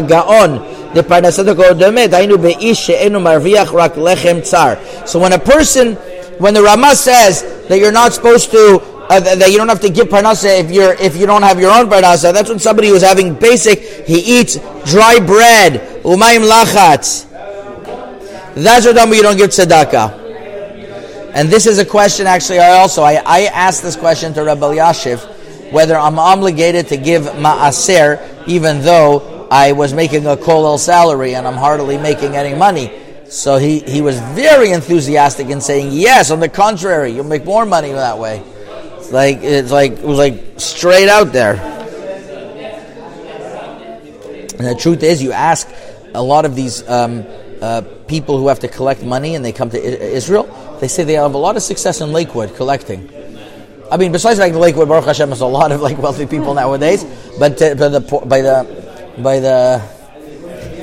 Gaon. 0.08 0.80
So 5.08 5.20
when 5.20 5.34
a 5.34 5.40
person, 5.40 5.96
when 6.40 6.54
the 6.54 6.64
Rama 6.64 6.96
says 6.96 7.44
that 7.70 7.80
you're 7.80 7.92
not 7.92 8.12
supposed 8.14 8.52
to 8.52 8.99
uh, 9.10 9.20
that 9.20 9.52
you 9.52 9.58
don't 9.58 9.70
have 9.70 9.82
to 9.82 9.90
give 9.90 10.08
parnasa 10.08 10.60
if 10.60 10.70
you're 10.70 10.94
if 10.94 11.18
you 11.18 11.26
don't 11.26 11.42
have 11.42 11.60
your 11.60 11.72
own 11.72 11.90
parnasa, 11.90 12.32
that's 12.32 12.50
when 12.50 12.60
somebody 12.60 12.90
who's 12.90 13.02
having 13.02 13.34
basic, 13.34 13.80
he 14.06 14.40
eats 14.40 14.56
dry 14.86 15.20
bread, 15.20 16.04
umayim 16.04 16.48
lachatz. 16.48 17.26
That's 18.56 18.86
what 18.86 19.16
you 19.16 19.24
don't 19.24 19.38
give 19.38 19.50
tzedakah. 19.50 21.32
And 21.34 21.50
this 21.50 21.66
is 21.66 21.78
a 21.80 21.86
question 21.86 22.28
actually 22.28 22.60
I 22.60 22.78
also 22.80 23.04
I, 23.04 23.22
I 23.26 23.42
asked 23.46 23.84
this 23.84 23.96
question 23.96 24.34
to 24.34 24.44
Rabbi 24.44 24.76
Yashiv 24.76 25.72
whether 25.72 25.96
I'm 25.96 26.18
obligated 26.20 26.88
to 26.88 26.98
give 26.98 27.24
ma'aser 27.24 28.48
even 28.48 28.82
though 28.82 29.48
I 29.52 29.72
was 29.72 29.94
making 29.94 30.26
a 30.28 30.36
Kollel 30.36 30.78
salary 30.78 31.36
and 31.36 31.48
I'm 31.48 31.58
hardly 31.58 31.98
making 31.98 32.36
any 32.36 32.56
money. 32.56 32.92
So 33.30 33.58
he, 33.58 33.80
he 33.80 34.02
was 34.02 34.20
very 34.20 34.72
enthusiastic 34.72 35.50
in 35.50 35.62
saying 35.62 35.92
yes. 35.92 36.32
On 36.32 36.40
the 36.40 36.50
contrary, 36.50 37.12
you'll 37.12 37.26
make 37.26 37.46
more 37.46 37.66
money 37.66 37.92
that 37.92 38.18
way. 38.18 38.44
Like 39.12 39.40
it's 39.42 39.72
like 39.72 39.94
it 39.94 40.04
was 40.06 40.18
like 40.18 40.56
straight 40.58 41.10
out 41.10 41.32
there. 41.34 41.56
And 44.60 44.68
the 44.68 44.76
truth 44.76 45.04
is, 45.04 45.24
you 45.24 45.32
ask 45.32 45.70
a 46.14 46.22
lot 46.22 46.44
of 46.44 46.54
these 46.54 46.88
um, 46.90 47.26
uh, 47.62 47.82
people 48.08 48.38
who 48.38 48.50
have 48.50 48.60
to 48.60 48.68
collect 48.68 49.04
money 49.04 49.36
and 49.36 49.46
they 49.46 49.54
come 49.54 49.70
to 49.70 49.78
I- 49.78 50.12
Israel, 50.12 50.44
they 50.82 50.90
say 50.90 51.06
they 51.06 51.14
have 51.14 51.34
a 51.34 51.38
lot 51.38 51.56
of 51.56 51.64
success 51.64 52.02
in 52.02 52.12
Lakewood 52.12 52.56
collecting. 52.56 53.10
I 53.90 53.98
mean, 53.98 54.12
besides 54.12 54.38
like 54.38 54.54
Lakewood, 54.54 54.88
Baruch 54.90 55.06
Hashem, 55.06 55.30
there's 55.30 55.42
a 55.42 55.46
lot 55.46 55.72
of 55.72 55.82
like 55.82 55.98
wealthy 55.98 56.26
people 56.26 56.54
nowadays. 56.54 57.06
But 57.40 57.62
uh, 57.62 57.76
by 57.76 57.88
the 57.90 58.02
by 58.02 58.42
the 58.42 59.16
by 59.24 59.40
the 59.40 59.82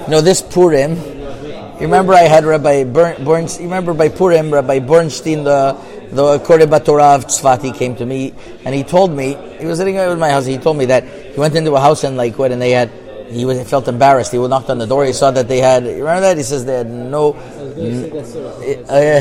you 0.04 0.10
know 0.10 0.20
this 0.20 0.40
Purim, 0.42 0.96
you 0.96 1.82
remember 1.82 2.14
I 2.14 2.22
had 2.22 2.44
Rabbi 2.44 2.84
Bern, 2.84 3.24
Bernstein. 3.24 3.64
You 3.64 3.68
remember 3.68 3.92
by 3.92 4.08
Purim, 4.08 4.52
Rabbi 4.52 4.78
Bernstein, 4.80 5.44
the 5.44 5.76
the 6.10 6.38
Koreh 6.38 6.66
Batorah 6.66 7.16
of 7.16 7.26
Tzfat, 7.26 7.62
he 7.62 7.72
came 7.72 7.96
to 7.96 8.06
me 8.06 8.34
and 8.64 8.74
he 8.74 8.82
told 8.84 9.10
me, 9.10 9.36
he 9.58 9.66
was 9.66 9.78
sitting 9.78 9.96
at 9.96 10.18
my 10.18 10.30
house, 10.30 10.46
he 10.46 10.58
told 10.58 10.76
me 10.76 10.86
that 10.86 11.04
he 11.04 11.38
went 11.38 11.54
into 11.54 11.74
a 11.74 11.80
house 11.80 12.04
in 12.04 12.16
Lakewood 12.16 12.52
and 12.52 12.60
they 12.60 12.70
had, 12.70 12.90
he 13.28 13.44
was, 13.44 13.58
he 13.58 13.64
felt 13.64 13.88
embarrassed. 13.88 14.32
He 14.32 14.38
knocked 14.38 14.70
on 14.70 14.78
the 14.78 14.86
door, 14.86 15.04
he 15.04 15.12
saw 15.12 15.30
that 15.30 15.48
they 15.48 15.58
had, 15.58 15.84
remember 15.84 16.20
that? 16.20 16.36
He 16.36 16.42
says 16.42 16.64
they 16.64 16.76
had 16.78 16.90
no, 16.90 17.32
uh, 17.34 19.20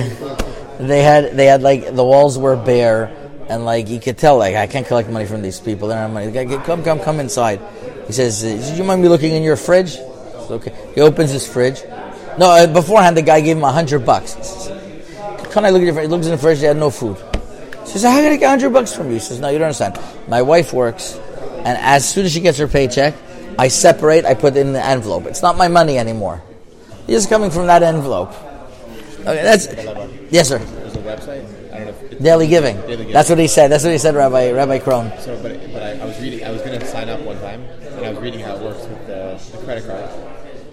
they 0.80 1.02
had, 1.02 1.36
they 1.36 1.46
had 1.46 1.62
like, 1.62 1.96
the 1.96 2.04
walls 2.04 2.38
were 2.38 2.56
bare 2.56 3.12
and 3.50 3.66
like, 3.66 3.90
you 3.90 4.00
could 4.00 4.18
tell, 4.18 4.38
like, 4.38 4.56
I 4.56 4.68
can't 4.68 4.88
collect 4.88 5.10
money 5.10 5.26
from 5.26 5.42
these 5.42 5.60
people. 5.60 5.88
They 5.88 5.96
don't 5.96 6.04
have 6.04 6.14
money. 6.14 6.32
Guy, 6.32 6.64
come, 6.64 6.84
come, 6.84 7.00
come 7.00 7.20
inside. 7.20 7.62
He 8.08 8.14
says, 8.14 8.42
"Do 8.42 8.76
you 8.76 8.84
mind 8.84 9.02
me 9.02 9.10
looking 9.10 9.34
in 9.34 9.42
your 9.44 9.56
fridge?" 9.56 9.98
Okay. 9.98 10.74
He 10.94 11.02
opens 11.02 11.32
his 11.32 11.48
fridge. 11.48 11.84
No, 12.38 12.52
uh, 12.52 12.68
beforehand 12.68 13.18
the 13.18 13.22
guy 13.22 13.42
gave 13.42 13.58
him 13.58 13.64
a 13.64 13.72
hundred 13.72 14.06
bucks. 14.06 14.36
Can 15.56 15.64
I 15.64 15.70
look 15.70 15.84
at 15.84 15.86
your 15.86 15.94
fridge? 15.94 16.08
He 16.08 16.12
looks 16.12 16.26
in 16.26 16.34
the 16.34 16.38
fridge. 16.38 16.60
They 16.60 16.68
had 16.68 16.76
no 16.76 16.90
food. 16.90 17.16
He 17.16 17.92
says, 17.92 18.04
"How 18.04 18.20
can 18.20 18.30
I 18.30 18.36
get 18.36 18.48
a 18.48 18.50
hundred 18.50 18.74
bucks 18.74 18.94
from 18.94 19.08
you?" 19.08 19.14
He 19.14 19.20
says, 19.20 19.40
"No, 19.40 19.48
you 19.48 19.58
don't 19.58 19.68
understand. 19.68 19.98
My 20.28 20.42
wife 20.42 20.74
works, 20.74 21.18
and 21.64 21.78
as 21.80 22.04
soon 22.04 22.26
as 22.26 22.34
she 22.34 22.42
gets 22.42 22.58
her 22.58 22.68
paycheck, 22.68 23.14
I 23.58 23.70
separate. 23.70 24.26
I 24.26 24.34
put 24.34 24.58
it 24.58 24.60
in 24.60 24.74
the 24.74 24.86
envelope. 24.86 25.26
It's 25.28 25.42
not 25.42 25.56
my 25.58 25.70
money 25.70 25.98
anymore. 25.98 26.44
It's 27.08 27.26
coming 27.26 27.52
from 27.52 27.68
that 27.68 27.84
envelope." 27.84 28.34
Okay, 29.22 29.44
that's 29.44 29.68
yes, 30.30 30.50
sir. 30.50 30.58
There's 30.58 30.96
a 30.96 31.00
website. 31.00 31.48
I 31.72 31.78
don't 31.78 31.88
know. 31.88 31.96
If 32.12 32.20
Daily 32.20 32.48
giving. 32.48 32.76
Daily 32.82 32.98
giving. 32.98 33.14
That's 33.14 33.30
what 33.30 33.40
he 33.40 33.48
said. 33.48 33.72
That's 33.72 33.86
what 33.86 33.94
he 33.94 33.98
said, 33.98 34.14
Rabbi 34.14 34.52
Rabbi 34.52 34.80
Krohn. 34.80 35.18
So, 35.22 35.42
but 35.42 35.56
but 35.72 35.82
I, 35.82 35.92
I 36.00 36.04
was 36.04 36.20
reading. 36.20 36.44
I 36.44 36.52
was 36.52 36.64
going 36.64 36.78
to 36.78 36.86
sign 36.86 37.08
up 37.08 37.22
one 37.22 37.40
time, 37.40 37.62
and 37.62 38.06
I 38.06 38.10
was 38.10 38.20
reading 38.20 38.42
how 38.42 38.58
it 38.58 38.62
works 38.62 38.86
with 38.88 39.08
the, 39.08 39.40
the 39.58 39.64
credit 39.64 39.88
card. 39.88 40.10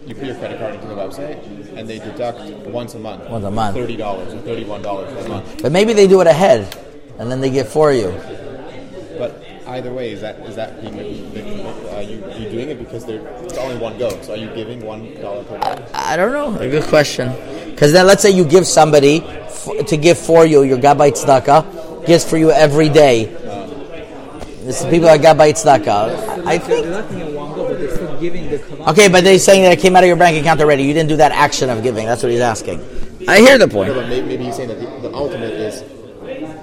You 0.09 0.17
put 0.17 0.25
your 0.25 0.35
credit 0.35 0.59
card 0.59 0.75
into 0.75 0.89
the 0.89 0.97
website, 0.97 1.39
and 1.83 1.91
they 1.91 1.99
deduct 1.99 2.39
once 2.69 2.95
a 2.95 2.99
month. 2.99 3.29
Once 3.29 3.45
a 3.45 3.51
month. 3.51 3.75
Thirty 3.75 3.97
dollars 3.97 4.33
or 4.33 4.39
thirty-one 4.39 4.83
dollars 4.83 5.13
a 5.27 5.29
month. 5.29 5.63
But 5.63 5.73
maybe 5.73 5.93
they 5.93 6.07
do 6.07 6.21
it 6.21 6.29
ahead, 6.29 6.63
and 7.19 7.31
then 7.31 7.41
they 7.41 7.51
give 7.51 7.69
for 7.69 7.93
you. 7.93 8.15
But 9.19 9.43
either 9.67 9.93
way, 9.93 10.13
is 10.13 10.21
that 10.21 10.39
is 10.47 10.55
that 10.55 10.81
being 10.81 10.95
are 11.91 11.97
uh, 11.97 12.01
you, 12.01 12.23
you 12.39 12.49
doing 12.51 12.71
it 12.71 12.79
because 12.79 13.05
they're 13.05 13.27
it's 13.43 13.59
only 13.59 13.77
one 13.77 13.99
go? 13.99 14.11
So 14.23 14.35
are 14.35 14.37
you 14.37 14.49
giving 14.55 14.87
one 14.87 15.21
dollar 15.21 15.43
per 15.43 15.59
day? 15.59 15.85
I 15.93 16.17
don't 16.17 16.33
know. 16.33 16.55
A 16.61 16.71
good 16.71 16.85
question. 16.85 17.35
Because 17.71 17.93
then, 17.93 18.07
let's 18.07 18.23
say 18.23 18.31
you 18.31 18.45
give 18.45 18.67
somebody 18.67 19.21
f- 19.25 19.87
to 19.87 19.97
give 19.97 20.19
for 20.19 20.47
you 20.47 20.63
your 20.63 20.79
gabbai 20.79 21.11
tzedakah, 21.11 22.07
gives 22.07 22.25
for 22.25 22.39
you 22.39 22.53
every 22.53 22.91
day. 22.91 23.27
Uh, 23.27 23.67
this 24.63 24.83
is 24.83 24.87
people 24.87 25.09
that 25.11 25.21
gabbai 25.21 25.51
tzedakah. 25.51 26.47
I 26.47 26.59
think. 26.59 27.32
They're 28.03 28.13
not 28.13 28.21
doing 28.21 28.45
it 28.45 28.49
one 28.49 28.49
go, 28.49 28.49
but 28.49 28.49
they're 28.49 28.49
still 28.49 28.49
giving 28.49 28.51
the 28.51 28.59
kavanah. 28.59 28.89
Okay, 28.93 29.09
but 29.09 29.25
they're 29.25 29.39
saying 29.39 29.63
that 29.63 29.73
it 29.73 29.81
came 29.81 29.97
out 29.97 30.05
of 30.05 30.09
your 30.09 30.17
bank 30.17 30.37
account 30.39 30.61
already. 30.61 30.83
You 30.85 30.95
didn't 30.95 31.09
do 31.09 31.17
that 31.17 31.33
action 31.33 31.71
of 31.71 31.83
giving. 31.83 32.07
That's 32.07 32.23
what 32.23 32.33
he's 32.33 32.41
asking. 32.41 32.81
I 33.29 33.39
hear 33.39 33.59
the 33.59 33.67
No, 33.67 33.73
point. 33.73 33.95
but 33.95 34.09
maybe, 34.09 34.27
maybe 34.27 34.45
he's 34.45 34.57
saying 34.57 34.69
that 34.69 34.81
the, 34.81 35.09
the 35.09 35.15
ultimate 35.15 35.53
is 35.53 35.85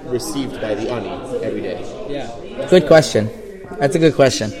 received 0.06 0.60
by 0.60 0.74
the 0.74 0.90
ani 0.90 1.08
every 1.44 1.60
day. 1.60 1.80
Yeah. 2.08 2.66
Good 2.68 2.86
question. 2.86 3.30
That's 3.78 3.94
a 3.96 3.98
good 3.98 4.14
question. 4.14 4.52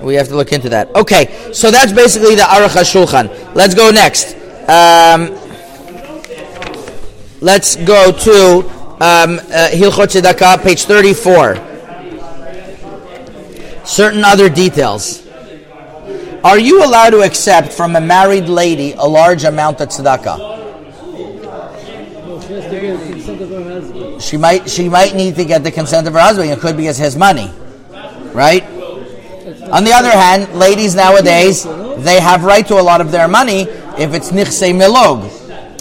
We 0.00 0.14
have 0.14 0.28
to 0.28 0.36
look 0.36 0.52
into 0.52 0.68
that. 0.70 0.94
Okay, 0.94 1.50
so 1.52 1.70
that's 1.70 1.92
basically 1.92 2.34
the 2.34 2.42
Aruch 2.42 2.68
HaShulchan. 2.68 3.54
Let's 3.54 3.74
go 3.74 3.90
next. 3.90 4.34
Um, 4.68 5.30
let's 7.40 7.76
go 7.76 8.12
to 8.12 8.58
um, 9.00 9.38
uh, 9.38 9.68
Hilchot 9.72 10.08
Tzedakah, 10.12 10.62
page 10.62 10.84
34. 10.84 11.56
Certain 13.84 14.24
other 14.24 14.48
details. 14.48 15.23
Are 16.44 16.58
you 16.58 16.84
allowed 16.84 17.10
to 17.10 17.22
accept 17.22 17.72
from 17.72 17.96
a 17.96 18.00
married 18.02 18.50
lady 18.50 18.92
a 18.92 19.06
large 19.06 19.44
amount 19.44 19.80
of 19.80 19.88
tzedakah? 19.88 20.52
She 24.20 24.36
might 24.36 24.68
she 24.68 24.90
might 24.90 25.14
need 25.14 25.36
to 25.36 25.44
get 25.46 25.64
the 25.64 25.70
consent 25.70 26.06
of 26.06 26.12
her 26.12 26.20
husband. 26.20 26.50
It 26.50 26.60
could 26.60 26.76
be 26.76 26.86
as 26.88 26.98
his 26.98 27.16
money, 27.16 27.50
right? 28.34 28.62
On 29.72 29.84
the 29.84 29.92
other 29.94 30.10
hand, 30.10 30.54
ladies 30.54 30.94
nowadays 30.94 31.64
they 32.04 32.20
have 32.20 32.44
right 32.44 32.66
to 32.68 32.74
a 32.78 32.84
lot 32.84 33.00
of 33.00 33.10
their 33.10 33.26
money 33.26 33.62
if 33.96 34.12
it's 34.12 34.30
nichse 34.30 34.70
milog. 34.74 35.24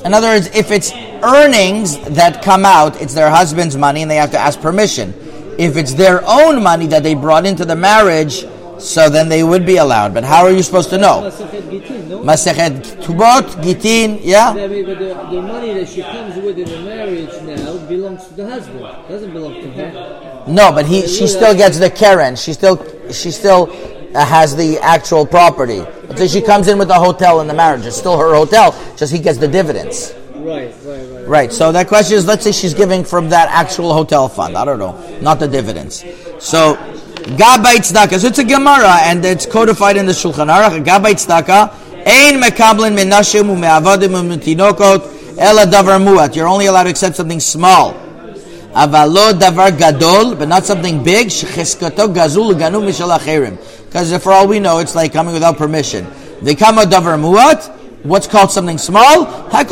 In 0.05 0.14
other 0.14 0.28
words, 0.28 0.47
if 0.55 0.72
it's 0.72 0.93
earnings 1.24 1.99
that 2.16 2.41
come 2.41 2.64
out, 2.64 3.01
it's 3.01 3.14
their 3.14 3.30
husband's 3.30 3.76
money 3.76 4.01
and 4.01 4.09
they 4.09 4.16
have 4.16 4.32
to 4.32 4.39
ask 4.39 4.61
permission. 4.61 5.14
If 5.59 5.76
it's 5.76 5.93
their 5.93 6.24
own 6.26 6.64
money 6.64 6.88
that 6.88 7.03
they 7.03 7.16
brought 7.16 7.45
into 7.45 7.66
the 7.66 7.76
marriage, 7.76 8.45
so 8.80 9.09
then 9.09 9.30
they 9.30 9.43
would 9.43 9.65
be 9.65 9.78
allowed. 9.78 10.13
But 10.13 10.24
how 10.24 10.43
are 10.43 10.51
you 10.51 10.63
supposed 10.63 10.89
to 10.91 10.97
know? 10.97 11.21
Masachet 11.21 11.61
Gitin, 11.63 12.07
no? 12.07 12.24
Masechet 12.24 13.03
Tubot, 13.03 13.43
Gitin, 13.63 14.19
yeah. 14.21 14.53
But 14.53 14.69
the, 14.69 15.28
the 15.32 15.41
money 15.41 15.74
that 15.74 15.88
she 15.88 16.01
comes 16.01 16.36
with 16.36 16.57
in 16.59 16.69
the 16.69 16.82
marriage 16.82 17.30
now 17.43 17.78
belongs 17.88 18.28
to 18.28 18.34
the 18.34 18.49
husband. 18.49 18.82
Doesn't 19.07 19.34
belong 19.34 19.53
to 19.61 19.71
her. 19.71 20.43
No, 20.47 20.71
but 20.71 20.86
he 20.86 21.07
she 21.07 21.28
still 21.28 21.55
gets 21.55 21.80
the 21.80 21.89
keren. 21.89 22.36
She 22.36 22.53
still 22.53 22.78
she 23.11 23.32
still 23.32 23.69
uh, 24.15 24.26
has 24.26 24.55
the 24.55 24.80
actual 24.80 25.26
property. 25.26 25.80
Let's 25.80 26.19
say 26.19 26.28
she 26.28 26.41
comes 26.41 26.67
in 26.67 26.78
with 26.78 26.89
the 26.89 26.99
hotel 26.99 27.41
in 27.41 27.47
the 27.47 27.53
marriage. 27.53 27.86
It's 27.86 27.97
still 27.97 28.17
her 28.17 28.34
hotel. 28.36 28.76
Just 28.97 29.13
he 29.13 29.19
gets 29.19 29.38
the 29.38 29.47
dividends. 29.47 30.13
Right, 30.36 30.74
right, 30.84 31.07
right. 31.09 31.28
Right. 31.28 31.53
So 31.53 31.71
that 31.71 31.88
question 31.88 32.17
is, 32.17 32.26
let's 32.28 32.43
say 32.43 32.51
she's 32.51 32.74
giving 32.74 33.05
from 33.05 33.30
that 33.30 33.47
actual 33.49 33.93
hotel 33.93 34.28
fund. 34.28 34.57
I 34.57 34.65
don't 34.65 34.80
know, 34.80 34.99
not 35.21 35.39
the 35.39 35.47
dividends. 35.47 36.03
So. 36.39 36.78
Gabay 37.24 37.80
tzedakah. 37.80 38.19
So 38.19 38.28
it's 38.28 38.39
a 38.39 38.43
Gemara, 38.43 38.99
and 39.03 39.24
it's 39.24 39.45
codified 39.45 39.97
in 39.97 40.05
the 40.05 40.11
Shulchan 40.11 40.49
Aruch. 40.53 40.84
Gabay 40.84 41.15
tzedakah. 41.15 41.71
Ein 42.05 42.41
mekablin 42.41 42.93
menashim 42.97 43.49
umeavadim 43.49 44.11
umetinokot 44.11 45.38
ela 45.38 45.65
davar 45.65 45.99
muat. 46.03 46.36
You're 46.36 46.47
only 46.47 46.65
allowed 46.65 46.84
to 46.84 46.89
accept 46.89 47.15
something 47.15 47.39
small. 47.39 47.93
Avalo 48.74 49.32
davar 49.32 49.71
gadol, 49.78 50.36
but 50.36 50.49
not 50.49 50.65
something 50.65 51.01
big. 51.03 51.28
Shecheskato 51.28 52.13
gazul 52.13 52.53
ganu 52.53 52.82
mishal 52.84 53.17
acherim. 53.17 53.57
Because 53.86 54.11
for 54.21 54.34
all 54.34 54.47
we 54.47 54.59
know, 54.59 54.80
it's 54.80 54.95
like 54.95 55.13
coming 55.13 55.34
without 55.34 55.57
permission. 55.57 56.05
Vikama 56.41 56.84
davar 56.84 57.17
muat. 57.17 57.80
What's 58.03 58.28
called 58.28 58.51
something 58.51 58.78
small? 58.78 59.47
It 59.49 59.67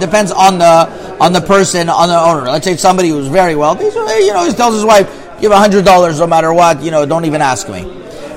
depends 0.00 0.32
on 0.32 0.58
the 0.58 1.16
on 1.18 1.32
the 1.32 1.40
person, 1.40 1.88
on 1.88 2.08
the 2.10 2.18
owner. 2.20 2.42
Let's 2.42 2.66
say 2.66 2.76
somebody 2.76 3.08
who's 3.08 3.26
very 3.26 3.54
wealthy. 3.56 3.90
So 3.90 4.06
you 4.18 4.34
know, 4.34 4.44
he 4.44 4.52
tells 4.52 4.74
his 4.74 4.84
wife, 4.84 5.08
"Give 5.40 5.52
a 5.52 5.58
hundred 5.58 5.84
dollars 5.84 6.20
no 6.20 6.26
matter 6.26 6.52
what. 6.52 6.82
You 6.82 6.90
know, 6.90 7.06
don't 7.06 7.24
even 7.24 7.42
ask 7.42 7.68
me." 7.68 7.82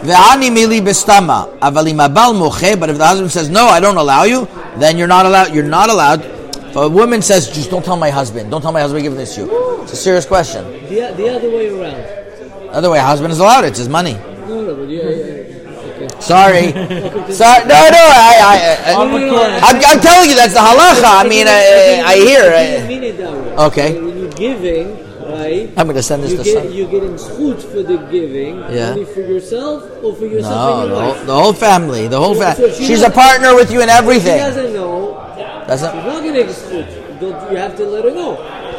Ve'ani 0.04 0.50
mili 0.50 0.82
bistama 0.82 1.58
avalim 1.60 2.00
abal 2.08 2.38
moche. 2.38 2.80
But 2.80 2.90
if 2.90 2.98
the 2.98 3.06
husband 3.06 3.32
says, 3.32 3.50
"No, 3.50 3.68
I 3.68 3.80
don't 3.80 3.98
allow 3.98 4.24
you," 4.24 4.48
then 4.78 4.98
you're 4.98 5.08
not 5.08 5.26
allowed. 5.26 5.54
You're 5.54 5.64
not 5.64 5.90
allowed. 5.90 6.24
If 6.24 6.76
a 6.76 6.90
woman 6.90 7.22
says, 7.22 7.50
"Just 7.50 7.70
don't 7.70 7.84
tell 7.84 7.98
my 7.98 8.10
husband. 8.10 8.50
Don't 8.50 8.62
tell 8.62 8.72
my 8.72 8.82
husband 8.82 9.04
giving 9.04 9.18
this 9.18 9.36
to 9.36 9.42
you," 9.42 9.84
it's 9.84 9.94
a 9.94 9.96
serious 9.96 10.26
question. 10.26 10.64
The, 10.90 11.14
the 11.18 11.30
other 11.30 11.50
way 11.50 11.70
around. 11.70 12.22
Other 12.72 12.90
way, 12.90 13.00
husband 13.00 13.34
is 13.34 13.40
allowed. 13.40 13.66
It's 13.66 13.78
his 13.78 13.90
money. 13.90 14.14
No, 14.48 14.62
no, 14.62 14.76
but 14.76 14.88
yeah, 14.90 15.10
yeah. 15.10 15.52
Sorry, 16.20 16.72
sorry. 17.34 17.68
No, 17.68 17.80
no. 17.92 18.04
I, 18.10 18.34
I, 18.42 18.56
I, 18.88 18.94
I'm, 18.96 19.76
I'm 19.76 20.00
telling 20.00 20.30
you 20.30 20.36
that's 20.36 20.54
the 20.54 20.60
halacha. 20.60 21.26
I 21.26 21.28
mean, 21.28 21.48
I, 21.48 22.02
I 22.06 22.16
hear. 22.16 22.42
I 22.42 22.62
it. 22.90 23.20
Okay. 23.60 24.00
When 24.02 24.18
you're 24.18 24.32
giving, 24.32 25.11
right? 25.32 25.70
I'm 25.78 25.86
going 25.88 25.96
to 25.96 26.04
send 26.04 26.24
this 26.24 26.32
You 26.32 26.38
to 26.38 26.44
get, 26.44 26.64
son. 26.64 26.74
you're 26.74 26.90
getting 26.90 27.16
schut 27.16 27.62
for 27.72 27.82
the 27.84 27.98
giving, 28.12 28.58
Yeah. 28.70 28.92
only 28.92 29.06
for 29.06 29.22
yourself 29.22 29.84
or 30.04 30.16
for 30.16 30.26
yourself 30.26 30.54
No, 30.54 30.82
and 30.84 30.92
the 30.92 30.96
your 30.96 31.04
whole, 31.16 31.26
the 31.26 31.34
whole 31.42 31.54
family, 31.54 32.08
the 32.08 32.20
whole 32.20 32.36
So 32.36 32.42
family. 32.42 32.74
she 32.76 32.86
She's 32.86 33.02
a 33.04 33.10
partner 33.10 33.56
with 33.56 33.72
you 33.72 33.82
in 33.82 33.90
everything. 33.90 34.38
She 34.40 34.46
doesn't 34.46 34.74
know. 34.74 35.18
Doesn't. 35.68 35.92
She's 35.96 36.06
not 36.06 36.24
getting 36.24 36.48
schut. 36.48 37.20
Don't, 37.22 37.52
you 37.52 37.58
have 37.58 37.76
to 37.78 37.86
let 37.86 38.04
her 38.04 38.12
know. 38.12 38.36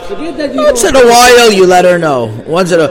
Forget 0.08 0.36
that 0.36 0.54
you 0.54 0.62
Once 0.62 0.82
in 0.84 0.96
a 0.96 1.06
while, 1.06 1.52
you 1.52 1.64
let 1.66 1.84
her 1.84 1.98
know. 1.98 2.26
Once 2.46 2.72
in 2.72 2.80
a. 2.80 2.88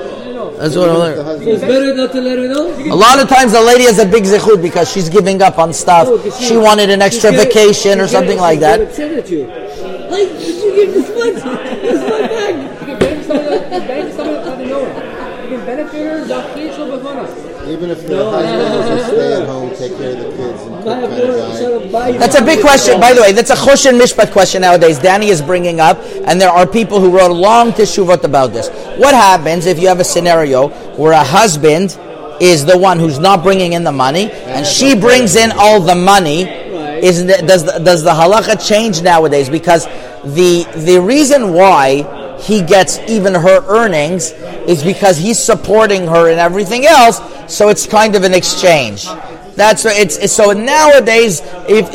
That's 0.61 0.75
what 0.75 0.89
I 0.89 0.93
The 0.93 0.99
learned. 0.99 1.43
So 1.43 1.49
it's 1.51 1.61
better 1.61 1.93
not 1.95 2.11
to 2.11 2.21
let 2.21 2.37
her 2.37 2.47
know. 2.47 2.93
A 2.93 2.95
lot 2.95 3.19
of 3.19 3.27
times, 3.27 3.51
the 3.51 3.61
lady 3.61 3.83
has 3.85 3.97
a 3.99 4.05
big 4.05 4.23
zichud 4.25 4.61
because 4.61 4.91
she's 4.91 5.09
giving 5.09 5.41
up 5.41 5.57
on 5.57 5.73
stuff. 5.73 6.07
Oh, 6.07 6.19
'cause 6.19 6.39
She 6.39 6.55
wanted 6.55 6.89
an 6.91 7.01
extra 7.01 7.31
vacation 7.31 7.99
or 7.99 8.07
something 8.07 8.37
like 8.37 8.59
that. 8.59 8.79
upset 8.79 9.11
at 9.11 9.29
you. 9.29 9.45
Like, 9.47 10.29
did 10.37 10.63
you 10.63 10.75
give 10.75 10.93
this 10.93 11.09
much? 11.17 11.43
This 11.81 11.93
is 11.95 12.09
my 12.09 12.27
bag. 12.27 12.80
Zakir 16.27 16.75
shel 16.75 16.87
even 17.67 17.89
if 17.91 18.05
the 18.07 18.29
husband 18.29 18.73
is 18.73 19.03
a 19.03 19.07
stay 19.07 19.33
at 19.41 19.47
home, 19.47 19.69
take 19.75 19.95
care 19.97 20.11
of 20.11 20.17
the 20.17 20.29
kids, 20.35 20.61
and 20.63 20.75
cook 20.77 20.85
kind 20.85 21.05
of 21.05 21.91
no 21.91 22.19
That's 22.19 22.35
a 22.35 22.43
big 22.43 22.59
question, 22.61 22.99
by 22.99 23.13
the 23.13 23.21
way. 23.21 23.31
That's 23.33 23.51
a 23.51 23.55
choshen 23.55 23.99
mishpat 23.99 24.31
question 24.31 24.61
nowadays. 24.61 24.97
Danny 24.99 25.29
is 25.29 25.41
bringing 25.41 25.79
up, 25.79 25.97
and 26.25 26.41
there 26.41 26.49
are 26.49 26.65
people 26.65 26.99
who 26.99 27.11
wrote 27.15 27.29
a 27.31 27.33
long 27.33 27.71
teshuvot 27.71 28.23
about 28.23 28.51
this. 28.51 28.69
What 28.97 29.13
happens 29.13 29.65
if 29.67 29.79
you 29.79 29.87
have 29.87 29.99
a 29.99 30.03
scenario 30.03 30.69
where 30.97 31.11
a 31.13 31.23
husband 31.23 31.97
is 32.41 32.65
the 32.65 32.77
one 32.77 32.97
who's 32.99 33.19
not 33.19 33.43
bringing 33.43 33.73
in 33.73 33.83
the 33.83 33.91
money, 33.91 34.31
and 34.31 34.65
she 34.65 34.95
brings 34.95 35.35
in 35.35 35.51
all 35.51 35.79
the 35.79 35.95
money? 35.95 36.45
Right. 36.45 37.03
Is 37.03 37.25
the, 37.25 37.43
does 37.45 37.63
the, 37.63 37.79
does 37.79 38.03
the 38.03 38.11
halacha 38.11 38.67
change 38.67 39.01
nowadays? 39.01 39.49
Because 39.49 39.85
the 40.23 40.65
the 40.75 40.99
reason 40.99 41.53
why 41.53 42.20
he 42.41 42.61
gets 42.61 42.99
even 43.07 43.33
her 43.33 43.63
earnings 43.67 44.31
is 44.67 44.83
because 44.83 45.17
he's 45.17 45.39
supporting 45.39 46.07
her 46.07 46.29
and 46.29 46.39
everything 46.39 46.85
else. 46.85 47.21
So 47.53 47.69
it's 47.69 47.85
kind 47.85 48.15
of 48.15 48.23
an 48.23 48.33
exchange. 48.33 49.05
That's 49.55 49.85
it's, 49.85 50.17
it's 50.17 50.33
so 50.33 50.51
nowadays. 50.51 51.41
If 51.67 51.91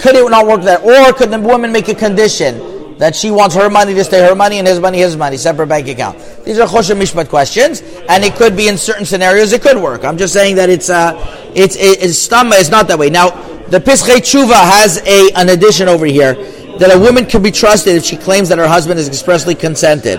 could 0.00 0.16
it 0.16 0.30
not 0.30 0.46
work 0.46 0.62
that, 0.62 0.82
or 0.82 1.12
could 1.12 1.30
the 1.30 1.38
woman 1.38 1.72
make 1.72 1.88
a 1.88 1.94
condition? 1.94 2.70
that 3.00 3.16
she 3.16 3.30
wants 3.30 3.54
her 3.54 3.70
money 3.70 3.94
to 3.94 4.04
stay 4.04 4.20
her 4.20 4.34
money 4.34 4.58
and 4.58 4.68
his 4.68 4.78
money 4.78 4.98
his 4.98 5.16
money, 5.16 5.38
separate 5.38 5.68
bank 5.68 5.88
account. 5.88 6.18
These 6.44 6.58
are 6.58 6.68
choshen 6.68 7.00
mishpat 7.00 7.30
questions, 7.30 7.80
and 8.10 8.22
it 8.22 8.34
could 8.34 8.54
be 8.54 8.68
in 8.68 8.76
certain 8.76 9.06
scenarios 9.06 9.54
it 9.54 9.62
could 9.62 9.78
work. 9.78 10.04
I'm 10.04 10.18
just 10.18 10.34
saying 10.34 10.56
that 10.56 10.68
it's 10.68 10.90
uh, 10.90 11.16
it's 11.54 11.76
it's 11.76 12.18
stamma 12.18 12.60
is 12.60 12.68
not 12.68 12.88
that 12.88 12.98
way. 12.98 13.08
Now 13.08 13.30
the 13.68 13.80
Pischei 13.80 14.18
Tshuva 14.18 14.52
has 14.52 14.98
a 15.06 15.30
an 15.34 15.48
addition 15.48 15.88
over 15.88 16.04
here 16.04 16.34
that 16.78 16.94
a 16.94 16.98
woman 16.98 17.26
can 17.26 17.42
be 17.42 17.50
trusted 17.50 17.96
if 17.96 18.04
she 18.04 18.16
claims 18.16 18.48
that 18.48 18.58
her 18.58 18.68
husband 18.68 18.98
has 18.98 19.08
expressly 19.08 19.54
consented, 19.54 20.18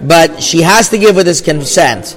but 0.00 0.42
she 0.42 0.62
has 0.62 0.88
to 0.90 0.98
give 0.98 1.16
with 1.16 1.26
his 1.26 1.40
consent. 1.40 2.16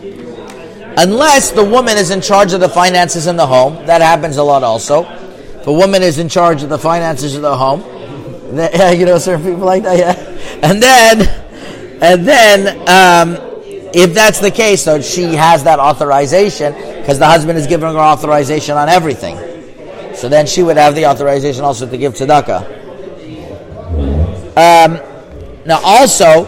Unless 0.97 1.51
the 1.51 1.63
woman 1.63 1.97
is 1.97 2.11
in 2.11 2.21
charge 2.21 2.51
of 2.53 2.59
the 2.59 2.67
finances 2.67 3.27
in 3.27 3.37
the 3.37 3.47
home, 3.47 3.85
that 3.85 4.01
happens 4.01 4.37
a 4.37 4.43
lot 4.43 4.63
also. 4.63 5.03
If 5.03 5.67
a 5.67 5.73
woman 5.73 6.01
is 6.03 6.19
in 6.19 6.27
charge 6.27 6.63
of 6.63 6.69
the 6.69 6.77
finances 6.77 7.35
of 7.35 7.41
the 7.41 7.55
home, 7.55 7.81
yeah, 8.53 8.91
you 8.91 9.05
know, 9.05 9.17
certain 9.17 9.45
people 9.45 9.65
like 9.65 9.83
that, 9.83 9.97
yeah. 9.97 10.69
And 10.69 10.83
then, 10.83 11.21
and 12.01 12.27
then, 12.27 12.67
um, 12.89 13.37
if 13.93 14.13
that's 14.13 14.39
the 14.39 14.51
case, 14.51 14.83
so 14.83 15.01
she 15.01 15.35
has 15.35 15.63
that 15.63 15.79
authorization 15.79 16.73
because 16.73 17.19
the 17.19 17.25
husband 17.27 17.57
is 17.57 17.67
giving 17.67 17.89
her 17.93 17.99
authorization 17.99 18.75
on 18.75 18.89
everything. 18.89 19.37
So 20.15 20.27
then 20.29 20.45
she 20.45 20.63
would 20.63 20.77
have 20.77 20.95
the 20.95 21.05
authorization 21.05 21.63
also 21.63 21.89
to 21.89 21.97
give 21.97 22.13
tzedakah. 22.13 22.80
Um, 24.55 24.99
now, 25.65 25.79
also, 25.83 26.45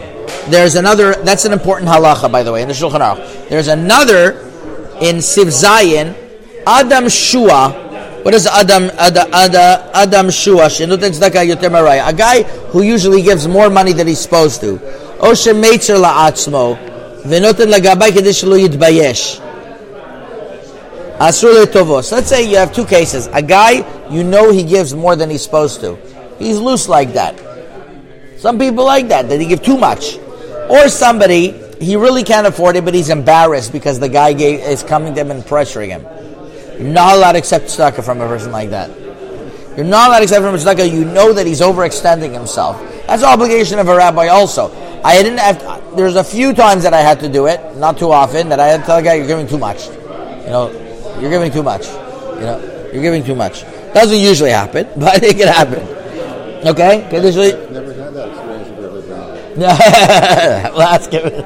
there's 0.49 0.75
another. 0.75 1.15
That's 1.15 1.45
an 1.45 1.53
important 1.53 1.89
halacha, 1.89 2.31
by 2.31 2.43
the 2.43 2.51
way, 2.51 2.61
in 2.61 2.67
the 2.67 2.73
Shulchan 2.73 2.99
Aruch. 2.99 3.49
There's 3.49 3.67
another 3.67 4.39
in 4.99 5.17
Siv 5.17 5.47
Zayin, 5.47 6.15
Adam 6.67 7.07
Shua. 7.07 8.21
What 8.23 8.33
is 8.33 8.47
Adam 8.47 8.89
Adam 8.97 9.29
Adam, 9.33 10.29
Shua? 10.31 10.65
A 10.65 12.13
guy 12.13 12.43
who 12.43 12.81
usually 12.81 13.21
gives 13.21 13.47
more 13.47 13.69
money 13.69 13.93
than 13.93 14.07
he's 14.07 14.19
supposed 14.19 14.61
to. 14.61 14.77
Oshe 15.19 15.53
meitzer 15.53 16.01
la'atzmo, 16.01 16.77
v'noten 17.23 17.71
lagabay 17.71 18.09
kedei 18.09 18.33
shelo 18.33 18.57
yitbayesh. 18.59 19.39
Asur 21.19 21.63
letovos. 21.63 22.11
Let's 22.11 22.27
say 22.27 22.49
you 22.49 22.57
have 22.57 22.73
two 22.73 22.85
cases. 22.85 23.27
A 23.31 23.41
guy, 23.41 23.85
you 24.09 24.23
know 24.23 24.51
he 24.51 24.63
gives 24.63 24.93
more 24.93 25.15
than 25.15 25.29
he's 25.29 25.43
supposed 25.43 25.79
to. 25.81 25.97
He's 26.39 26.57
loose 26.57 26.89
like 26.89 27.13
that. 27.13 27.52
Some 28.43 28.59
people 28.59 28.83
like 28.83 29.07
that, 29.07 29.29
that 29.29 29.39
he 29.39 29.47
give 29.47 29.63
too 29.63 29.77
much. 29.77 30.17
Or 30.69 30.89
somebody, 30.89 31.51
he 31.79 31.95
really 31.95 32.25
can't 32.25 32.45
afford 32.45 32.75
it, 32.75 32.83
but 32.83 32.93
he's 32.93 33.07
embarrassed 33.07 33.71
because 33.71 34.01
the 34.01 34.09
guy 34.09 34.33
gave, 34.33 34.59
is 34.59 34.83
coming 34.83 35.15
to 35.15 35.21
him 35.21 35.31
and 35.31 35.41
pressuring 35.43 35.87
him. 35.87 36.01
You're 36.77 36.91
not 36.91 37.15
allowed 37.15 37.31
to 37.31 37.37
accept 37.37 37.67
tzedakah 37.67 38.03
from 38.03 38.19
a 38.19 38.27
person 38.27 38.51
like 38.51 38.71
that. 38.71 38.89
You're 39.77 39.85
not 39.85 40.09
allowed 40.09 40.17
to 40.17 40.23
accept 40.23 40.43
from 40.43 40.55
a 40.55 40.57
tzedakah. 40.57 40.91
You 40.91 41.05
know 41.05 41.31
that 41.31 41.47
he's 41.47 41.61
overextending 41.61 42.33
himself. 42.33 42.81
That's 43.07 43.21
the 43.21 43.29
obligation 43.29 43.79
of 43.79 43.87
a 43.87 43.95
rabbi 43.95 44.27
also. 44.27 44.73
I 45.05 45.23
didn't 45.23 45.39
have, 45.39 45.95
there's 45.95 46.17
a 46.17 46.23
few 46.25 46.53
times 46.53 46.83
that 46.83 46.93
I 46.93 46.99
had 46.99 47.21
to 47.21 47.29
do 47.29 47.45
it, 47.45 47.77
not 47.77 47.97
too 47.97 48.11
often, 48.11 48.49
that 48.49 48.59
I 48.59 48.67
had 48.67 48.81
to 48.81 48.85
tell 48.85 48.97
a 48.97 49.01
guy, 49.01 49.13
you're 49.13 49.27
giving 49.27 49.47
too 49.47 49.57
much. 49.57 49.87
You 49.87 50.51
know, 50.51 51.17
you're 51.21 51.31
giving 51.31 51.49
too 51.49 51.63
much. 51.63 51.87
You 51.87 52.41
know, 52.41 52.89
you're 52.91 53.03
giving 53.03 53.23
too 53.23 53.35
much. 53.35 53.63
Doesn't 53.93 54.19
usually 54.19 54.49
happen, 54.51 54.85
but 54.97 55.23
it 55.23 55.37
can 55.37 55.47
happen. 55.47 56.03
Okay? 56.65 57.05
Okay, 57.07 57.19
this 57.19 57.37
is- 57.37 57.71
Never 57.71 57.93
had 57.93 58.13
that 58.13 58.29
experience 58.29 58.69
with 58.69 58.79
your 58.79 59.17
husband 59.17 59.42
well, 59.56 60.78
that's 60.78 61.06
good. 61.08 61.44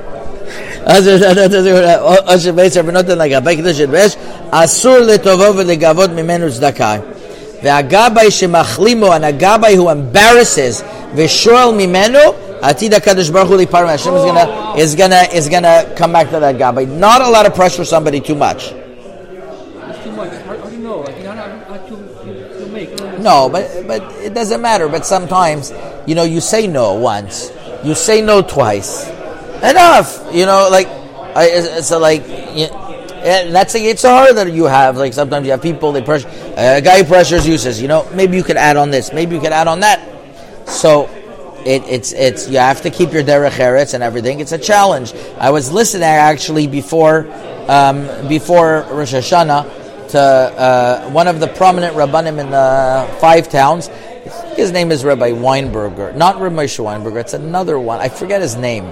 או 2.29 2.39
שבעצם 2.39 2.87
בנותן 2.87 3.19
לגבי 3.19 3.57
קדוש 3.57 3.81
יתבייש, 3.81 4.17
אסור 4.51 4.99
לטובו 4.99 5.57
ולגבות 5.57 6.11
ממנו 6.11 6.53
צדקה. 6.53 6.95
והגבאי 7.63 8.31
שמחלימו, 8.31 9.15
and 9.15 9.25
הגבאי 9.25 9.77
who 9.77 9.83
embarrasses 9.83 10.83
ושואל 11.15 11.75
ממנו, 11.75 12.19
עתיד 12.63 12.95
הקדוש 12.95 13.29
ברוך 13.29 13.49
הוא 13.49 13.57
להיפרד 13.57 13.85
מהשם 13.85 14.17
is 14.17 14.21
gonna, 14.21 14.47
is 14.77 14.95
gonna, 14.95 15.35
is 15.35 15.49
gonna 15.49 15.85
come 15.97 16.13
back 16.13 16.31
to 16.31 16.41
that 16.41 16.57
gabbai. 16.57 16.89
Not 16.89 17.21
allowed 17.21 17.43
to 17.43 17.51
pressure 17.51 17.85
somebody 17.85 18.21
too 18.21 18.37
much. 18.37 18.73
It's 18.73 20.05
too 20.05 20.13
much. 20.13 20.31
How, 20.31 20.57
how 20.59 20.67
do 20.69 20.77
you 20.77 20.83
know? 20.83 21.01
Like, 21.01 21.17
you 21.19 21.25
know, 21.25 21.33
how, 21.33 21.49
how 21.69 21.77
to, 21.89 21.97
to, 22.25 22.59
to 22.59 22.67
make. 22.73 22.91
No, 23.19 23.49
but 23.49 23.65
but 23.87 24.03
it 24.27 24.33
doesn't 24.33 24.61
matter. 24.61 24.89
But 24.89 25.05
sometimes, 25.05 25.73
you 26.07 26.15
know, 26.15 26.23
you 26.23 26.41
say 26.41 26.67
no 26.67 26.95
once, 26.95 27.51
you 27.84 27.96
say 27.96 28.22
no 28.22 28.42
twice, 28.42 29.08
enough. 29.64 30.28
You 30.32 30.46
know, 30.46 30.68
like 30.72 30.88
I, 30.88 31.82
a, 31.92 32.00
like 32.00 32.28
you, 32.56 32.68
that's 33.52 33.76
a 33.76 34.10
hard 34.10 34.38
that 34.38 34.52
you 34.52 34.66
have. 34.66 34.98
Like 34.98 35.14
sometimes 35.14 35.46
you 35.46 35.52
have 35.52 35.62
people 35.62 35.92
they 35.92 36.02
pressure 36.02 36.28
a 36.58 36.82
guy 36.82 37.00
who 37.00 37.06
pressures 37.06 37.48
you 37.48 37.58
says, 37.58 37.82
you 37.82 37.88
know, 37.88 38.10
maybe 38.14 38.38
you 38.38 38.44
could 38.44 38.58
add 38.58 38.78
on 38.78 38.92
this, 38.92 39.14
maybe 39.14 39.36
you 39.36 39.42
could 39.42 39.54
add 39.54 39.68
on 39.68 39.82
that. 39.82 40.00
So. 40.68 41.10
It, 41.66 41.84
it's 41.84 42.14
it's 42.14 42.48
you 42.48 42.60
have 42.60 42.84
to 42.84 42.90
keep 42.90 43.12
your 43.12 43.24
derech 43.24 43.58
eretz 43.58 43.94
and 43.94 44.02
everything. 44.02 44.40
It's 44.40 44.54
a 44.54 44.58
challenge. 44.58 45.14
I 45.38 45.50
was 45.50 45.70
listening 45.70 46.04
actually 46.04 46.66
before 46.66 47.28
um, 47.68 48.08
before 48.30 48.86
Rosh 48.90 49.14
Hashanah 49.14 50.10
to 50.10 50.20
uh, 50.20 51.10
one 51.10 51.28
of 51.28 51.40
the 51.40 51.48
prominent 51.48 51.96
rabbanim 51.96 52.40
in 52.40 52.50
the 52.52 53.18
five 53.20 53.50
towns. 53.50 53.90
His 54.58 54.72
name 54.72 54.92
is 54.92 55.06
Rabbi 55.06 55.34
Weinberger, 55.34 56.16
not 56.16 56.42
Rabbi 56.42 56.56
Moshe 56.56 56.84
Weinberger. 56.84 57.22
It's 57.22 57.36
another 57.36 57.78
one. 57.78 58.00
I 58.00 58.10
forget 58.10 58.42
his 58.42 58.56
name. 58.56 58.86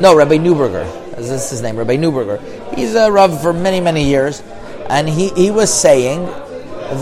No, 0.00 0.16
Rabbi 0.16 0.36
Newberger. 0.36 0.84
This 1.14 1.30
is 1.30 1.48
his 1.48 1.62
name, 1.62 1.76
Rabbi 1.76 1.94
Newberger. 1.94 2.40
He's 2.74 2.96
a 2.96 3.08
rav 3.08 3.40
for 3.40 3.52
many 3.52 3.80
many 3.80 4.02
years, 4.02 4.42
and 4.88 5.08
he, 5.08 5.28
he 5.28 5.52
was 5.52 5.72
saying 5.72 6.26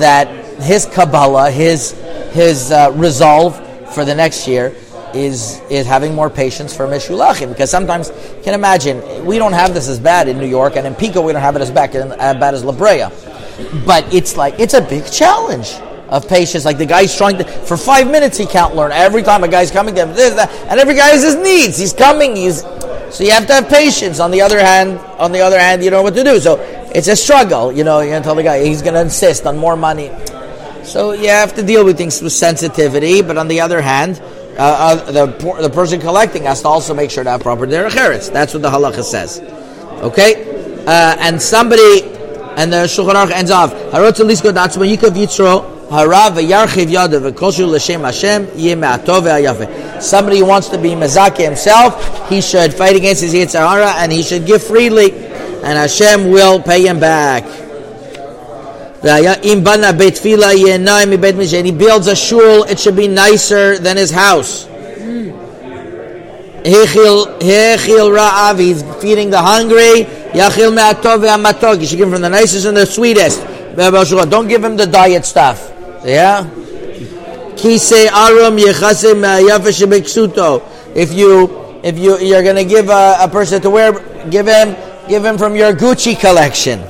that 0.01 0.29
his 0.61 0.85
Kabbalah, 0.85 1.51
his 1.51 1.93
his 2.33 2.71
uh, 2.71 2.93
resolve 2.95 3.57
for 3.95 4.05
the 4.05 4.15
next 4.15 4.47
year 4.47 4.77
is 5.15 5.63
is 5.71 5.87
having 5.87 6.15
more 6.15 6.29
patience 6.29 6.77
for 6.77 6.87
Mishulachim 6.87 7.49
because 7.49 7.71
sometimes 7.71 8.11
you 8.11 8.43
can 8.43 8.53
imagine 8.53 9.25
we 9.25 9.39
don't 9.39 9.55
have 9.55 9.73
this 9.73 9.89
as 9.89 9.99
bad 9.99 10.29
in 10.29 10.37
New 10.37 10.47
York 10.47 10.77
and 10.77 10.87
in 10.87 10.95
Pico 10.95 11.23
we 11.23 11.33
don't 11.33 11.41
have 11.41 11.57
it 11.57 11.63
as 11.63 11.71
bad, 11.71 11.97
as 11.97 12.37
bad 12.37 12.53
as 12.53 12.65
La 12.65 12.73
Brea, 12.73 13.09
but 13.87 14.13
it's 14.13 14.37
like 14.37 14.61
it's 14.61 14.75
a 14.75 14.83
big 14.83 15.11
challenge 15.11 15.79
of 16.11 16.29
patience. 16.29 16.65
Like 16.65 16.79
the 16.79 16.87
guy's 16.87 17.17
trying 17.17 17.39
to 17.39 17.45
for 17.45 17.77
five 17.77 18.11
minutes 18.11 18.37
he 18.37 18.47
can't 18.47 18.75
learn. 18.75 18.93
Every 18.93 19.23
time 19.23 19.45
a 19.45 19.49
guy's 19.49 19.71
coming 19.71 19.95
to 19.95 20.03
him, 20.03 20.15
this 20.15 20.35
that, 20.35 20.51
and 20.69 20.79
every 20.79 20.95
guy 20.95 21.09
has 21.09 21.23
his 21.23 21.37
needs. 21.37 21.79
He's 21.79 21.93
coming. 21.93 22.37
He's 22.37 22.63
so 23.11 23.25
you 23.25 23.31
have 23.31 23.47
to 23.47 23.55
have 23.55 23.69
patience. 23.69 24.21
On 24.21 24.31
the 24.31 24.41
other 24.41 24.61
hand, 24.61 24.99
on 25.19 25.33
the 25.33 25.41
other 25.41 25.59
hand, 25.59 25.83
you 25.83 25.91
know 25.91 26.03
what 26.03 26.15
to 26.15 26.25
do. 26.25 26.39
So 26.41 26.61
it's 26.95 27.09
a 27.09 27.17
struggle. 27.17 27.73
You 27.73 27.85
know, 27.85 28.01
you're 28.01 28.13
gonna 28.13 28.25
tell 28.25 28.35
the 28.35 28.43
guy 28.43 28.65
he's 28.65 28.83
gonna 28.83 29.01
insist 29.01 29.47
on 29.47 29.57
more 29.57 29.77
money. 29.77 30.11
So 30.85 31.13
you 31.13 31.29
have 31.29 31.55
to 31.55 31.63
deal 31.63 31.85
with 31.85 31.97
things 31.97 32.21
with 32.21 32.33
sensitivity, 32.33 33.23
but 33.23 33.37
on 33.39 33.49
the 33.49 33.61
other 33.61 33.81
hand, 33.81 34.21
uh, 34.59 34.99
uh, 34.99 35.13
the 35.13 35.27
the 35.63 35.71
person 35.71 36.01
collecting 36.01 36.45
has 36.45 36.63
to 36.63 36.69
also 36.69 36.95
make 36.95 37.11
sure 37.11 37.23
to 37.23 37.31
have 37.31 37.43
proper 37.43 37.67
derech 37.67 37.91
eretz. 37.91 38.33
That's 38.33 38.53
what 38.53 38.63
the 38.63 38.71
halacha 38.71 39.05
says. 39.05 39.41
Okay, 40.03 40.85
uh, 40.87 41.17
and 41.21 41.41
somebody 41.41 42.03
and 42.57 42.73
the 42.73 42.85
Shulchan 42.87 43.15
Aruch 43.15 43.31
ends 43.31 43.51
off. 43.51 43.73
Harot 43.73 44.19
lisko 44.19 44.53
datzma 44.53 44.85
yikav 44.89 45.15
yitzro 45.17 45.80
Somebody 45.91 46.47
wants 50.43 50.69
to 50.69 50.79
be 50.79 50.91
mezake 50.91 51.39
himself, 51.39 52.29
he 52.29 52.41
should 52.41 52.73
fight 52.73 52.95
against 52.95 53.23
his 53.23 53.35
yetzer 53.35 53.59
hara 53.59 53.95
and 53.97 54.13
he 54.13 54.23
should 54.23 54.47
give 54.47 54.63
freely, 54.63 55.13
and 55.13 55.77
Hashem 55.77 56.31
will 56.31 56.63
pay 56.63 56.87
him 56.87 57.01
back. 57.01 57.43
Mi. 59.03 61.63
He 61.63 61.73
builds 61.73 62.07
a 62.07 62.15
shul, 62.15 62.63
it 62.65 62.79
should 62.79 62.97
be 62.97 63.09
nicer 63.09 63.79
than 63.79 63.97
his 63.97 64.13
house. 64.13 64.69
Hechil 66.65 67.39
ra'av. 67.41 68.59
He's 68.59 68.83
feeding 69.03 69.31
the 69.31 69.41
hungry. 69.41 70.07
Yachil. 70.35 71.81
You 71.81 71.87
should 71.87 71.99
give 71.99 72.09
him 72.09 72.13
from 72.13 72.23
the 72.23 72.29
nicest 72.29 72.67
and 72.67 72.77
the 72.77 72.87
sweetest. 72.87 73.41
Don't 74.31 74.49
give 74.49 74.63
him 74.63 74.77
the 74.77 74.87
diet 74.87 75.25
stuff. 75.25 75.73
Yeah. 76.05 76.45
Kise 77.57 78.09
arum 78.09 78.57
yechasem 78.57 79.21
me'ayafe 79.21 79.71
shebeksuto. 79.71 80.63
If 80.95 81.13
you 81.13 81.81
if 81.83 81.99
you 81.99 82.19
you're 82.19 82.43
to 82.43 82.65
give 82.65 82.89
a, 82.89 83.19
a 83.21 83.29
person 83.29 83.61
to 83.63 83.71
wear, 83.71 83.93
give 84.31 84.47
him 84.47 84.77
give 85.09 85.25
him 85.25 85.37
from 85.39 85.57
your 85.57 85.73
Gucci 85.73 86.19
collection. 86.19 86.81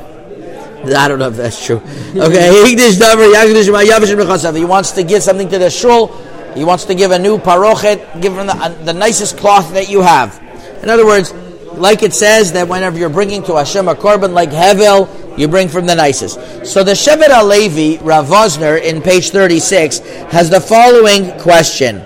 I 0.84 1.08
don't 1.08 1.18
know 1.18 1.28
if 1.28 1.36
that's 1.36 1.64
true. 1.64 1.82
Okay, 2.16 2.64
he 4.56 4.64
wants 4.64 4.90
to 4.92 5.02
give 5.02 5.22
something 5.22 5.48
to 5.50 5.58
the 5.58 5.70
shul. 5.70 6.06
He 6.54 6.64
wants 6.64 6.84
to 6.86 6.94
give 6.94 7.10
a 7.10 7.18
new 7.18 7.38
parochet. 7.38 8.20
Give 8.22 8.32
him 8.36 8.46
the, 8.46 8.54
uh, 8.56 8.68
the 8.84 8.92
nicest 8.94 9.36
cloth 9.36 9.74
that 9.74 9.90
you 9.90 10.00
have. 10.00 10.40
In 10.82 10.88
other 10.88 11.04
words, 11.04 11.32
like 11.74 12.02
it 12.02 12.14
says 12.14 12.52
that 12.52 12.66
whenever 12.68 12.98
you're 12.98 13.10
bringing 13.10 13.42
to 13.44 13.56
Hashem 13.56 13.88
a 13.88 13.94
korban 13.94 14.32
like 14.32 14.50
hevel, 14.50 15.08
you 15.36 15.48
bring 15.48 15.68
from 15.68 15.86
the 15.86 15.94
nicest. 15.94 16.66
So 16.66 16.84
the 16.84 16.92
Shevet 16.92 17.28
HaLevi, 17.28 18.04
Rav 18.04 18.26
Wosner, 18.26 18.80
in 18.80 19.02
page 19.02 19.30
36, 19.30 20.00
has 20.30 20.50
the 20.50 20.60
following 20.60 21.30
question. 21.40 21.98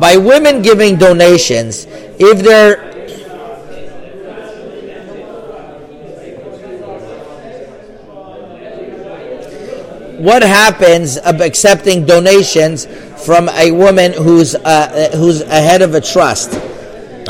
By 0.00 0.16
women 0.16 0.62
giving 0.62 0.96
donations, 0.96 1.86
if 2.18 2.40
they're 2.40 2.94
what 10.24 10.42
happens 10.42 11.18
of 11.18 11.40
accepting 11.42 12.06
donations 12.06 12.86
from 13.24 13.48
a 13.50 13.70
woman 13.70 14.12
who's 14.12 14.54
uh, 14.54 15.10
who's 15.14 15.42
ahead 15.42 15.82
of 15.82 15.94
a 15.94 16.00
trust. 16.00 16.52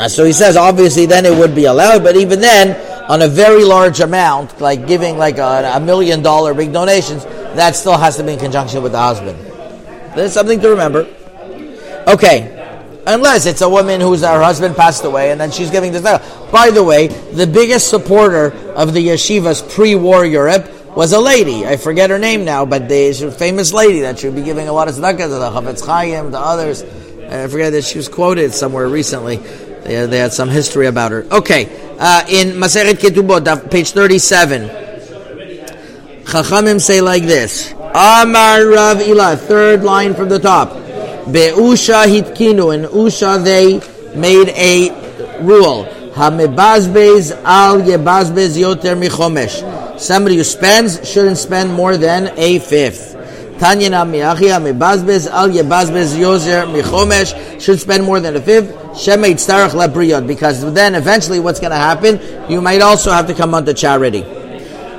So 0.09 0.25
he 0.25 0.33
says, 0.33 0.57
obviously, 0.57 1.05
then 1.05 1.25
it 1.25 1.37
would 1.37 1.55
be 1.55 1.65
allowed, 1.65 2.03
but 2.03 2.15
even 2.17 2.41
then, 2.41 2.75
on 3.07 3.21
a 3.21 3.27
very 3.27 3.63
large 3.63 3.99
amount, 3.99 4.59
like 4.59 4.87
giving 4.87 5.17
like 5.17 5.37
a, 5.37 5.73
a 5.75 5.79
million 5.79 6.21
dollar 6.21 6.53
big 6.53 6.73
donations, 6.73 7.23
that 7.23 7.75
still 7.75 7.97
has 7.97 8.17
to 8.17 8.23
be 8.23 8.33
in 8.33 8.39
conjunction 8.39 8.81
with 8.81 8.91
the 8.91 8.99
husband. 8.99 9.37
There's 10.15 10.33
something 10.33 10.59
to 10.61 10.69
remember. 10.69 11.07
Okay. 12.07 12.51
Unless 13.07 13.45
it's 13.45 13.61
a 13.61 13.69
woman 13.69 14.01
whose 14.01 14.21
her 14.21 14.41
husband 14.41 14.75
passed 14.75 15.03
away 15.03 15.31
and 15.31 15.39
then 15.39 15.51
she's 15.51 15.69
giving 15.69 15.91
this. 15.91 16.01
By 16.51 16.71
the 16.71 16.83
way, 16.83 17.07
the 17.07 17.45
biggest 17.45 17.89
supporter 17.89 18.51
of 18.73 18.93
the 18.93 19.07
yeshivas 19.07 19.69
pre-war 19.75 20.25
Europe 20.25 20.67
was 20.95 21.11
a 21.11 21.19
lady. 21.19 21.67
I 21.67 21.77
forget 21.77 22.09
her 22.09 22.17
name 22.17 22.45
now, 22.45 22.65
but 22.65 22.87
the, 22.89 23.35
famous 23.37 23.73
lady 23.73 23.99
that 24.01 24.17
should 24.17 24.33
be 24.33 24.41
giving 24.41 24.67
a 24.67 24.73
lot 24.73 24.87
of 24.87 24.95
tzedakah 24.95 25.17
to 25.17 25.27
the 25.27 25.51
Chafetz 25.51 25.85
Chaim, 25.85 26.31
to 26.31 26.39
others. 26.39 26.83
I 26.83 27.47
forget 27.47 27.73
that 27.73 27.83
she 27.83 27.97
was 27.97 28.07
quoted 28.07 28.53
somewhere 28.53 28.87
recently. 28.87 29.37
They, 29.85 30.05
they 30.07 30.17
had 30.17 30.33
some 30.33 30.49
history 30.49 30.87
about 30.87 31.11
her. 31.11 31.25
Okay, 31.31 31.69
uh, 31.99 32.25
in 32.27 32.49
Masechet 32.53 32.95
Ketubot, 32.95 33.69
page 33.69 33.91
37, 33.91 34.67
Chachamim 36.25 36.81
say 36.81 37.01
like 37.01 37.23
this. 37.23 37.71
Amar 37.71 38.65
Rav 38.67 38.99
Ila, 39.01 39.37
third 39.37 39.83
line 39.83 40.15
from 40.15 40.29
the 40.29 40.39
top. 40.39 40.73
Be'usha 41.31 42.05
hitkinu, 42.07 42.73
in 42.73 42.89
Usha 42.89 43.43
they 43.43 43.79
made 44.19 44.49
a 44.49 44.89
rule. 45.41 45.85
Hamebazbez 46.15 47.43
al 47.43 47.81
yebazbez 47.81 48.57
yoter 48.57 48.97
michomesh. 48.99 49.99
Somebody 49.99 50.37
who 50.37 50.43
spends 50.43 51.07
shouldn't 51.07 51.37
spend 51.37 51.71
more 51.71 51.95
than 51.95 52.33
a 52.37 52.57
fifth. 52.57 53.14
Tanya 53.59 53.89
miachi 53.89 54.49
hamebazbez 54.51 55.27
al 55.27 55.49
yebazbez 55.49 56.17
yoter 56.17 56.65
michomesh 56.67 57.61
should 57.61 57.79
spend 57.79 58.03
more 58.03 58.19
than 58.19 58.35
a 58.35 58.41
fifth. 58.41 58.69
Shemeit 58.95 59.35
starach 59.35 59.71
lebriyot 59.71 60.27
because 60.27 60.73
then 60.73 60.93
eventually 60.95 61.39
what's 61.39 61.59
going 61.59 61.71
to 61.71 61.77
happen? 61.77 62.19
You 62.49 62.61
might 62.61 62.81
also 62.81 63.11
have 63.11 63.27
to 63.27 63.33
come 63.33 63.53
onto 63.53 63.73
charity. 63.73 64.23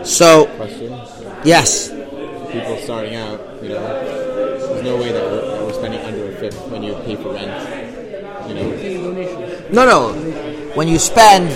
So, 0.04 0.46
Question: 0.56 0.98
yes. 1.44 1.90
People 1.90 2.78
starting 2.78 3.14
out, 3.16 3.40
you 3.62 3.70
know, 3.70 3.82
there's 3.82 4.82
no 4.84 4.96
way 4.96 5.12
that 5.12 5.22
we're, 5.22 5.40
that 5.58 5.62
we're 5.66 5.72
spending 5.74 6.00
under 6.00 6.30
a 6.30 6.34
fifth 6.36 6.68
when 6.68 6.82
you 6.82 6.94
pay 7.04 7.16
for 7.16 7.34
rent. 7.34 8.48
You 8.48 8.54
know, 8.54 9.68
No, 9.72 9.84
no. 9.84 10.12
When 10.74 10.88
you 10.88 10.98
spend 10.98 11.50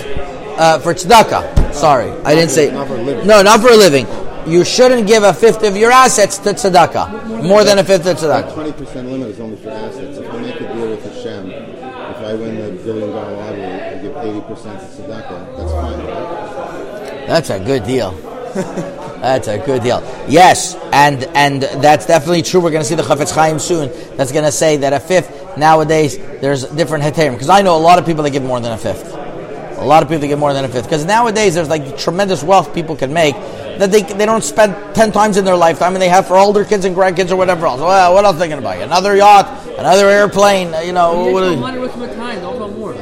uh, 0.59 0.79
for 0.79 0.93
tzedakah, 0.93 1.73
sorry, 1.73 2.11
I 2.25 2.35
didn't 2.35 2.51
say. 2.51 2.71
not 2.71 2.87
for. 2.87 2.97
No, 2.97 3.41
not 3.41 3.61
for 3.61 3.69
a 3.69 3.77
living. 3.77 4.05
You 4.47 4.63
shouldn't 4.65 5.07
give 5.07 5.23
a 5.23 5.33
fifth 5.33 5.63
of 5.63 5.77
your 5.77 5.91
assets 5.91 6.37
to 6.39 6.49
tzedakah. 6.49 7.43
More 7.43 7.63
than 7.63 7.79
a 7.79 7.83
fifth 7.83 8.07
of 8.07 8.17
tzedakah. 8.17 8.53
Twenty 8.53 8.71
percent 8.71 9.09
limit 9.09 9.29
is 9.29 9.39
only 9.39 9.57
for 9.57 9.69
assets. 9.69 10.17
If 10.17 10.31
I 10.31 10.37
make 10.39 10.55
a 10.55 10.73
deal 10.73 10.89
with 10.89 11.03
Hashem, 11.03 11.51
if 11.51 12.17
I 12.17 12.33
win 12.33 12.55
the 12.55 12.83
billion 12.83 13.09
dollar 13.09 13.35
lottery, 13.37 13.63
I 13.63 14.01
give 14.01 14.17
eighty 14.17 14.41
percent 14.41 14.79
to 14.79 14.85
tzedakah. 14.85 15.57
That's 15.57 15.71
fine, 15.71 15.99
right? 15.99 17.27
That's 17.27 17.49
a 17.51 17.59
good 17.59 17.83
deal. 17.83 18.11
That's 19.21 19.47
a 19.47 19.59
good 19.59 19.83
deal. 19.83 20.01
Yes, 20.27 20.75
and 20.91 21.23
and 21.35 21.61
that's 21.61 22.07
definitely 22.07 22.41
true. 22.41 22.59
We're 22.59 22.71
going 22.71 22.81
to 22.81 22.89
see 22.89 22.95
the 22.95 23.03
Chafetz 23.03 23.31
Chaim 23.33 23.59
soon. 23.59 23.91
That's 24.17 24.31
going 24.31 24.45
to 24.45 24.51
say 24.51 24.77
that 24.77 24.93
a 24.93 24.99
fifth 24.99 25.57
nowadays 25.57 26.17
there's 26.17 26.65
different 26.65 27.03
heterim 27.03 27.33
because 27.33 27.49
I 27.49 27.61
know 27.61 27.77
a 27.77 27.79
lot 27.79 27.99
of 27.99 28.05
people 28.05 28.23
that 28.23 28.31
give 28.31 28.41
more 28.41 28.59
than 28.59 28.71
a 28.71 28.77
fifth. 28.79 29.13
A 29.13 29.85
lot 29.85 30.01
of 30.01 30.09
people 30.09 30.21
that 30.21 30.27
give 30.27 30.39
more 30.39 30.53
than 30.53 30.65
a 30.65 30.67
fifth 30.67 30.85
because 30.85 31.05
nowadays 31.05 31.53
there's 31.53 31.69
like 31.69 31.97
tremendous 31.99 32.43
wealth 32.43 32.73
people 32.73 32.95
can 32.95 33.13
make 33.13 33.35
that 33.81 33.91
they 33.91 34.03
they 34.03 34.27
don't 34.27 34.43
spend 34.43 34.75
ten 34.93 35.11
times 35.11 35.37
in 35.37 35.43
their 35.43 35.55
lifetime 35.55 35.93
and 35.93 36.01
they 36.01 36.07
have 36.07 36.27
for 36.27 36.35
all 36.37 36.53
their 36.53 36.65
kids 36.65 36.85
and 36.85 36.95
grandkids 36.95 37.31
or 37.31 37.35
whatever 37.35 37.65
else. 37.65 37.81
Well, 37.81 38.13
what 38.13 38.23
else 38.25 38.35
are 38.35 38.39
they 38.39 38.47
going 38.47 38.61
to 38.61 38.63
buy? 38.63 38.75
Another 38.75 39.15
yacht, 39.15 39.47
another 39.79 40.07
airplane. 40.07 40.71
You 40.85 40.93
know, 40.93 41.31
what 41.31 41.43
are- 41.43 41.55
money 41.55 41.79
with 41.79 41.97
my 41.97 42.05
time, 42.13 42.41
don't 42.41 42.59
want 42.59 42.77
more. 42.77 42.93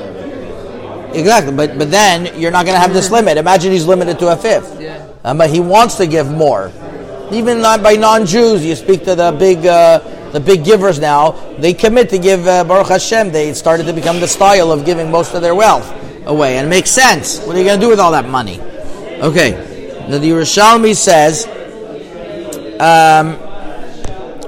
Exactly, 1.14 1.54
but 1.54 1.78
but 1.78 1.92
then 1.92 2.40
you're 2.40 2.52
not 2.52 2.66
going 2.66 2.76
to 2.76 2.80
have 2.80 2.94
this 2.94 3.12
limit. 3.12 3.38
Imagine 3.38 3.74
he's 3.74 3.86
limited 3.86 4.20
to 4.20 4.30
a 4.30 4.38
fifth. 4.38 4.80
Yeah. 4.80 5.06
Um, 5.26 5.38
but 5.38 5.50
he 5.50 5.60
wants 5.60 5.96
to 5.96 6.08
give 6.08 6.32
more. 6.32 6.72
Even 7.32 7.62
not 7.62 7.84
by 7.84 7.94
non-Jews, 7.94 8.64
you 8.64 8.74
speak 8.76 9.04
to 9.04 9.16
the 9.16 9.36
big 9.38 9.66
uh, 9.66 10.00
the 10.32 10.40
big 10.40 10.64
givers 10.64 10.98
now. 10.98 11.32
They 11.58 11.74
commit 11.74 12.10
to 12.12 12.20
give 12.20 12.48
uh, 12.48 12.64
Baruch 12.64 12.88
Hashem. 12.88 13.32
They 13.34 13.54
started 13.54 13.86
to 13.88 13.94
become 13.94 14.22
the 14.22 14.28
style 14.30 14.72
of 14.72 14.86
giving 14.86 15.12
most 15.12 15.34
of 15.34 15.42
their 15.42 15.56
wealth 15.56 15.92
away, 16.26 16.58
and 16.58 16.68
it 16.68 16.70
makes 16.70 16.90
sense. 16.90 17.40
What 17.46 17.56
are 17.58 17.60
you 17.60 17.66
going 17.66 17.80
to 17.82 17.86
do 17.86 17.90
with 17.90 18.00
all 18.00 18.12
that 18.14 18.30
money? 18.30 18.62
Okay, 19.20 19.52
now 20.10 20.18
the 20.18 20.32
Yerushalmi 20.32 20.96
says, 20.96 21.46
um, 22.80 23.36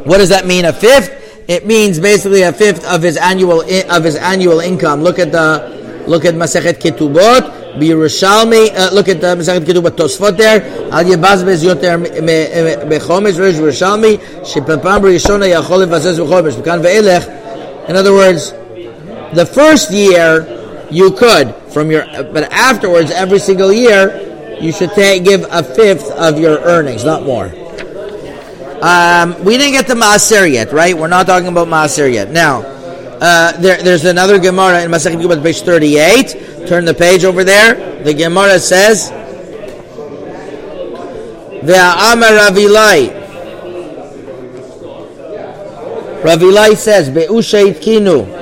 what 0.06 0.18
does 0.18 0.30
that 0.30 0.48
mean? 0.48 0.66
A 0.66 0.74
fifth? 0.74 1.46
It 1.48 1.68
means 1.68 2.00
basically 2.00 2.42
a 2.42 2.52
fifth 2.52 2.84
of 2.86 3.04
his 3.04 3.16
annual 3.16 3.62
of 3.62 4.04
his 4.04 4.16
annual 4.16 4.60
income. 4.60 5.04
Look 5.04 5.20
at 5.20 5.32
the 5.32 6.04
look 6.08 6.26
at 6.26 6.34
Masechet 6.34 6.80
Ketubot. 6.82 7.60
B'Yerushalmi, 7.78 8.76
uh, 8.76 8.90
look 8.92 9.08
at 9.08 9.22
the 9.22 9.36
Masechet 9.36 9.66
Ketubot 9.66 9.92
Tosfot 9.92 10.36
there. 10.36 10.64
Al 10.92 11.04
yebazbez 11.04 11.64
yoter 11.64 12.04
bechomesh 12.90 13.38
Rosh 13.38 13.56
Yerushalmi 13.56 14.18
shepapam 14.44 15.02
rishona 15.02 15.48
yachol 15.48 15.86
levazez 15.86 16.18
bechomesh 16.18 16.60
v'kan 16.60 16.82
ve'elech. 16.82 17.88
In 17.88 17.96
other 17.96 18.14
words, 18.14 18.52
the 19.36 19.46
first 19.46 19.92
year 19.92 20.88
you 20.90 21.12
could 21.12 21.54
from 21.72 21.92
your, 21.92 22.06
but 22.34 22.52
afterwards 22.52 23.12
every 23.12 23.38
single 23.38 23.72
year 23.72 24.31
you 24.62 24.72
should 24.72 24.92
give 24.96 25.46
a 25.50 25.64
fifth 25.64 26.10
of 26.12 26.40
your 26.40 26.60
earnings, 26.60 27.04
not 27.04 27.24
more. 27.24 27.52
Um, 28.82 29.44
we 29.44 29.58
didn't 29.58 29.74
get 29.74 29.88
to 29.88 29.94
Maaser 29.94 30.52
yet, 30.52 30.72
right? 30.72 30.98
We're 30.98 31.08
not 31.08 31.28
talking 31.28 31.48
about 31.48 31.68
Maaser 31.68 32.12
yet. 32.12 32.32
Now, 32.32 32.62
uh, 33.22 33.52
there, 33.60 33.82
there's 33.82 34.06
another 34.06 34.40
Gemara 34.40 34.82
in 34.84 34.90
Masechet 34.90 35.22
Yubot, 35.22 35.44
page 35.44 35.62
38. 35.62 36.68
Turn 36.68 36.86
the 36.86 36.94
page 36.94 37.24
over 37.24 37.44
there. 37.44 38.04
The 38.04 38.14
Gemara 38.14 38.60
says, 38.60 39.12
Ve'amar 41.62 42.36
Rabbi 42.36 42.62
Ilai. 42.62 43.22
Ravilai 46.24 46.76
says, 46.76 47.10
Be'usha 47.10 47.72
itkinu. 47.72 48.40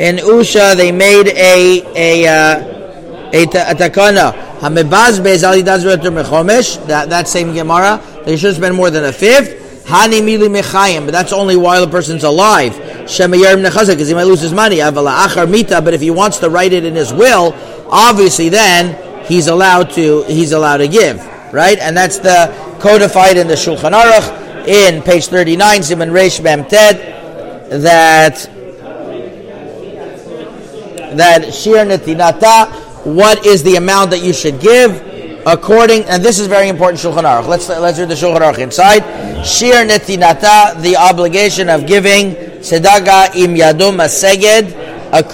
In 0.00 0.16
Usha, 0.16 0.74
they 0.76 0.90
made 0.92 1.28
a 1.28 1.82
a 1.94 2.26
uh, 2.26 2.79
That 6.86 7.06
that 7.08 7.28
same 7.28 7.54
Gemara. 7.54 8.00
They 8.24 8.36
should 8.36 8.54
spend 8.54 8.74
more 8.74 8.90
than 8.90 9.04
a 9.04 9.12
fifth. 9.12 9.56
Hani 9.84 10.20
mili 10.20 10.48
mechayim, 10.48 11.04
but 11.04 11.12
that's 11.12 11.32
only 11.32 11.56
while 11.56 11.84
the 11.84 11.90
person's 11.90 12.22
alive. 12.22 12.72
Shemayar 12.74 13.56
nechazak, 13.60 13.94
because 13.94 14.08
he 14.08 14.14
might 14.14 14.24
lose 14.24 14.40
his 14.40 14.52
money. 14.52 14.76
Avala 14.76 15.26
achar 15.26 15.48
mita, 15.50 15.80
but 15.82 15.94
if 15.94 16.00
he 16.00 16.10
wants 16.10 16.38
to 16.38 16.48
write 16.48 16.72
it 16.72 16.84
in 16.84 16.94
his 16.94 17.12
will, 17.12 17.54
obviously 17.88 18.48
then 18.50 18.94
he's 19.24 19.48
allowed 19.48 19.90
to 19.92 20.22
he's 20.24 20.52
allowed 20.52 20.76
to 20.78 20.86
give, 20.86 21.20
right? 21.52 21.78
And 21.78 21.96
that's 21.96 22.18
the 22.18 22.52
codified 22.78 23.36
in 23.36 23.48
the 23.48 23.54
Shulchan 23.54 23.92
Aruch 23.92 24.66
in 24.68 25.02
page 25.02 25.26
thirty 25.26 25.56
nine, 25.56 25.80
Zimun 25.80 26.10
Reish 26.12 26.40
Mem 26.42 26.64
Ted, 26.66 27.00
that 27.82 28.36
that 31.16 31.52
shir 31.52 31.84
netinata, 31.84 32.70
what 33.04 33.46
is 33.46 33.62
the 33.62 33.76
amount 33.76 34.10
that 34.10 34.22
you 34.22 34.32
should 34.32 34.60
give 34.60 35.06
according, 35.46 36.04
and 36.04 36.22
this 36.22 36.38
is 36.38 36.46
very 36.46 36.68
important 36.68 37.00
Shulchan 37.00 37.24
Aruch. 37.24 37.46
Let's 37.46 37.68
let's 37.68 37.98
read 37.98 38.08
the 38.08 38.14
Shulchan 38.14 38.40
Aruch 38.40 38.58
inside. 38.58 39.02
Shir 39.44 39.86
netinata, 39.86 40.80
the 40.82 40.96
obligation 40.96 41.68
of 41.68 41.86
giving 41.86 42.34
tzedakah 42.60 43.36
im 43.36 43.54
yadum 43.54 43.98
aseged, 44.04 44.74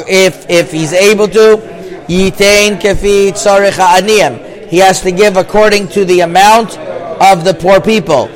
if 0.09 0.49
if 0.49 0.71
he's 0.71 0.93
able 0.93 1.29
to, 1.29 1.57
yitain 2.09 2.81
kefi 2.81 3.33
tzarich 3.33 3.73
aniyim. 3.73 4.69
He 4.69 4.79
has 4.79 5.01
to 5.03 5.13
give 5.13 5.37
according 5.37 5.89
to 5.89 6.05
the 6.05 6.21
amount 6.21 6.79
of 6.79 7.45
the 7.45 7.55
poor 7.55 7.81
people. 7.81 8.29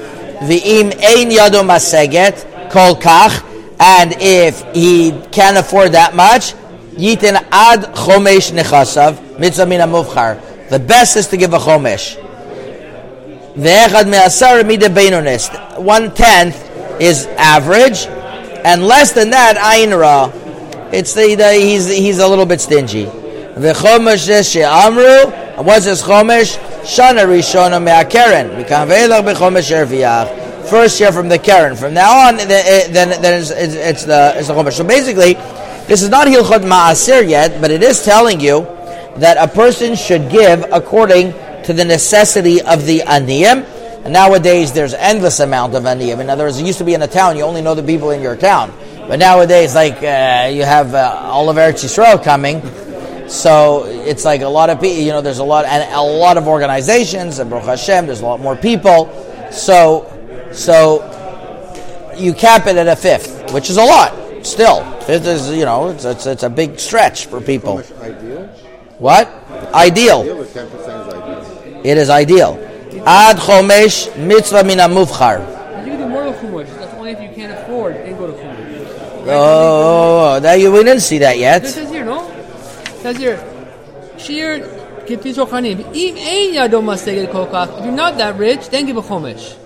V'im 0.43 0.93
ein 1.03 1.31
yadum 1.31 1.68
aseget 1.70 2.70
kol 2.70 2.97
kach, 2.97 3.45
and 3.78 4.14
if 4.18 4.62
he 4.74 5.12
can't 5.31 5.57
afford 5.57 5.93
that 5.93 6.14
much, 6.14 6.55
yitin 7.01 7.37
ad 7.51 7.95
chomesh 7.95 8.53
nechasav 8.53 9.39
mitzvah 9.39 9.67
min 9.67 9.81
hamuvchar. 9.81 10.69
The 10.69 10.79
best 10.79 11.17
is 11.17 11.27
to 11.29 11.37
give 11.37 11.53
a 11.55 11.59
chomesh. 11.59 12.17
Ve'echad 13.55 14.07
me'asar 14.09 14.65
mida 14.67 14.89
beinonis. 14.89 15.51
One 15.79 16.15
tenth 16.15 16.57
is 17.01 17.27
average, 17.39 18.07
and 18.65 18.87
less 18.87 19.13
than 19.13 19.31
that, 19.31 19.57
ayin 19.57 19.99
ra. 19.99 20.31
It's 20.93 21.15
the, 21.15 21.35
the 21.35 21.53
he's 21.55 21.89
he's 21.89 22.19
a 22.19 22.29
little 22.29 22.47
bit 22.47 22.61
stingy. 22.61 23.07
Ve'chomesh 23.07 24.53
she'amru. 24.53 25.65
What's 25.65 25.85
this 25.87 26.03
chomesh? 26.03 26.59
Shana 26.83 27.27
rishona 27.27 27.83
me'akeren. 27.83 28.63
Mikan 28.63 28.87
ve'elach 28.89 29.25
bechomesh 29.25 29.71
erviach. 29.73 30.69
First 30.69 31.01
year 31.01 31.11
from 31.11 31.29
the 31.29 31.39
keren. 31.39 31.75
From 31.75 31.95
now 31.95 32.29
on, 32.29 32.37
then 32.37 32.93
then, 32.93 33.41
it's, 33.41 33.51
it's, 33.51 33.75
it's 33.75 34.05
the 34.05 34.35
it's 34.37 34.49
the 34.49 34.55
chomesh. 34.55 34.75
So 34.75 34.85
basically, 34.85 35.35
this 35.91 36.03
is 36.03 36.09
not 36.09 36.28
hilchot 36.28 36.61
ma'asir 36.61 37.28
yet, 37.28 37.61
but 37.61 37.72
it 37.72 37.82
is 37.82 38.05
telling 38.05 38.38
you 38.38 38.61
that 39.16 39.36
a 39.41 39.53
person 39.53 39.97
should 39.97 40.30
give 40.30 40.64
according 40.72 41.32
to 41.64 41.72
the 41.72 41.84
necessity 41.84 42.62
of 42.62 42.86
the 42.86 43.01
aniyim. 43.01 43.64
And 44.05 44.12
nowadays, 44.12 44.72
there's 44.72 44.95
endless 44.95 45.41
amount 45.41 45.74
of 45.74 45.82
aniyim. 45.82 46.20
In 46.20 46.30
other 46.30 46.45
words, 46.45 46.61
it 46.61 46.64
used 46.64 46.78
to 46.78 46.84
be 46.84 46.95
in 46.95 47.03
a 47.03 47.09
town, 47.09 47.36
you 47.36 47.43
only 47.43 47.61
know 47.61 47.74
the 47.74 47.82
people 47.82 48.12
in 48.12 48.22
your 48.22 48.36
town. 48.36 48.72
But 49.09 49.18
nowadays, 49.18 49.74
like, 49.74 49.97
uh, 49.97 50.49
you 50.53 50.62
have 50.62 50.95
uh, 50.95 51.22
all 51.24 51.51
of 51.51 51.57
Eretz 51.57 51.82
Yisrael 51.82 52.22
coming, 52.22 52.62
so 53.28 53.82
it's 53.86 54.24
like 54.24 54.43
a 54.43 54.49
lot 54.49 54.70
of 54.70 54.80
people, 54.80 54.97
you 54.97 55.11
know, 55.11 55.20
there's 55.20 55.38
a 55.38 55.45
lot, 55.45 55.64
and 55.64 55.93
a 55.93 56.01
lot 56.01 56.36
of 56.36 56.47
organizations, 56.47 57.41
and 57.41 57.51
Baruch 57.51 57.66
Hashem, 57.66 58.07
there's 58.07 58.20
a 58.20 58.26
lot 58.26 58.38
more 58.38 58.55
people. 58.55 59.11
So, 59.51 60.07
so 60.53 61.03
you 62.16 62.32
cap 62.32 62.68
it 62.68 62.76
at 62.76 62.86
a 62.86 62.95
fifth, 62.95 63.53
which 63.53 63.70
is 63.70 63.76
a 63.76 63.84
lot. 63.84 64.20
Still, 64.43 64.84
fifth 65.03 65.26
is, 65.26 65.51
you 65.51 65.64
know, 65.64 65.88
it's, 65.88 66.05
it's, 66.05 66.26
it's 66.26 66.43
a 66.43 66.51
big 66.51 66.78
stretch 66.78 67.26
for 67.26 67.41
people. 67.41 67.76
Much 67.76 67.93
ideal. 68.01 68.47
What? 68.99 69.28
Ideal. 69.74 70.20
Ideal 70.20 70.41
is 70.43 70.53
ten 70.53 70.70
percent 70.70 71.09
is 71.09 71.14
ideal. 71.14 71.80
It 71.84 71.99
is 71.99 72.11
ideal. 72.11 72.59
Ad 73.07 73.36
chomesh 73.36 74.16
mitzvah 74.16 74.64
mina 74.64 74.88
mufchar. 74.88 75.41
You 75.84 75.93
can 75.93 75.99
do 76.01 76.09
more 76.09 76.24
than 76.24 76.34
chumash. 76.34 76.66
That's 76.78 76.95
only 76.95 77.11
if 77.12 77.20
you 77.20 77.28
can't 77.34 77.53
afford, 77.59 77.95
then 77.97 78.16
go 78.16 78.26
to 78.26 78.32
chumash. 78.32 79.26
Oh, 79.26 79.28
oh, 79.28 80.36
oh, 80.36 80.41
that 80.41 80.55
you 80.59 80.72
we 80.72 80.84
didn't 80.84 81.01
see 81.01 81.18
that 81.18 81.36
It 81.36 81.41
yet. 81.41 81.66
says 81.66 81.91
here, 81.91 82.05
no? 82.05 82.26
It 82.30 83.03
says 83.03 83.16
here, 83.18 83.38
shir 84.18 84.61
kiti 85.07 85.32
shochanim. 85.34 85.80
Im 85.95 86.16
ein 86.16 86.55
yado 86.55 86.80
maseged 86.82 87.30
kol 87.30 87.47
kach. 87.47 87.78
If 87.78 87.84
you're 87.84 87.95
not 87.95 88.16
that 88.16 88.36
rich, 88.36 88.68
then 88.70 88.86
give 88.86 88.97
a 88.97 89.03
chumash. 89.03 89.57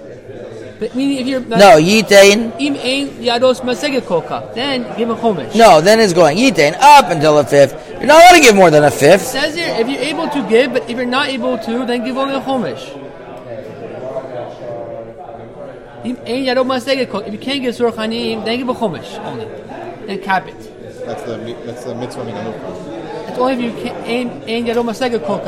But 0.80 0.94
meaning 0.96 1.18
if 1.18 1.26
you're 1.26 1.40
No, 1.40 1.78
yitain. 1.78 2.52
im 2.58 2.74
ein 2.74 3.08
yados 3.22 3.60
maseged 3.62 4.04
kol 4.06 4.22
kach, 4.22 4.54
then 4.54 4.84
give 4.96 5.08
a 5.08 5.14
chumash. 5.14 5.54
No, 5.54 5.80
then 5.80 6.00
it's 6.00 6.12
going 6.12 6.36
yitain 6.36 6.74
up 6.80 7.10
until 7.10 7.38
a 7.38 7.44
fifth. 7.44 7.74
You're 7.90 8.06
not 8.06 8.20
allowed 8.22 8.36
to 8.38 8.40
give 8.40 8.56
more 8.56 8.70
than 8.70 8.82
a 8.82 8.88
It 8.88 8.92
fifth. 8.92 9.22
says 9.22 9.54
here, 9.54 9.74
if 9.78 9.88
you're 9.88 10.00
able 10.00 10.28
to 10.28 10.42
give, 10.48 10.72
but 10.72 10.82
if 10.90 10.96
you're 10.96 11.06
not 11.06 11.28
able 11.28 11.56
to, 11.58 11.86
then 11.86 12.04
give 12.04 12.16
only 12.18 12.34
a 12.34 12.40
chumash. 12.40 12.84
Im 16.04 16.16
ein 16.26 16.44
yado 16.44 16.64
maseged 16.64 17.08
kol. 17.10 17.20
If 17.20 17.32
you 17.32 17.38
can't 17.38 17.62
give 17.62 17.74
surchanim, 17.74 18.44
then 18.44 18.58
give 18.58 18.68
a 18.68 18.74
chumash 18.74 19.18
only. 19.24 19.46
Then 20.06 20.18
cap 20.20 20.46
it. 20.48 21.06
That's 21.06 21.22
the 21.22 21.38
mi- 21.38 21.56
that's 21.64 21.84
the 21.84 21.94
mitzvah 21.94 22.24
min 22.24 22.34
hamukra. 22.34 23.28
It's 23.28 23.38
only 23.38 23.54
if 23.54 23.60
you 23.60 23.72
can't 23.82 23.96
ein 24.06 24.28
ein 24.48 24.66
yado 24.66 24.82
maseged 24.84 25.24
kol. 25.24 25.40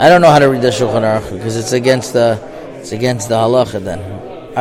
I 0.00 0.08
don't 0.08 0.20
know 0.20 0.30
how 0.30 0.38
to 0.38 0.48
read 0.48 0.62
the 0.62 0.68
Shulchan 0.68 1.02
Aruch 1.02 1.32
because 1.32 1.56
it's 1.56 1.72
against 1.72 2.12
the 2.12 2.38
it's 2.78 2.92
against 2.92 3.28
the 3.28 3.34
halacha. 3.34 3.82
Then 3.82 3.98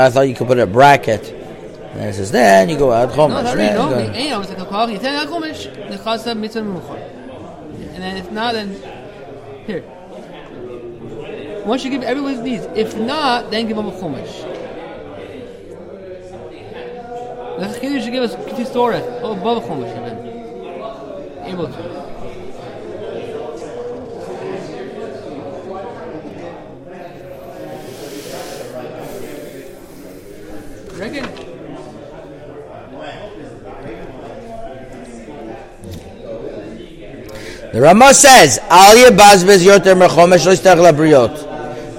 I 0.03 0.09
thought 0.09 0.21
you 0.27 0.35
could 0.35 0.47
put 0.47 0.59
a 0.59 0.65
bracket. 0.67 1.23
And 1.93 2.09
it 2.09 2.13
says 2.13 2.31
then 2.31 2.69
you 2.69 2.77
go 2.77 2.91
out 2.91 3.09
No, 3.09 3.27
chomesh. 3.27 3.55
that 3.55 3.75
no. 3.75 3.89
go- 3.89 3.95
Ein 3.97 4.13
yado 4.13 4.43
maseged 4.45 4.67
kol. 4.69 4.89
You 4.89 4.99
tell 4.99 5.25
chumash. 5.27 5.89
The 5.89 5.97
chasa 5.97 6.37
mitzvah. 6.37 6.61
And 6.61 8.03
then 8.03 8.17
if 8.17 8.31
not, 8.31 8.53
then 8.53 8.75
here. 9.65 9.83
Once 11.65 11.83
you 11.83 11.89
give 11.89 12.03
everyone's 12.03 12.39
needs, 12.39 12.65
if 12.75 12.95
not, 12.97 13.49
then 13.51 13.67
give 13.67 13.75
them 13.77 13.87
a 13.87 13.91
chumash. 13.91 14.43
The 17.59 17.65
chiddush 17.79 18.03
should 18.03 18.11
give 18.13 18.23
us 18.23 18.35
kitis 18.35 18.71
torah, 18.71 19.01
oh, 19.23 19.31
above 19.35 19.63
a 19.63 19.67
chumash 19.67 19.91
even. 19.97 21.47
Able 21.47 21.67
to. 21.67 21.96
Reckon? 30.97 31.25
The 37.73 37.81
Rama 37.81 38.13
says, 38.13 38.59
Al 38.69 38.95
yebazbez 38.95 39.59
yoter 39.65 39.95
mechomesh 39.95 40.45
lo 40.45 40.53
yistarach 40.53 40.91
labriot. 40.91 41.35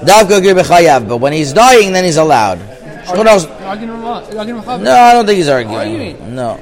Davka 0.01 0.42
gir 0.42 0.55
b'chayav. 0.55 1.09
But 1.09 1.18
when 1.18 1.32
he's 1.32 1.53
dying, 1.53 1.92
then 1.92 2.05
he's 2.05 2.16
allowed. 2.16 2.59
Shulchan 3.05 3.26
Aruch- 3.26 3.61
Arguing 3.62 3.92
with 3.96 4.03
what? 4.05 4.36
Arguing 4.36 4.57
with 4.61 4.66
Chaver? 4.66 4.82
No, 4.82 4.92
I 4.92 5.12
don't 5.12 5.26
think 5.26 5.36
he's 5.36 5.49
arguing. 5.49 6.34
No. 6.34 6.59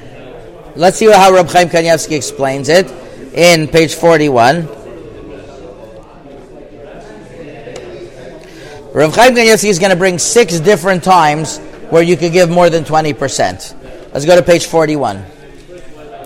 Let's 0.74 0.99
see 0.99 1.11
how 1.11 1.32
Reb 1.32 1.49
Chaim 1.49 1.68
Kanievsky 1.68 2.16
explains 2.16 2.68
it 2.68 2.91
in 3.32 3.68
page 3.68 3.95
41. 3.95 4.66
Reb 8.93 9.12
Chaim 9.12 9.34
Kanievsky 9.34 9.68
is 9.68 9.78
going 9.78 9.91
to 9.91 9.97
bring 9.97 10.18
six 10.18 10.59
different 10.61 11.03
times 11.05 11.61
where 11.91 12.03
you 12.03 12.16
could 12.16 12.32
give 12.32 12.51
more 12.51 12.70
than 12.70 12.84
20%. 12.84 14.12
Let's 14.12 14.24
go 14.24 14.37
to 14.37 14.43
page 14.43 14.66
41. 14.66 15.24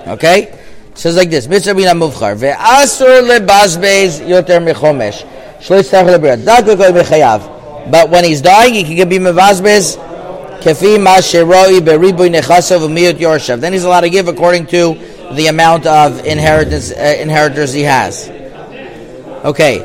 Okay? 0.07 0.43
It 0.43 0.99
says 0.99 1.17
like 1.17 1.31
this, 1.31 1.47
Mitzvah 1.47 1.75
bina 1.75 1.91
muvchar, 1.91 2.37
ve'asur 2.37 3.23
lebazbez 3.29 4.21
yoter 4.27 4.61
mechomesh, 4.61 5.25
v'kol 5.61 7.03
mechayav. 7.03 7.91
But 7.91 8.11
when 8.11 8.25
he's 8.25 8.41
dying, 8.41 8.75
he 8.75 8.85
can 8.85 8.97
give 8.97 9.09
be 9.09 9.19
mevazbez 9.19 9.97
kefi 10.61 11.03
ma 11.03 11.17
sheroi 11.17 11.81
beribuy 11.81 12.35
nechasav 12.35 12.81
v'miyot 12.81 13.15
yorshav. 13.15 13.61
Then 13.61 13.73
he's 13.73 13.85
allowed 13.85 14.03
to 14.03 14.11
give 14.11 14.29
according 14.29 14.67
to 14.67 14.95
the 15.33 15.47
amount 15.47 15.87
of 15.87 16.25
inheritance, 16.27 16.91
uh, 16.91 17.17
inheritors 17.19 17.73
he 17.73 17.83
has. 17.83 18.29
Okay. 19.45 19.79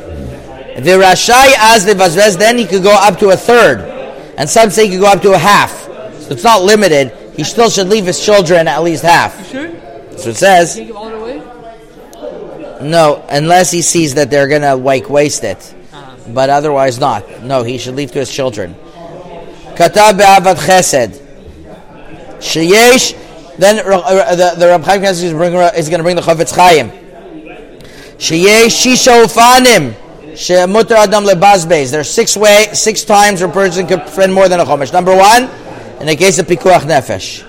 The 0.76 0.90
Rashai 0.90 1.54
as 1.58 1.86
the 1.86 2.36
then 2.38 2.58
he 2.58 2.66
could 2.66 2.82
go 2.82 2.92
up 2.92 3.18
to 3.20 3.30
a 3.30 3.36
third. 3.36 3.95
And 4.36 4.48
some 4.48 4.70
say 4.70 4.86
he 4.86 4.92
could 4.92 5.00
go 5.00 5.06
up 5.06 5.22
to 5.22 5.32
a 5.32 5.38
half. 5.38 5.70
So 6.20 6.32
it's 6.32 6.44
not 6.44 6.62
limited. 6.62 7.12
He 7.36 7.44
still 7.44 7.70
should 7.70 7.88
leave 7.88 8.06
his 8.06 8.24
children 8.24 8.68
at 8.68 8.82
least 8.82 9.02
half. 9.02 9.48
Sure? 9.50 9.68
So 10.18 10.30
it 10.30 10.36
says, 10.36 10.74
Can't 10.74 10.88
give 10.88 10.96
all 10.96 11.08
it 11.08 11.14
away? 11.14 11.42
no, 12.82 13.24
unless 13.28 13.70
he 13.70 13.82
sees 13.82 14.14
that 14.14 14.30
they're 14.30 14.48
going 14.48 14.62
to 14.62 14.74
like 14.74 15.08
waste 15.08 15.44
it. 15.44 15.74
But 16.28 16.50
otherwise 16.50 16.98
not. 16.98 17.42
No, 17.42 17.62
he 17.62 17.78
should 17.78 17.94
leave 17.94 18.12
to 18.12 18.18
his 18.18 18.32
children. 18.32 18.74
Katav 19.76 20.16
be'avat 20.18 20.56
chesed. 20.56 21.22
Sheyesh, 22.38 23.56
then 23.56 23.78
uh, 23.78 24.34
the, 24.34 24.54
the 24.58 24.66
Rab 24.66 24.82
Chaim 24.82 25.00
Kanievsky 25.02 25.24
is, 25.24 25.32
bring- 25.32 25.54
is 25.54 25.88
going 25.88 25.98
to 25.98 26.02
bring 26.02 26.16
the 26.16 26.22
Chafetz 26.22 26.54
Chaim. 26.54 26.90
Sheyesh 28.18 28.74
shisha 28.84 29.24
ufanim. 29.24 29.94
Shemutar 30.36 30.96
adam 31.08 31.24
lebazbeis. 31.24 31.90
There's 31.90 32.10
six 32.10 32.36
way, 32.36 32.68
six 32.74 33.04
times 33.04 33.40
where 33.40 33.48
a 33.48 33.52
person 33.52 33.86
could 33.86 34.06
spend 34.06 34.34
more 34.34 34.48
than 34.48 34.60
a 34.60 34.66
chomesh. 34.66 34.92
Number 34.92 35.16
one, 35.16 35.44
in 35.98 36.06
the 36.06 36.14
case 36.14 36.38
of 36.38 36.46
pikuach 36.46 36.82
nefesh. 36.82 37.42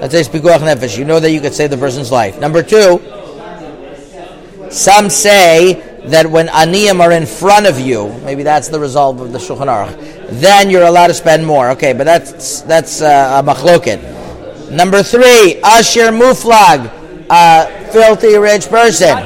That 0.00 0.10
says 0.10 0.28
pikuach 0.28 0.58
nefesh. 0.58 0.98
You 0.98 1.04
know 1.04 1.20
that 1.20 1.30
you 1.30 1.40
could 1.40 1.54
save 1.54 1.70
the 1.70 1.76
person's 1.76 2.10
life. 2.10 2.40
Number 2.40 2.64
two, 2.64 3.00
some 4.70 5.08
say 5.08 5.74
that 6.06 6.26
when 6.28 6.48
aniyim 6.48 7.00
are 7.00 7.12
in 7.12 7.26
front 7.26 7.66
of 7.66 7.78
you, 7.78 8.12
maybe 8.24 8.42
that's 8.42 8.68
the 8.68 8.80
result 8.80 9.20
of 9.20 9.30
the 9.30 9.38
Shulchan 9.38 9.68
Aruch, 9.68 10.28
then 10.40 10.68
you're 10.68 10.82
allowed 10.82 11.06
to 11.06 11.14
spend 11.14 11.46
more. 11.46 11.70
Okay, 11.70 11.92
but 11.92 12.04
that's 12.04 12.62
that's 12.62 13.02
uh, 13.02 13.40
a 13.40 13.46
machloket. 13.46 14.02
Number 14.72 15.04
three, 15.04 15.60
asher 15.62 16.10
muflag, 16.10 16.90
a 17.30 17.92
filthy 17.92 18.36
rich 18.36 18.68
person. 18.68 19.16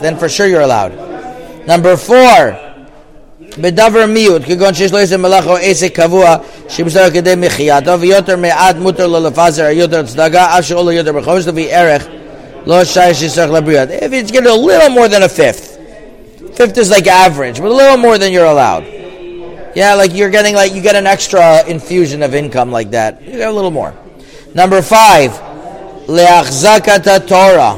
Then 0.00 0.16
for 0.16 0.28
sure 0.28 0.46
you're 0.46 0.60
allowed. 0.60 0.92
Number 1.66 1.96
four, 1.96 2.56
בדבר 3.58 4.06
מיעוט, 4.06 4.42
כגון 4.44 4.74
שיש 4.74 4.92
לו 4.92 4.98
איזה 4.98 5.16
מלאכה 5.16 5.50
או 5.50 5.56
עסק 5.56 5.94
קבוע 5.94 6.36
שבסדר 6.68 7.10
כדי 7.10 7.34
מחייתו, 7.36 8.00
ויותר 8.00 8.36
מעט 8.36 8.76
מותר 8.76 9.06
לו 9.06 9.20
לפזר 9.20 9.64
יותר 9.64 10.06
צדקה, 10.06 10.58
אף 10.58 10.64
שאולו 10.64 10.92
יותר 10.92 11.12
בחומש, 11.12 11.46
לפי 11.46 11.72
ערך 11.72 12.06
לא 12.66 12.84
שייך 12.84 13.16
שיצטרך 13.16 13.50
לבריאות. 13.50 13.88
If 13.88 14.12
it's 14.12 14.30
getting 14.30 14.46
a 14.46 14.54
little 14.54 14.88
more 14.88 15.08
than 15.08 15.22
a 15.22 15.28
fifth, 15.28 15.78
fifth 16.54 16.78
is 16.78 16.90
like 16.90 17.06
average, 17.06 17.60
but 17.60 17.70
a 17.70 17.74
little 17.74 17.96
more 17.96 18.18
than 18.18 18.32
you're 18.32 18.50
allowed. 18.56 18.84
Yeah, 19.74 19.94
like 19.94 20.12
you're 20.14 20.30
getting 20.30 20.54
like, 20.54 20.74
you 20.74 20.82
get 20.82 20.96
an 20.96 21.06
extra 21.06 21.64
infusion 21.66 22.22
of 22.22 22.34
income 22.34 22.70
like 22.72 22.90
that. 22.90 23.22
You 23.22 23.32
get 23.42 23.48
a 23.48 23.52
little 23.52 23.70
more. 23.70 23.94
Number 24.54 24.82
five, 24.82 25.30
leachzakat 26.07 27.27
Torah. 27.27 27.77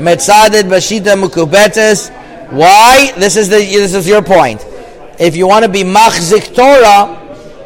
Metzadet 0.00 0.64
bashita 0.64 1.16
mukubetes. 1.16 2.10
Why? 2.50 3.12
This 3.16 3.36
is 3.36 3.48
the 3.48 3.56
this 3.58 3.94
is 3.94 4.08
your 4.08 4.22
point. 4.22 4.64
If 5.18 5.36
you 5.36 5.46
want 5.46 5.64
to 5.64 5.70
be 5.70 5.82
machzik 5.82 6.54
Torah, 6.54 7.16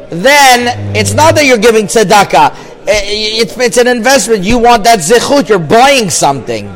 then 0.09 0.95
it's 0.95 1.13
not 1.13 1.35
that 1.35 1.45
you're 1.45 1.57
giving 1.57 1.85
tzedakah. 1.87 2.53
Eh, 2.87 3.41
It's, 3.41 3.57
it's 3.57 3.77
an 3.77 3.87
investment. 3.87 4.43
You 4.43 4.59
want 4.59 4.83
that 4.83 4.99
zechut. 4.99 5.49
You're 5.49 5.59
buying 5.59 6.09
something. 6.09 6.67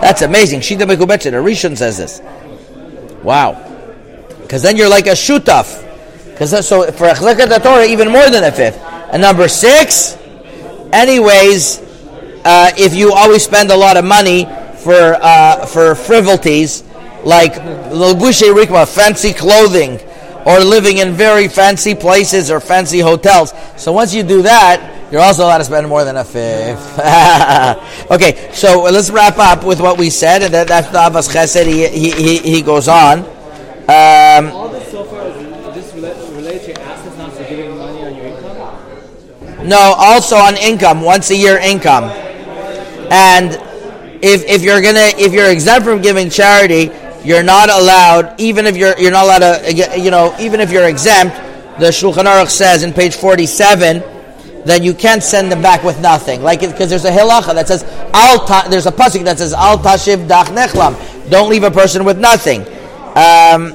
That's 0.00 0.22
amazing. 0.22 0.60
Shita 0.60 0.86
mekubetes. 0.90 1.30
The 1.30 1.36
Rishon 1.36 1.76
says 1.76 1.98
this. 1.98 2.20
Wow. 3.22 3.60
Because 4.42 4.62
then 4.62 4.76
you're 4.76 4.88
like 4.88 5.06
a 5.06 5.10
shutaf. 5.10 5.82
Because 6.32 6.66
so 6.66 6.90
for 6.92 7.06
achzakat 7.06 7.62
Torah, 7.62 7.84
even 7.84 8.10
more 8.10 8.28
than 8.30 8.42
a 8.44 8.50
fifth. 8.50 8.80
And 9.14 9.22
number 9.22 9.46
six, 9.46 10.18
anyways, 10.92 11.78
uh, 12.44 12.72
if 12.76 12.94
you 12.94 13.12
always 13.12 13.44
spend 13.44 13.70
a 13.70 13.76
lot 13.76 13.96
of 13.96 14.04
money 14.04 14.44
for 14.82 15.14
uh, 15.22 15.64
for 15.66 15.94
frivolities 15.94 16.82
like 17.22 17.54
lebushe 17.54 18.42
rikma, 18.52 18.92
fancy 18.92 19.32
clothing, 19.32 20.00
or 20.44 20.58
living 20.58 20.98
in 20.98 21.12
very 21.12 21.46
fancy 21.46 21.94
places 21.94 22.50
or 22.50 22.58
fancy 22.58 22.98
hotels. 22.98 23.54
So 23.76 23.92
once 23.92 24.12
you 24.12 24.24
do 24.24 24.42
that, 24.42 24.90
You're 25.12 25.22
also 25.22 25.44
allowed 25.44 25.58
to 25.58 25.64
spend 25.64 25.86
more 25.86 26.02
than 26.02 26.16
a 26.16 26.24
fifth. 26.24 26.98
okay, 28.10 28.50
so 28.52 28.82
let's 28.82 29.10
wrap 29.10 29.38
up 29.38 29.62
with 29.62 29.78
what 29.80 29.96
we 29.96 30.10
said, 30.10 30.42
and 30.42 30.52
that, 30.54 30.66
that's 30.66 30.88
the 30.88 30.98
Ahavas 30.98 31.28
Chesed. 31.30 31.66
He, 31.66 31.86
he, 31.86 32.10
he, 32.10 32.38
he 32.38 32.62
goes 32.62 32.88
on. 32.88 33.20
Um, 33.20 34.50
All 34.50 34.68
this 34.70 34.90
so 34.90 35.04
far 35.04 35.22
is 35.28 35.36
this 35.72 35.92
rela- 35.92 36.34
related 36.34 36.62
to 36.62 36.66
your 36.72 36.80
assets, 36.90 37.16
not 37.16 37.32
for 37.32 37.44
giving 37.44 37.78
money 37.78 38.02
on 38.02 38.16
your 38.16 38.24
income. 38.26 38.44
No, 39.64 39.94
also 39.96 40.36
on 40.36 40.56
income, 40.56 41.00
once 41.00 41.30
a 41.30 41.36
year 41.36 41.56
income. 41.58 42.04
And 43.10 43.52
if 44.22 44.44
if 44.44 44.62
you're 44.62 44.82
gonna 44.82 45.10
if 45.16 45.32
you're 45.32 45.50
exempt 45.50 45.86
from 45.86 46.02
giving 46.02 46.30
charity, 46.30 46.90
you're 47.24 47.42
not 47.42 47.70
allowed. 47.70 48.38
Even 48.38 48.66
if 48.66 48.76
you're 48.76 48.98
you're 48.98 49.10
not 49.10 49.24
allowed 49.24 49.64
to, 49.64 49.98
you 49.98 50.10
know, 50.10 50.34
even 50.38 50.60
if 50.60 50.70
you're 50.70 50.88
exempt, 50.88 51.36
the 51.78 51.88
Shulchan 51.88 52.24
Aruch 52.24 52.50
says 52.50 52.82
in 52.82 52.92
page 52.92 53.16
forty-seven 53.16 54.02
that 54.64 54.82
you 54.82 54.94
can't 54.94 55.22
send 55.22 55.52
them 55.52 55.62
back 55.62 55.82
with 55.82 56.00
nothing. 56.00 56.42
Like 56.42 56.60
because 56.60 56.88
there's 56.88 57.04
a 57.04 57.10
hilacha 57.10 57.54
that 57.54 57.68
says 57.68 57.84
al 58.14 58.46
ta, 58.46 58.66
there's 58.68 58.86
a 58.86 58.92
pasuk 58.92 59.24
that 59.24 59.38
says 59.38 59.52
al 59.52 59.78
tashiv 59.78 60.26
dach 60.26 60.46
nechlam. 60.46 61.30
Don't 61.30 61.48
leave 61.48 61.64
a 61.64 61.70
person 61.70 62.04
with 62.04 62.18
nothing. 62.18 62.62
Um, 63.16 63.74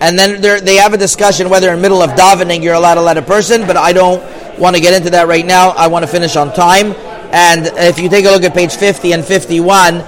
and 0.00 0.18
then 0.18 0.40
they 0.40 0.76
have 0.76 0.94
a 0.94 0.98
discussion 0.98 1.50
whether 1.50 1.70
in 1.70 1.76
the 1.76 1.82
middle 1.82 2.02
of 2.02 2.10
davening 2.10 2.62
you're 2.62 2.74
allowed 2.74 2.94
to 2.94 3.02
let 3.02 3.18
a 3.18 3.22
person, 3.22 3.66
but 3.66 3.76
I 3.76 3.92
don't 3.92 4.22
want 4.58 4.74
to 4.74 4.82
get 4.82 4.94
into 4.94 5.10
that 5.10 5.28
right 5.28 5.44
now. 5.44 5.70
I 5.70 5.88
want 5.88 6.04
to 6.04 6.10
finish 6.10 6.36
on 6.36 6.52
time. 6.54 6.92
And 7.32 7.66
if 7.78 7.98
you 7.98 8.08
take 8.08 8.24
a 8.24 8.30
look 8.30 8.42
at 8.42 8.54
page 8.54 8.74
50 8.74 9.12
and 9.12 9.24
51, 9.24 9.98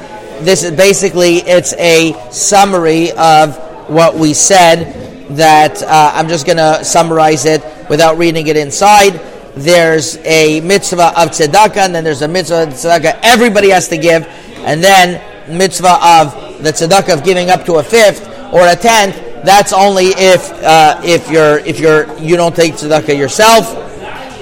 this 0.45 0.65
is 0.65 0.73
basically 0.73 1.37
it's 1.37 1.73
a 1.75 2.15
summary 2.31 3.13
of 3.13 3.57
what 3.89 4.15
we 4.15 4.35
said. 4.35 5.01
That 5.37 5.83
uh, 5.83 6.13
I'm 6.15 6.29
just 6.29 6.45
going 6.45 6.59
to 6.59 6.85
summarize 6.85 7.47
it 7.47 7.63
without 7.89 8.19
reading 8.19 8.49
it 8.49 8.57
inside. 8.57 9.13
There's 9.55 10.19
a 10.19 10.61
mitzvah 10.61 11.09
of 11.21 11.31
tzedakah, 11.31 11.77
and 11.77 11.95
then 11.95 12.05
there's 12.05 12.23
a 12.23 12.29
mitzvah 12.29 12.65
of 12.65 12.69
tzedakah 12.71 13.21
everybody 13.23 13.71
has 13.71 13.89
to 13.89 13.97
give, 13.97 14.27
and 14.59 14.83
then 14.83 15.23
mitzvah 15.57 15.99
of 16.03 16.63
the 16.63 16.71
tzedakah 16.71 17.15
of 17.15 17.25
giving 17.25 17.51
up 17.51 17.65
to 17.67 17.75
a 17.75 17.83
fifth 17.83 18.27
or 18.53 18.67
a 18.67 18.77
tenth. 18.77 19.32
That's 19.45 19.73
only 19.73 20.07
if 20.07 20.53
uh, 20.63 21.01
if 21.05 21.29
you're 21.31 21.59
if 21.59 21.81
you're 21.81 22.17
you 22.19 22.37
don't 22.37 22.55
take 22.55 22.75
tzedakah 22.75 23.17
yourself. 23.19 23.75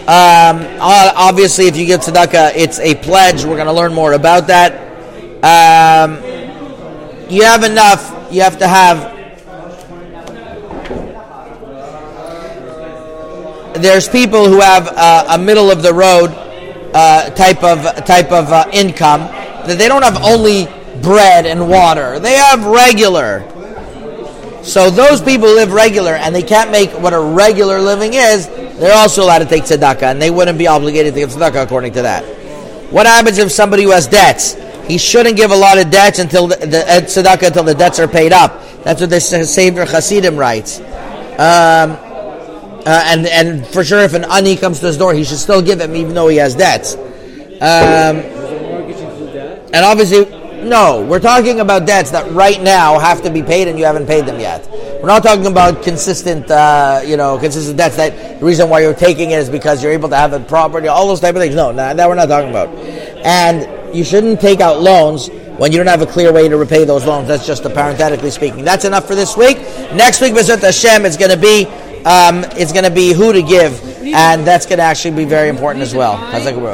Um, 0.08 0.66
obviously, 0.80 1.66
if 1.66 1.76
you 1.76 1.86
give 1.86 2.00
tzedakah, 2.00 2.52
it's 2.54 2.78
a 2.80 2.94
pledge. 2.96 3.44
We're 3.44 3.54
going 3.56 3.66
to 3.66 3.72
learn 3.72 3.94
more 3.94 4.12
about 4.12 4.48
that. 4.48 4.72
Um, 5.42 6.16
you 7.30 7.44
have 7.44 7.64
enough. 7.64 8.28
You 8.30 8.42
have 8.42 8.58
to 8.58 8.68
have. 8.68 9.18
There's 13.80 14.08
people 14.08 14.48
who 14.48 14.60
have 14.60 14.88
uh, 14.88 15.26
a 15.30 15.38
middle 15.38 15.70
of 15.70 15.82
the 15.82 15.94
road 15.94 16.30
uh, 16.92 17.30
type 17.30 17.62
of 17.62 18.04
type 18.04 18.32
of 18.32 18.52
uh, 18.52 18.68
income 18.72 19.20
that 19.66 19.78
they 19.78 19.88
don't 19.88 20.02
have 20.02 20.22
only 20.22 20.66
bread 21.00 21.46
and 21.46 21.68
water. 21.70 22.18
They 22.18 22.34
have 22.34 22.66
regular. 22.66 23.46
So 24.62 24.90
those 24.90 25.22
people 25.22 25.48
live 25.48 25.72
regular 25.72 26.12
and 26.12 26.34
they 26.34 26.42
can't 26.42 26.70
make 26.70 26.90
what 26.90 27.12
a 27.12 27.20
regular 27.20 27.80
living 27.80 28.14
is. 28.14 28.46
They're 28.46 28.96
also 28.96 29.24
allowed 29.24 29.40
to 29.40 29.44
take 29.46 29.64
tzedakah, 29.64 30.02
and 30.02 30.22
they 30.22 30.30
wouldn't 30.30 30.58
be 30.58 30.66
obligated 30.66 31.14
to 31.14 31.20
give 31.20 31.30
tzedakah 31.30 31.64
according 31.64 31.92
to 31.94 32.02
that. 32.02 32.24
What 32.90 33.06
happens 33.06 33.38
if 33.38 33.52
somebody 33.52 33.84
who 33.84 33.90
has 33.90 34.06
debts? 34.06 34.54
He 34.86 34.98
shouldn't 34.98 35.36
give 35.36 35.50
a 35.50 35.56
lot 35.56 35.78
of 35.78 35.90
debts 35.90 36.18
until 36.18 36.46
the, 36.48 36.56
the 36.56 36.80
uh, 36.80 37.00
tzedakah 37.00 37.48
until 37.48 37.62
the 37.62 37.74
debts 37.74 37.98
are 37.98 38.08
paid 38.08 38.32
up. 38.32 38.60
That's 38.82 39.00
what 39.00 39.10
the 39.10 39.20
Sefer 39.20 39.84
Hasidim 39.84 40.36
writes. 40.36 40.80
Um, 40.80 41.96
uh, 42.86 43.02
and 43.06 43.26
and 43.26 43.66
for 43.66 43.84
sure, 43.84 44.00
if 44.00 44.14
an 44.14 44.24
ani 44.24 44.56
comes 44.56 44.80
to 44.80 44.86
his 44.86 44.96
door, 44.96 45.12
he 45.14 45.24
should 45.24 45.38
still 45.38 45.62
give 45.62 45.80
him 45.80 45.94
even 45.94 46.14
though 46.14 46.28
he 46.28 46.38
has 46.38 46.54
debts. 46.54 46.94
Um, 46.94 48.16
and 49.72 49.84
obviously, 49.84 50.39
no, 50.62 51.04
we're 51.04 51.20
talking 51.20 51.60
about 51.60 51.86
debts 51.86 52.10
that 52.10 52.30
right 52.32 52.60
now 52.60 52.98
have 52.98 53.22
to 53.22 53.30
be 53.30 53.42
paid 53.42 53.68
and 53.68 53.78
you 53.78 53.84
haven't 53.84 54.06
paid 54.06 54.26
them 54.26 54.40
yet. 54.40 54.68
We're 55.00 55.08
not 55.08 55.22
talking 55.22 55.46
about 55.46 55.82
consistent, 55.82 56.50
uh, 56.50 57.00
you 57.04 57.16
know, 57.16 57.38
consistent 57.38 57.78
debts 57.78 57.96
that 57.96 58.40
the 58.40 58.44
reason 58.44 58.68
why 58.68 58.80
you're 58.80 58.94
taking 58.94 59.30
it 59.30 59.38
is 59.38 59.48
because 59.48 59.82
you're 59.82 59.92
able 59.92 60.08
to 60.10 60.16
have 60.16 60.32
a 60.32 60.40
property, 60.40 60.88
all 60.88 61.08
those 61.08 61.20
type 61.20 61.34
of 61.34 61.40
things. 61.40 61.54
No, 61.54 61.72
no, 61.72 61.94
that 61.94 62.08
we're 62.08 62.14
not 62.14 62.26
talking 62.26 62.50
about. 62.50 62.68
And 63.24 63.96
you 63.96 64.04
shouldn't 64.04 64.40
take 64.40 64.60
out 64.60 64.80
loans 64.80 65.28
when 65.28 65.72
you 65.72 65.78
don't 65.78 65.86
have 65.86 66.02
a 66.02 66.06
clear 66.06 66.32
way 66.32 66.48
to 66.48 66.56
repay 66.56 66.84
those 66.84 67.06
loans. 67.06 67.28
That's 67.28 67.46
just 67.46 67.62
parenthetically 67.64 68.30
speaking. 68.30 68.64
That's 68.64 68.84
enough 68.84 69.06
for 69.06 69.14
this 69.14 69.36
week. 69.36 69.58
Next 69.92 70.20
week, 70.20 70.32
Bezrat 70.34 70.60
Hashem, 70.60 71.04
it's 71.04 71.16
going 71.16 71.30
to 71.30 71.36
be, 71.36 71.66
um, 72.04 72.44
it's 72.56 72.72
going 72.72 72.84
to 72.84 72.90
be 72.90 73.12
who 73.12 73.32
to 73.32 73.42
give, 73.42 73.82
and 74.02 74.46
that's 74.46 74.66
going 74.66 74.78
to 74.78 74.84
actually 74.84 75.16
be 75.16 75.24
very 75.24 75.48
important 75.48 75.82
as 75.82 75.94
well. 75.94 76.16
How's 76.16 76.44
that 76.44 76.54
go? 76.54 76.60